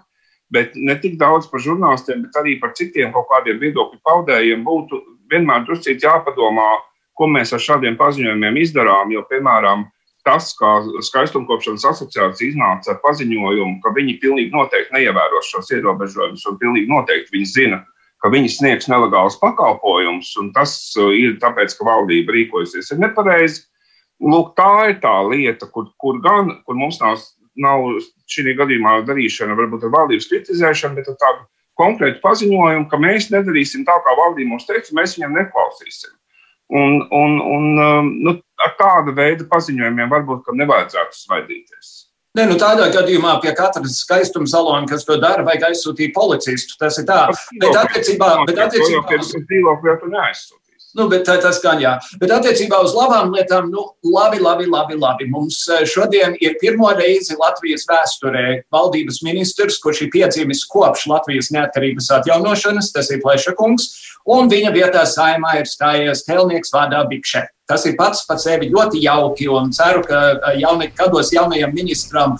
Bet 0.50 0.74
ne 0.74 0.96
tik 0.98 1.14
daudz 1.20 1.46
par 1.50 1.62
žurnālistiem, 1.62 2.24
bet 2.26 2.40
arī 2.42 2.56
par 2.58 2.74
citiem 2.74 3.14
kaut 3.14 3.28
kādiem 3.30 3.62
viedokļu 3.62 4.02
paudējiem 4.02 4.66
būtu 4.66 4.98
vienmēr 5.30 5.62
druscīt 5.66 6.02
jāpadomā, 6.02 6.66
ko 7.14 7.30
mēs 7.30 7.54
ar 7.54 7.62
šādiem 7.62 7.94
paziņojumiem 7.98 8.58
izdarām. 8.62 9.14
Jo, 9.14 9.22
piemēram, 9.30 9.86
tas, 10.26 10.50
kā 10.58 10.80
skaistumkopšanas 11.06 11.86
asociācija 11.92 12.52
iznāca 12.52 12.94
ar 12.94 13.02
paziņojumu, 13.06 13.78
ka 13.84 13.94
viņi 13.94 14.18
pilnīgi 14.22 14.54
noteikti 14.54 14.98
neievēros 14.98 15.50
šos 15.54 15.70
ierobežojumus 15.78 16.46
un 16.50 16.58
pilnīgi 16.58 16.90
noteikti 16.90 17.38
viņi 17.38 17.52
zina, 17.52 17.84
ka 18.22 18.30
viņi 18.32 18.52
sniegs 18.52 18.90
nelegālus 18.90 19.38
pakalpojumus, 19.40 20.32
un 20.40 20.52
tas 20.56 20.76
uh, 21.00 21.12
ir 21.14 21.38
tāpēc, 21.42 21.76
ka 21.78 21.88
valdība 21.88 22.36
rīkojasies 22.36 22.94
nepareizi. 23.00 23.66
Lūk, 24.24 24.54
tā 24.56 24.92
ir 24.92 25.00
tā 25.02 25.12
lieta, 25.28 25.68
kur, 25.72 25.90
kur 26.00 26.22
gan 26.24 26.54
kur 26.64 26.78
mums 26.78 27.00
nav, 27.02 27.20
nav 27.60 27.84
šī 28.32 28.54
gadījumā 28.56 29.02
darīšana 29.08 29.56
varbūt 29.58 29.84
ar 29.84 29.92
valdības 29.92 30.30
kritizēšanu, 30.30 30.96
bet 30.96 31.10
ar 31.12 31.18
tādu 31.20 31.44
konkrētu 31.76 32.22
paziņojumu, 32.24 32.88
ka 32.88 33.00
mēs 33.00 33.28
nedarīsim 33.32 33.84
tā, 33.88 33.98
kā 34.04 34.16
valdība 34.16 34.54
mums 34.54 34.64
teica, 34.68 34.94
mēs 34.96 35.18
viņam 35.18 35.36
neklausīsim. 35.36 36.14
Un, 36.72 37.02
un, 37.14 37.36
un 37.40 37.66
um, 37.78 38.08
nu, 38.26 38.32
ar 38.64 38.72
tādu 38.80 39.14
veidu 39.14 39.46
paziņojumiem 39.52 40.10
varbūt 40.10 40.48
nevajadzētu 40.56 41.14
svaidīties. 41.20 41.92
Ne, 42.36 42.44
nu 42.44 42.58
tādā 42.60 42.90
gadījumā 42.92 43.38
pie 43.40 43.54
katras 43.56 44.02
skaistuma 44.02 44.48
salona, 44.50 44.84
kas 44.90 45.06
to 45.08 45.16
dara, 45.22 45.44
vajag 45.46 45.70
aizsūtīt 45.70 46.12
policistu. 46.16 46.76
Tas 46.80 46.98
ir 47.00 47.08
tā. 47.08 47.22
Bet 47.62 47.80
attiecībā, 47.80 48.30
bet 48.50 48.60
attiecībā 48.66 49.20
uz 49.22 49.32
dzīvokli 49.32 49.92
jau 49.92 49.98
tu 50.02 50.12
neaizsūti. 50.12 50.60
Nu, 50.96 51.10
bet 51.12 51.26
tas 51.28 51.58
gan 51.60 51.80
jā. 51.80 51.92
Bet 52.20 52.30
attiecībā 52.32 52.78
uz 52.84 52.94
labām 52.96 53.34
lietām, 53.34 53.68
nu, 53.68 53.82
labi, 54.08 54.38
labi, 54.40 54.64
labi, 54.72 54.96
labi. 54.96 55.26
Mums 55.28 55.58
eh, 55.68 55.84
šodien 55.88 56.36
ir 56.40 56.56
pirmo 56.60 56.88
reizi 56.96 57.36
Latvijas 57.36 57.84
vēsturē 57.90 58.44
valdības 58.72 59.20
ministrs, 59.26 59.76
kurš 59.82 60.06
ir 60.06 60.12
piedzimis 60.14 60.64
kopš 60.72 61.04
Latvijas 61.12 61.52
neatkarības 61.52 62.08
atjaunošanas, 62.20 62.94
tas 62.96 63.12
ir 63.12 63.20
Plešakungs, 63.24 63.90
un 64.36 64.48
viņa 64.52 64.72
vietā 64.76 65.04
saimā 65.08 65.58
ir 65.60 65.68
stājies 65.68 66.24
Telnieks 66.28 66.72
vārdā 66.72 67.04
Bikšē. 67.12 67.44
Tas 67.66 67.82
ir 67.88 67.96
pats 67.98 68.20
par 68.28 68.38
sevi 68.38 68.68
ļoti 68.70 69.00
jauki 69.02 69.48
un 69.50 69.72
ceru, 69.74 70.04
ka 70.06 70.52
jauni, 70.54 70.86
gados 70.94 71.32
jaunajam 71.34 71.72
ministram 71.74 72.36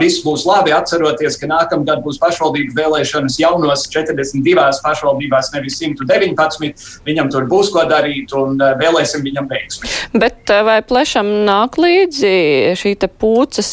viss 0.00 0.22
būs 0.24 0.46
labi. 0.48 0.72
Atceroties, 0.72 1.36
ka 1.36 1.50
nākamgad 1.50 2.00
būs 2.04 2.16
pašvaldību 2.22 2.72
vēlēšanas 2.78 3.36
jaunos 3.42 3.84
42 3.92 4.80
pašvaldībās, 4.84 5.50
nevis 5.52 5.76
119. 5.82 6.72
Viņam 7.04 7.28
tur 7.32 7.48
būs 7.50 7.72
ko 7.74 7.84
darīt 7.90 8.32
un 8.36 8.56
vēlēsim 8.56 9.24
viņam 9.26 9.50
veiksmi. 9.50 9.90
Bet 10.16 10.48
vai 10.64 10.78
plešam 10.86 11.28
nāk 11.44 11.76
līdzi 11.80 12.32
šī 12.80 12.94
pūces 13.20 13.70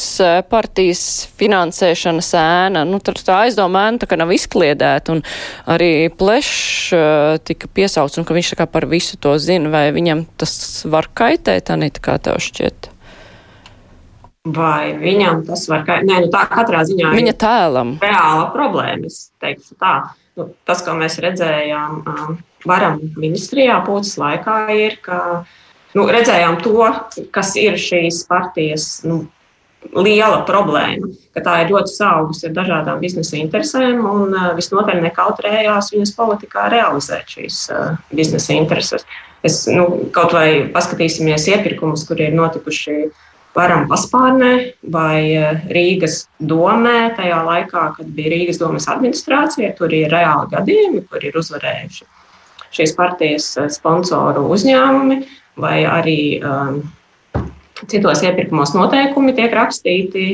partijas 0.51 1.05
finansēšanas 1.39 2.33
ēna? 2.41 2.83
Nu, 2.87 2.99
tur 2.99 3.15
tā 3.15 3.45
aizdoma 3.45 3.87
ēna 3.87 4.03
tā 4.03 4.11
kā 4.11 4.19
nav 4.19 4.35
izkliedēta 4.35 5.15
un 5.15 5.23
arī 5.71 6.09
plešs 6.11 6.91
tika 7.47 7.71
piesauts 7.71 8.19
un 8.19 8.27
ka 8.27 8.35
viņš 8.35 8.53
tā 8.53 8.59
kā 8.61 8.67
par 8.75 8.87
visu 8.91 9.15
to 9.23 9.37
zina, 9.39 9.71
vai 9.71 9.87
viņam 9.95 10.25
tas 10.39 10.83
var 10.85 10.96
var 10.97 11.09
kaitēt, 11.17 11.71
Anita, 11.73 12.03
kā 12.09 12.17
tev 12.27 12.41
šķiet? 12.43 12.91
Vai 14.57 14.93
viņam 14.95 15.41
tas 15.47 15.65
var 15.67 15.83
kaitēt? 15.87 16.07
Nē, 16.07 16.19
nu 16.25 16.31
tā 16.31 16.45
katrā 16.51 16.83
ziņā 16.87 17.11
Viņa 17.15 17.33
tēlam. 17.41 17.95
reāla 18.03 18.45
problēma. 18.53 19.09
Es 19.09 19.29
teiktu 19.43 19.75
tā. 19.81 19.95
Nu, 20.37 20.51
tas, 20.69 20.83
ko 20.85 20.93
mēs 20.95 21.17
redzējām 21.23 22.03
varam 22.69 22.99
ministrijā 23.17 23.79
pūces 23.87 24.19
laikā, 24.21 24.57
ir, 24.77 24.99
ka 25.01 25.17
nu, 25.97 26.05
redzējām 26.13 26.59
to, 26.61 26.85
kas 27.33 27.55
ir 27.57 27.79
šīs 27.81 28.21
partijas 28.29 28.85
nu, 29.07 29.23
liela 29.93 30.41
problēma, 30.47 31.09
ka 31.36 31.43
tā 31.45 31.53
ir 31.63 31.71
ļoti 31.73 31.93
saugusi 31.93 32.47
ar 32.49 32.55
dažādām 32.55 32.99
biznesa 33.03 33.38
interesēm 33.39 34.01
un 34.09 34.36
visnotaļ 34.57 35.01
nekautrējās 35.05 35.91
viņas 35.93 36.15
politikā 36.17 36.67
realizēt 36.73 37.38
šīs 37.38 37.61
biznesa 38.11 38.57
intereses. 38.57 39.05
Es, 39.45 39.63
nu, 39.69 40.09
kaut 40.15 40.34
vai 40.36 40.67
paskatīsimies 40.73 41.47
iepirkumus, 41.53 42.07
kur 42.09 42.19
ir 42.21 42.36
notikuši 42.36 42.97
varam 43.57 43.88
paspārnē 43.89 44.51
vai 44.93 45.21
Rīgas 45.73 46.23
domē, 46.41 47.13
tajā 47.17 47.39
laikā, 47.45 47.88
kad 47.97 48.13
bija 48.17 48.34
Rīgas 48.34 48.61
domas 48.61 48.89
administrācija, 48.91 49.73
tur 49.78 49.93
ir 49.93 50.11
reāli 50.13 50.51
gadījumi, 50.53 51.05
kur 51.09 51.25
ir 51.25 51.38
uzvarējuši 51.38 52.09
šīs 52.78 52.93
partijas 52.97 53.53
sponsoru 53.78 54.45
uzņēmumi 54.53 55.21
vai 55.57 55.78
arī 55.89 56.19
um, 56.43 56.82
citos 57.86 58.23
iepirkumos 58.25 58.73
noteikumi 58.75 59.36
tiek 59.38 59.53
rakstīti 59.53 60.28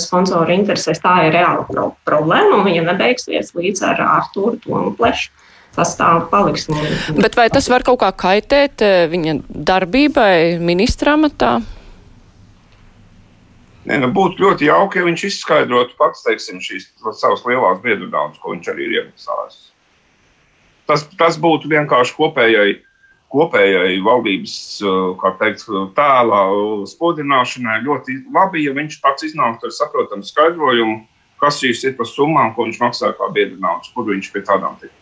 sponsoru 0.00 0.54
interesēs. 0.56 1.02
Tā 1.04 1.26
ir 1.26 1.36
reāla 1.36 1.66
pro 1.68 1.90
problēma, 2.08 2.60
un 2.60 2.66
viņa 2.68 2.86
nebeigsies 2.88 3.52
līdz 3.56 3.84
ar 3.90 4.02
Artūru 4.06 4.60
Tomu 4.64 4.94
Plešu. 4.96 5.32
Tas 5.76 5.92
tā 5.98 6.08
paliks. 6.30 6.70
Bet 7.20 7.34
vai 7.36 7.50
tas 7.52 7.66
var 7.68 7.84
kaut 7.84 8.00
kā 8.00 8.08
kaitēt 8.16 8.80
viņa 9.12 9.34
darbībai 9.52 10.56
ministra 10.56 11.18
amatā? 11.18 11.58
Nē, 13.86 14.00
nu, 14.02 14.08
būtu 14.10 14.40
ļoti 14.42 14.66
jauki, 14.66 14.98
ja 14.98 15.06
viņš 15.06 15.24
izskaidrotu 15.28 15.94
pats, 16.00 16.24
teiksim, 16.26 16.58
šīs 16.64 16.88
savas 17.20 17.44
lielās 17.46 17.78
biedru 17.84 18.08
naudas, 18.08 18.40
ko 18.42 18.56
viņš 18.56 18.72
arī 18.72 18.88
ir 18.88 18.96
iemaksājis. 18.96 19.60
Tas, 20.90 21.04
tas 21.18 21.36
būtu 21.42 21.70
vienkārši 21.70 22.16
kopējai 22.16 22.72
kopējai 23.32 23.98
valdības 24.04 24.54
teikt, 25.40 25.66
tēla 25.96 26.42
spodrināšanai 26.90 27.80
ļoti 27.86 28.20
labi, 28.34 28.66
ja 28.66 28.74
viņš 28.76 29.00
pats 29.02 29.26
iznāktu 29.28 29.68
ar 29.68 29.74
saprotamu 29.74 30.26
skaidrojumu, 30.26 31.00
kas 31.42 31.58
šīs 31.62 31.84
ir 31.88 31.96
par 31.98 32.08
summām, 32.10 32.54
ko 32.54 32.68
viņš 32.68 32.78
maksā 32.82 33.12
kā 33.16 33.28
biedra 33.34 33.58
naudas, 33.60 33.90
kur 33.94 34.08
viņš 34.08 34.30
pie 34.32 34.44
tādām 34.46 34.78
tik. 34.80 34.94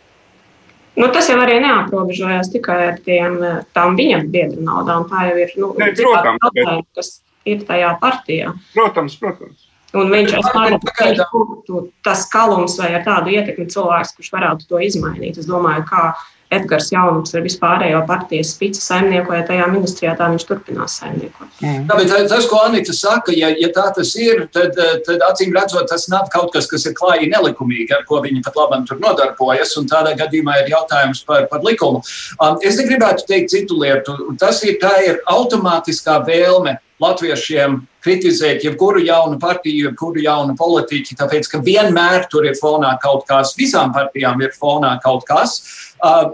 Nu, 0.94 1.08
tas 1.10 1.26
jau 1.26 1.40
arī 1.42 1.58
neaprobežojas 1.62 2.52
tikai 2.52 2.78
ar 2.92 2.98
tiem, 3.02 3.40
tām 3.74 3.96
viņa 3.98 4.20
biedru 4.30 4.62
naudām. 4.62 5.08
Tā 5.10 5.26
jau 5.30 5.38
ir 5.42 5.54
nu, 5.58 5.72
ne, 5.80 5.90
protams, 5.98 6.42
problēma, 6.44 6.76
bet... 6.84 6.90
kas 7.00 7.10
ir 7.50 7.64
tajā 7.66 7.94
partijā. 8.02 8.52
Protams, 8.76 9.16
protams. 9.18 9.70
Un 9.94 10.10
viņš 10.10 10.32
ir 10.34 10.46
tāds- 10.54 11.18
tas 12.06 12.22
kalums 12.30 12.78
vai 12.78 12.92
ar 12.98 13.02
tādu 13.06 13.34
ietekmi 13.34 13.66
cilvēks, 13.70 14.14
kurš 14.16 14.30
varētu 14.34 14.70
to 14.70 14.80
izmainīt. 14.82 15.38
Es 15.38 15.50
domāju, 15.50 15.84
kā 15.90 16.06
Edgars 16.55 16.90
Jaunums 16.94 17.34
ar 17.34 17.44
vispārējo 17.44 18.02
partijas 18.09 18.52
spici 18.55 18.82
saimniekoja 18.82 19.44
tajā 19.48 19.66
ministrijā, 19.72 20.14
tā 20.18 20.28
viņš 20.32 20.46
turpinās 20.48 20.98
saimniekot. 21.00 21.50
Mm. 21.61 21.88
Bet 21.90 22.12
tas, 22.30 22.48
ko 22.50 22.62
Anita 22.64 22.94
saka, 22.96 23.34
ja, 23.36 23.50
ja 23.59 23.70
tā 23.74 23.86
tas 23.96 24.14
ir, 24.20 24.46
tad, 24.55 24.78
tad 25.07 25.24
acīm 25.30 25.55
redzot, 25.57 25.88
tas 25.90 26.07
nav 26.12 26.30
kaut 26.34 26.52
kas, 26.55 26.68
kas 26.70 26.86
ir 26.88 26.96
klāji 26.98 27.30
nelikumīgi, 27.32 27.90
ar 27.96 28.07
ko 28.09 28.22
viņi 28.24 28.44
pat 28.46 28.59
labam 28.61 28.86
tur 28.88 29.00
nodarbojas, 29.02 29.74
un 29.80 29.90
tādā 29.90 30.14
gadījumā 30.18 30.61
ir 30.62 30.72
jautājums 30.74 31.24
par, 31.28 31.48
par 31.50 31.64
likumu. 31.66 32.02
Um, 32.38 32.59
es 32.62 32.78
negribētu 32.80 33.26
teikt 33.28 33.55
citu 33.55 33.78
lietu. 33.80 34.16
Tas 34.40 34.62
ir, 34.66 34.78
tā 34.82 34.96
ir 35.07 35.20
automātiskā 35.30 36.20
vēlme 36.26 36.78
latviešiem 37.03 37.80
kritizēt 38.05 38.64
jebkuru 38.64 39.03
jaunu 39.05 39.38
partiju, 39.42 39.88
jebkuru 39.88 40.22
jaunu 40.24 40.55
politiķu, 40.59 41.16
tāpēc 41.18 41.49
ka 41.51 41.61
vienmēr 41.64 42.28
tur 42.30 42.47
ir 42.47 42.57
fonā 42.61 42.95
kaut 43.03 43.26
kas, 43.28 43.55
visām 43.59 43.95
partijām 43.95 44.42
ir 44.45 44.55
fonā 44.57 44.97
kaut 45.03 45.26
kas. 45.28 45.61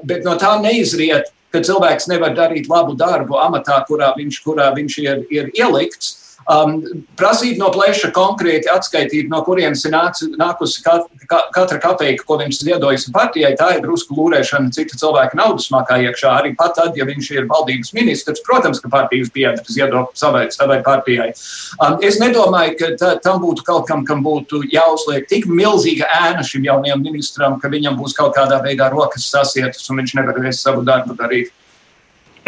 Bet 0.04 0.26
no 0.26 0.36
tā 0.40 0.56
neizriet, 0.62 1.30
ka 1.50 1.62
cilvēks 1.66 2.08
nevar 2.10 2.34
darīt 2.36 2.68
labu 2.70 2.94
darbu 2.98 3.38
amatā, 3.42 3.80
kurā 3.88 4.12
viņš, 4.18 4.40
kurā 4.44 4.70
viņš 4.76 4.98
ir, 5.02 5.22
ir 5.30 5.50
ielikts. 5.58 6.19
Um, 6.50 6.80
prasīt 7.14 7.60
no 7.60 7.68
plēša 7.70 8.08
konkrēti 8.14 8.70
atskaitīt, 8.72 9.28
no 9.30 9.38
kurienes 9.46 9.84
ir 9.86 9.92
nāc, 9.94 10.18
nākusi 10.34 10.82
kat, 10.82 11.04
ka, 11.30 11.44
katra 11.54 11.78
kapeika, 11.78 12.24
ko 12.26 12.40
viņš 12.40 12.58
ziedojas 12.64 13.06
partijai. 13.14 13.52
Tā 13.58 13.68
ir 13.76 13.84
drusku 13.84 14.16
lūrēšana 14.18 14.72
cita 14.74 14.98
cilvēka 14.98 15.38
naudas 15.38 15.68
makā 15.70 16.00
iekšā. 16.08 16.32
Arī 16.40 16.50
pat 16.58 16.74
tad, 16.80 16.98
ja 16.98 17.06
viņš 17.06 17.30
ir 17.36 17.46
valdības 17.52 17.94
ministrs, 17.94 18.42
protams, 18.46 18.82
ka 18.82 18.90
partijas 18.90 19.30
biedri 19.30 19.76
ziedo 19.76 20.08
savai, 20.18 20.48
savai 20.50 20.80
partijai. 20.86 21.30
Um, 21.78 22.00
es 22.02 22.18
nedomāju, 22.18 22.74
ka 22.80 22.92
tā, 22.98 23.14
tam 23.22 23.38
būtu 23.44 23.66
kaut 23.70 23.86
kam, 23.86 24.02
kam 24.08 24.26
būtu 24.26 24.64
jāuzliek 24.74 25.30
tik 25.30 25.46
milzīga 25.46 26.10
ēna 26.18 26.42
šim 26.46 26.66
jaunajam 26.66 27.06
ministram, 27.06 27.60
ka 27.62 27.70
viņam 27.70 28.00
būs 28.00 28.18
kaut 28.18 28.34
kādā 28.34 28.58
veidā 28.66 28.90
rokas 28.90 29.30
sasietas 29.30 29.86
un 29.86 30.02
viņš 30.02 30.18
nevarēs 30.18 30.66
savu 30.66 30.82
darbu 30.88 31.14
darīt. 31.20 31.54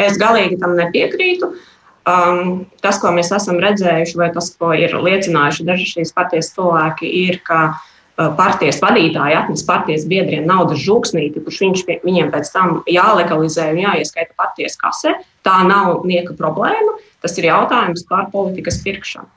Es 0.00 0.16
galīgi 0.18 0.56
tam 0.58 0.74
nepiekrītu. 0.74 1.52
Uh, 1.52 1.68
Um, 2.02 2.64
tas, 2.82 2.98
ko 2.98 3.12
mēs 3.14 3.30
esam 3.30 3.60
redzējuši, 3.62 4.18
vai 4.18 4.32
tas, 4.34 4.50
ko 4.58 4.72
ir 4.74 4.94
liecinājuši 4.98 5.66
daži 5.68 5.86
šīs 5.86 6.10
partijas 6.16 6.50
cilvēki, 6.56 7.06
ir, 7.28 7.38
ka 7.46 7.60
uh, 7.70 8.32
partijas 8.38 8.80
vadītāji 8.82 9.36
atnes 9.38 9.62
partijas 9.68 10.08
biedriem 10.10 10.48
naudas 10.48 10.82
žūksnīti, 10.82 11.44
kurš 11.44 11.60
viņš, 11.62 11.84
viņiem 12.02 12.32
pēc 12.34 12.50
tam 12.54 12.80
jālegalizē 12.90 13.68
un 13.70 13.84
jāieskaita 13.84 14.34
partijas 14.34 14.74
kasē. 14.80 15.14
Tā 15.46 15.60
nav 15.68 16.02
nieka 16.08 16.34
problēma. 16.38 16.98
Tas 17.22 17.38
ir 17.38 17.46
jautājums 17.52 18.02
par 18.10 18.28
politikas 18.34 18.82
pirkšanu. 18.82 19.30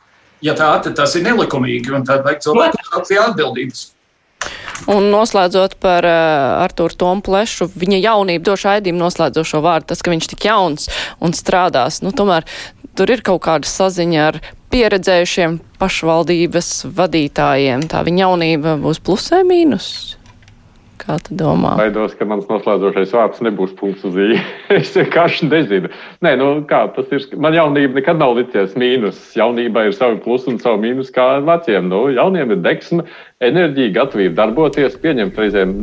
Ja 0.45 0.57
tā, 0.57 0.71
tad 0.83 0.97
tas 0.97 1.13
ir 1.17 1.23
nelikumīgi, 1.25 1.93
un 1.93 2.03
tad 2.05 2.25
vajag 2.25 2.41
pie 3.07 3.21
atbildības. 3.21 3.91
Un 4.91 5.07
noslēdzot 5.09 5.77
par 5.81 6.05
uh, 6.05 6.61
Arturu 6.61 6.93
Tomu 6.99 7.23
Plešu, 7.25 7.69
viņa 7.73 8.01
jaunību 8.03 8.45
došu 8.45 8.69
aidījumu 8.75 9.01
noslēdzošo 9.01 9.61
vārdu, 9.65 9.89
tas, 9.93 10.03
ka 10.05 10.13
viņš 10.13 10.27
tik 10.33 10.47
jauns 10.49 10.89
un 11.23 11.33
strādās, 11.33 12.01
nu 12.05 12.11
tomēr 12.15 12.45
tur 12.95 13.11
ir 13.11 13.23
kaut 13.25 13.43
kāda 13.47 13.69
saziņa 13.69 14.27
ar 14.29 14.41
pieredzējušiem 14.73 15.57
pašvaldības 15.79 16.69
vadītājiem. 16.97 17.87
Tā 17.91 18.03
viņa 18.05 18.25
jaunība 18.25 18.75
būs 18.83 19.01
plusē 19.03 19.41
mīnus. 19.47 20.17
Kā 21.01 21.17
tu 21.19 21.35
domā? 21.35 21.73
Baidos, 21.79 22.13
ka 22.15 22.25
mans 22.27 22.45
noslēdzošais 22.47 23.13
vārds 23.15 23.41
nebūs 23.43 23.73
punkts 23.79 24.05
uz 24.07 24.15
īņa. 24.15 24.43
es 24.77 24.93
vienkārši 24.95 25.49
nezinu. 25.49 25.91
Nē, 26.25 26.35
nu 26.39 26.49
kā 26.69 26.85
tas 26.95 27.11
ir. 27.15 27.25
Man 27.41 27.57
jaunība 27.57 27.99
nekad 27.99 28.21
nav 28.21 28.37
licies 28.39 28.77
mīnus. 28.79 29.19
Jaunībā 29.37 29.87
ir 29.89 29.97
savi 29.97 30.21
plusi 30.23 30.53
un 30.53 30.61
savi 30.63 30.87
mīnus 30.87 31.11
kā 31.15 31.27
veciem. 31.45 31.89
Nu, 31.91 32.05
jauniem 32.15 32.55
ir 32.55 32.63
deksme, 32.63 33.07
enerģija, 33.43 33.95
gatavība 33.99 34.39
darboties, 34.39 34.95
pieņemt 35.03 35.41
reizēm 35.41 35.75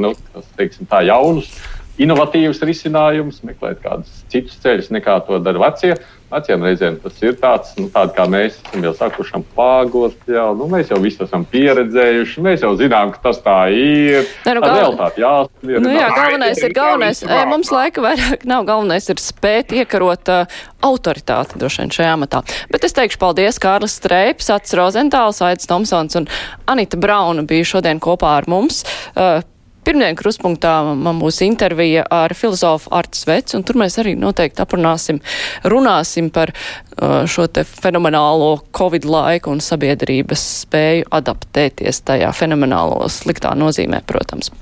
nu, 0.00 0.14
teiksim, 0.56 0.88
tā, 0.90 1.04
jaunus, 1.08 1.52
inovatīvus 2.00 2.62
risinājumus, 2.64 3.42
meklēt 3.46 3.82
kādus 3.84 4.24
citus 4.32 4.58
ceļus 4.62 4.90
nekā 4.94 5.20
to 5.26 5.40
dara 5.44 5.68
vecie. 5.68 5.94
Veciem 6.30 6.62
reizēm 6.62 6.94
tas 7.02 7.16
ir 7.24 7.32
tāds, 7.42 7.72
nu, 7.74 7.88
tād 7.90 8.12
kā 8.14 8.22
mēs 8.30 8.60
esam 8.60 8.84
jau 8.86 8.92
sākuši 8.94 9.40
pāgot, 9.56 10.14
jau, 10.30 10.52
nu, 10.54 10.68
mēs 10.70 10.92
jau 10.92 11.00
visu 11.02 11.24
esam 11.24 11.42
pieredzējuši, 11.50 12.44
mēs 12.46 12.62
jau 12.62 12.70
zinām, 12.78 13.10
ka 13.10 13.18
tas 13.24 13.40
tā 13.42 13.56
ir. 13.74 14.28
Ne, 14.46 14.54
nu, 14.54 14.62
gal... 14.62 14.76
realitāte 14.76 15.24
jāsaka. 15.24 15.72
Nu, 15.82 15.90
jā, 15.90 16.06
galvenais 16.14 16.62
ir 16.62 16.76
galvenais, 16.76 17.24
e, 17.26 17.42
mums 17.50 17.74
laika 17.74 18.06
vairāk 18.06 18.46
nav, 18.46 18.62
galvenais 18.70 19.10
ir 19.10 19.18
spēt 19.18 19.74
iekarot 19.82 20.30
uh, 20.30 20.58
autoritāti 20.86 21.58
droši 21.58 21.82
vien 21.82 21.94
šajā 21.98 22.14
amatā. 22.14 22.46
Bet 22.70 22.86
es 22.86 22.94
teikšu 22.94 23.18
paldies 23.18 23.58
Kārlis 23.58 23.98
Streips, 23.98 24.54
Ats 24.54 24.78
Rozentāls, 24.78 25.42
Aits 25.42 25.66
Tomsons 25.66 26.14
un 26.22 26.30
Anita 26.70 27.00
Brauna 27.00 27.42
bija 27.42 27.74
šodien 27.74 27.98
kopā 27.98 28.38
ar 28.38 28.46
mums. 28.46 28.84
Uh, 29.16 29.42
Pirmdien 29.86 30.16
kruspunktā 30.18 30.74
man 30.92 31.20
būs 31.22 31.40
intervija 31.46 32.04
ar 32.12 32.34
filozofu 32.36 32.92
Arts 32.94 33.24
Vets, 33.28 33.56
un 33.56 33.64
tur 33.66 33.78
mēs 33.80 33.96
arī 34.02 34.12
noteikti 34.18 34.60
aprunāsim, 34.62 35.20
runāsim 35.72 36.28
par 36.34 36.52
uh, 36.52 37.24
šo 37.30 37.46
te 37.48 37.64
fenomenālo 37.64 38.52
Covid 38.76 39.08
laiku 39.08 39.54
un 39.54 39.64
sabiedrības 39.64 40.46
spēju 40.66 41.08
adaptēties 41.20 42.04
tajā 42.12 42.30
fenomenālo 42.36 43.08
sliktā 43.12 43.56
nozīmē, 43.58 44.04
protams. 44.06 44.52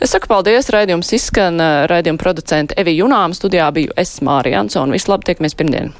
Es 0.00 0.14
saku 0.14 0.30
paldies, 0.30 0.70
raidījums 0.74 1.14
izskan, 1.18 1.58
uh, 1.58 1.86
raidījuma 1.90 2.22
producenta 2.22 2.78
Evi 2.78 2.98
Junām, 3.00 3.34
studijā 3.36 3.72
biju 3.74 3.96
es 3.98 4.20
Mārija 4.22 4.62
Ansona. 4.62 4.94
Vislabāk, 4.94 5.32
tiekamies 5.32 5.58
pirmdien! 5.58 5.96